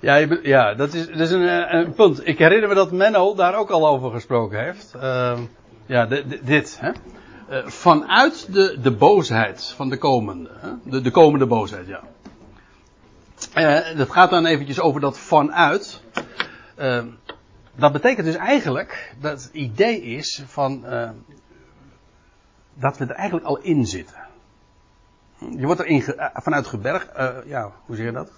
Ja, 0.00 0.26
ja 0.42 0.74
dat, 0.74 0.94
is, 0.94 1.06
dat 1.06 1.20
is 1.20 1.30
een, 1.30 1.48
eh, 1.48 1.80
een, 1.80 1.92
punt. 1.92 2.26
Ik 2.26 2.38
herinner 2.38 2.68
me 2.68 2.74
dat 2.74 2.92
Menno 2.92 3.34
daar 3.34 3.54
ook 3.54 3.70
al 3.70 3.88
over 3.88 4.10
gesproken 4.10 4.64
heeft. 4.64 4.92
Uh, 4.96 5.38
ja, 5.86 6.06
dit. 6.42 6.80
Hè? 6.80 6.90
Uh, 7.50 7.66
vanuit 7.66 8.52
de, 8.52 8.78
de 8.82 8.90
boosheid 8.90 9.72
van 9.76 9.88
de 9.88 9.98
komende. 9.98 10.50
Hè? 10.58 10.68
De, 10.84 11.00
de 11.00 11.10
komende 11.10 11.46
boosheid, 11.46 11.86
ja. 11.86 12.00
Uh, 13.58 13.96
dat 13.96 14.10
gaat 14.10 14.30
dan 14.30 14.46
eventjes 14.46 14.80
over 14.80 15.00
dat 15.00 15.18
vanuit 15.18 16.02
dat 17.76 17.92
betekent 17.92 18.26
dus 18.26 18.36
eigenlijk 18.36 19.14
dat 19.20 19.42
het 19.42 19.52
idee 19.52 20.02
is 20.02 20.42
van 20.46 20.84
uh, 20.84 21.10
dat 22.74 22.98
we 22.98 23.04
er 23.04 23.14
eigenlijk 23.14 23.46
al 23.46 23.58
in 23.58 23.86
zitten. 23.86 24.16
Je 25.56 25.66
wordt 25.66 25.80
er 25.80 25.90
uh, 25.90 26.26
vanuit 26.32 26.66
geberg, 26.66 27.16
uh, 27.16 27.36
ja, 27.46 27.72
hoe 27.86 27.96
zeg 27.96 28.06
je 28.06 28.12
dat? 28.12 28.30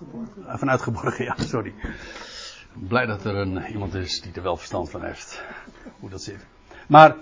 vanuit 0.46 0.82
geborgen, 0.82 1.24
ja, 1.24 1.34
sorry. 1.38 1.74
Blij 2.72 3.06
dat 3.06 3.24
er 3.24 3.34
een, 3.34 3.66
iemand 3.66 3.94
is 3.94 4.20
die 4.20 4.32
er 4.32 4.42
wel 4.42 4.56
verstand 4.56 4.90
van 4.90 5.04
heeft. 5.04 5.44
Hoe 6.00 6.10
dat 6.10 6.22
zit. 6.22 6.46
Maar 6.88 7.16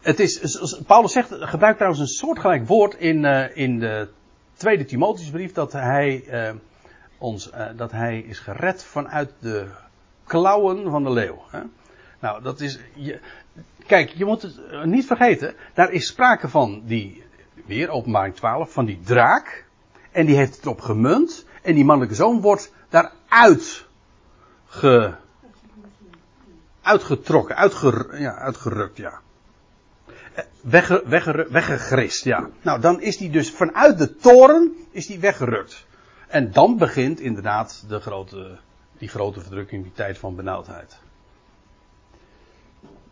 het 0.00 0.20
is, 0.20 0.60
Paulus 0.86 1.12
zegt, 1.12 1.28
gebruikt 1.30 1.76
trouwens 1.76 2.02
een 2.02 2.16
soortgelijk 2.16 2.66
woord 2.66 2.94
in, 2.94 3.24
in 3.54 3.78
de 3.78 4.08
tweede 4.54 4.84
Timotheusbrief 4.84 5.52
dat 5.52 5.72
hij 5.72 6.24
ons, 7.18 7.50
dat 7.76 7.92
hij 7.92 8.18
is 8.18 8.38
gered 8.38 8.84
vanuit 8.84 9.32
de 9.38 9.68
klauwen 10.26 10.90
van 10.90 11.04
de 11.04 11.10
leeuw. 11.10 11.42
Hè? 11.50 11.60
Nou, 12.20 12.42
dat 12.42 12.60
is. 12.60 12.78
Je, 12.94 13.20
kijk, 13.86 14.10
je 14.10 14.24
moet 14.24 14.42
het 14.42 14.60
eh, 14.70 14.82
niet 14.82 15.06
vergeten. 15.06 15.54
Daar 15.74 15.92
is 15.92 16.06
sprake 16.06 16.48
van 16.48 16.82
die. 16.84 17.24
Weer 17.66 17.88
openbaring 17.88 18.34
12. 18.34 18.72
Van 18.72 18.84
die 18.84 19.00
draak. 19.04 19.64
En 20.10 20.26
die 20.26 20.36
heeft 20.36 20.56
het 20.56 20.66
op 20.66 20.80
gemunt. 20.80 21.46
En 21.62 21.74
die 21.74 21.84
mannelijke 21.84 22.16
zoon 22.16 22.40
wordt 22.40 22.72
daaruit. 22.88 23.86
Ge, 24.66 25.14
uitgetrokken. 26.82 27.56
Uitger, 27.56 28.20
ja, 28.20 28.34
uitgerukt, 28.34 28.96
ja. 28.96 29.20
Eh, 30.34 30.44
wegge, 30.60 31.02
wegge, 31.06 31.46
weggegrist, 31.50 32.24
ja. 32.24 32.48
Nou, 32.62 32.80
dan 32.80 33.00
is 33.00 33.16
die 33.16 33.30
dus 33.30 33.50
vanuit 33.50 33.98
de 33.98 34.16
toren. 34.16 34.76
Is 34.90 35.06
die 35.06 35.18
weggerukt. 35.18 35.86
En 36.26 36.52
dan 36.52 36.76
begint 36.76 37.20
inderdaad 37.20 37.84
de 37.88 38.00
grote 38.00 38.58
die 38.98 39.08
grote 39.08 39.40
verdrukking, 39.40 39.82
die 39.82 39.92
tijd 39.92 40.18
van 40.18 40.36
benauwdheid. 40.36 40.98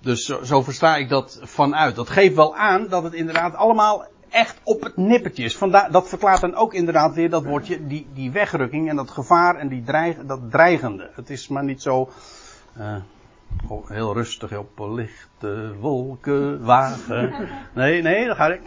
Dus 0.00 0.24
zo, 0.24 0.42
zo, 0.42 0.62
versta 0.62 0.96
ik 0.96 1.08
dat 1.08 1.40
vanuit. 1.42 1.94
Dat 1.94 2.10
geeft 2.10 2.34
wel 2.34 2.56
aan 2.56 2.88
dat 2.88 3.02
het 3.02 3.12
inderdaad 3.12 3.54
allemaal 3.54 4.06
echt 4.30 4.60
op 4.62 4.82
het 4.82 4.96
nippertje 4.96 5.44
is. 5.44 5.56
Vandaar, 5.56 5.90
dat 5.90 6.08
verklaart 6.08 6.40
dan 6.40 6.54
ook 6.54 6.74
inderdaad 6.74 7.14
weer 7.14 7.30
dat 7.30 7.44
woordje, 7.44 7.86
die, 7.86 8.06
die 8.14 8.30
wegrukking 8.30 8.88
en 8.88 8.96
dat 8.96 9.10
gevaar 9.10 9.56
en 9.56 9.68
die 9.68 9.82
dreig, 9.82 10.16
dat 10.16 10.40
dreigende. 10.50 11.10
Het 11.14 11.30
is 11.30 11.48
maar 11.48 11.64
niet 11.64 11.82
zo 11.82 12.10
uh, 12.78 12.96
heel 13.86 14.12
rustig 14.14 14.56
op 14.56 14.78
lichte 14.78 15.74
wolken 15.78 16.64
wagen. 16.64 17.48
Nee, 17.74 18.02
nee, 18.02 18.26
dan 18.26 18.36
ga 18.36 18.46
ik. 18.46 18.60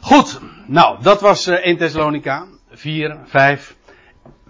Goed, 0.00 0.40
nou, 0.66 1.02
dat 1.02 1.20
was 1.20 1.48
uh, 1.48 1.54
1 1.54 1.76
Thessalonica 1.76 2.46
4, 2.74 3.18
5. 3.24 3.76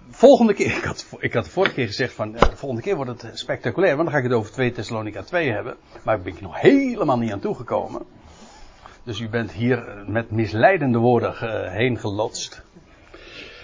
Volgende 0.09 0.53
keer, 0.53 0.77
ik 0.77 0.83
had, 0.83 1.07
ik 1.19 1.33
had 1.33 1.45
de 1.45 1.51
vorige 1.51 1.73
keer 1.73 1.87
gezegd 1.87 2.13
van, 2.13 2.33
uh, 2.33 2.39
de 2.39 2.55
volgende 2.55 2.83
keer 2.83 2.95
wordt 2.95 3.21
het 3.21 3.39
spectaculair, 3.39 3.95
want 3.95 4.03
dan 4.03 4.11
ga 4.11 4.23
ik 4.23 4.29
het 4.29 4.39
over 4.39 4.51
2 4.51 4.71
Thessalonica 4.71 5.23
2 5.23 5.51
hebben. 5.51 5.75
Maar 6.03 6.15
daar 6.15 6.23
ben 6.23 6.33
ik 6.33 6.41
nog 6.41 6.61
helemaal 6.61 7.17
niet 7.17 7.31
aan 7.31 7.39
toegekomen. 7.39 8.05
Dus 9.03 9.19
u 9.19 9.29
bent 9.29 9.51
hier 9.51 10.03
met 10.07 10.31
misleidende 10.31 10.97
woorden 10.97 11.33
uh, 11.33 11.71
heen 11.71 11.99
gelotst. 11.99 12.63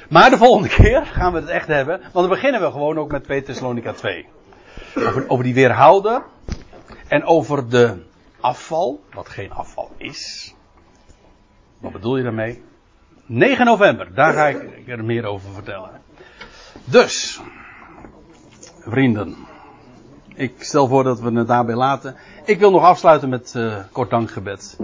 Maar 0.09 0.29
de 0.29 0.37
volgende 0.37 0.69
keer 0.69 1.05
gaan 1.05 1.33
we 1.33 1.39
het 1.39 1.49
echt 1.49 1.67
hebben, 1.67 1.99
want 1.99 2.13
dan 2.13 2.29
beginnen 2.29 2.61
we 2.61 2.71
gewoon 2.71 2.97
ook 2.97 3.11
met 3.11 3.23
2 3.23 3.41
Thessalonica 3.41 3.93
2. 3.93 4.27
Over, 4.95 5.29
over 5.29 5.43
die 5.43 5.53
weerhouder 5.53 6.23
en 7.07 7.23
over 7.23 7.69
de 7.69 8.03
afval, 8.39 8.99
wat 9.13 9.29
geen 9.29 9.51
afval 9.51 9.91
is. 9.97 10.53
Wat 11.79 11.91
bedoel 11.91 12.17
je 12.17 12.23
daarmee? 12.23 12.61
9 13.33 13.65
november, 13.65 14.13
daar 14.13 14.33
ga 14.33 14.47
ik 14.47 14.87
er 14.87 15.03
meer 15.03 15.25
over 15.25 15.53
vertellen. 15.53 15.89
Dus, 16.85 17.41
vrienden, 18.79 19.35
ik 20.35 20.63
stel 20.63 20.87
voor 20.87 21.03
dat 21.03 21.19
we 21.19 21.31
het 21.31 21.47
daarbij 21.47 21.75
laten. 21.75 22.15
Ik 22.45 22.59
wil 22.59 22.71
nog 22.71 22.83
afsluiten 22.83 23.29
met 23.29 23.53
uh, 23.57 23.75
kort 23.91 24.09
dankgebed. 24.09 24.77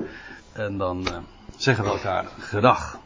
En 0.54 0.78
dan 0.78 1.08
uh, 1.08 1.18
zeggen 1.58 1.84
we 1.84 1.90
elkaar 1.90 2.26
gedag. 2.40 3.00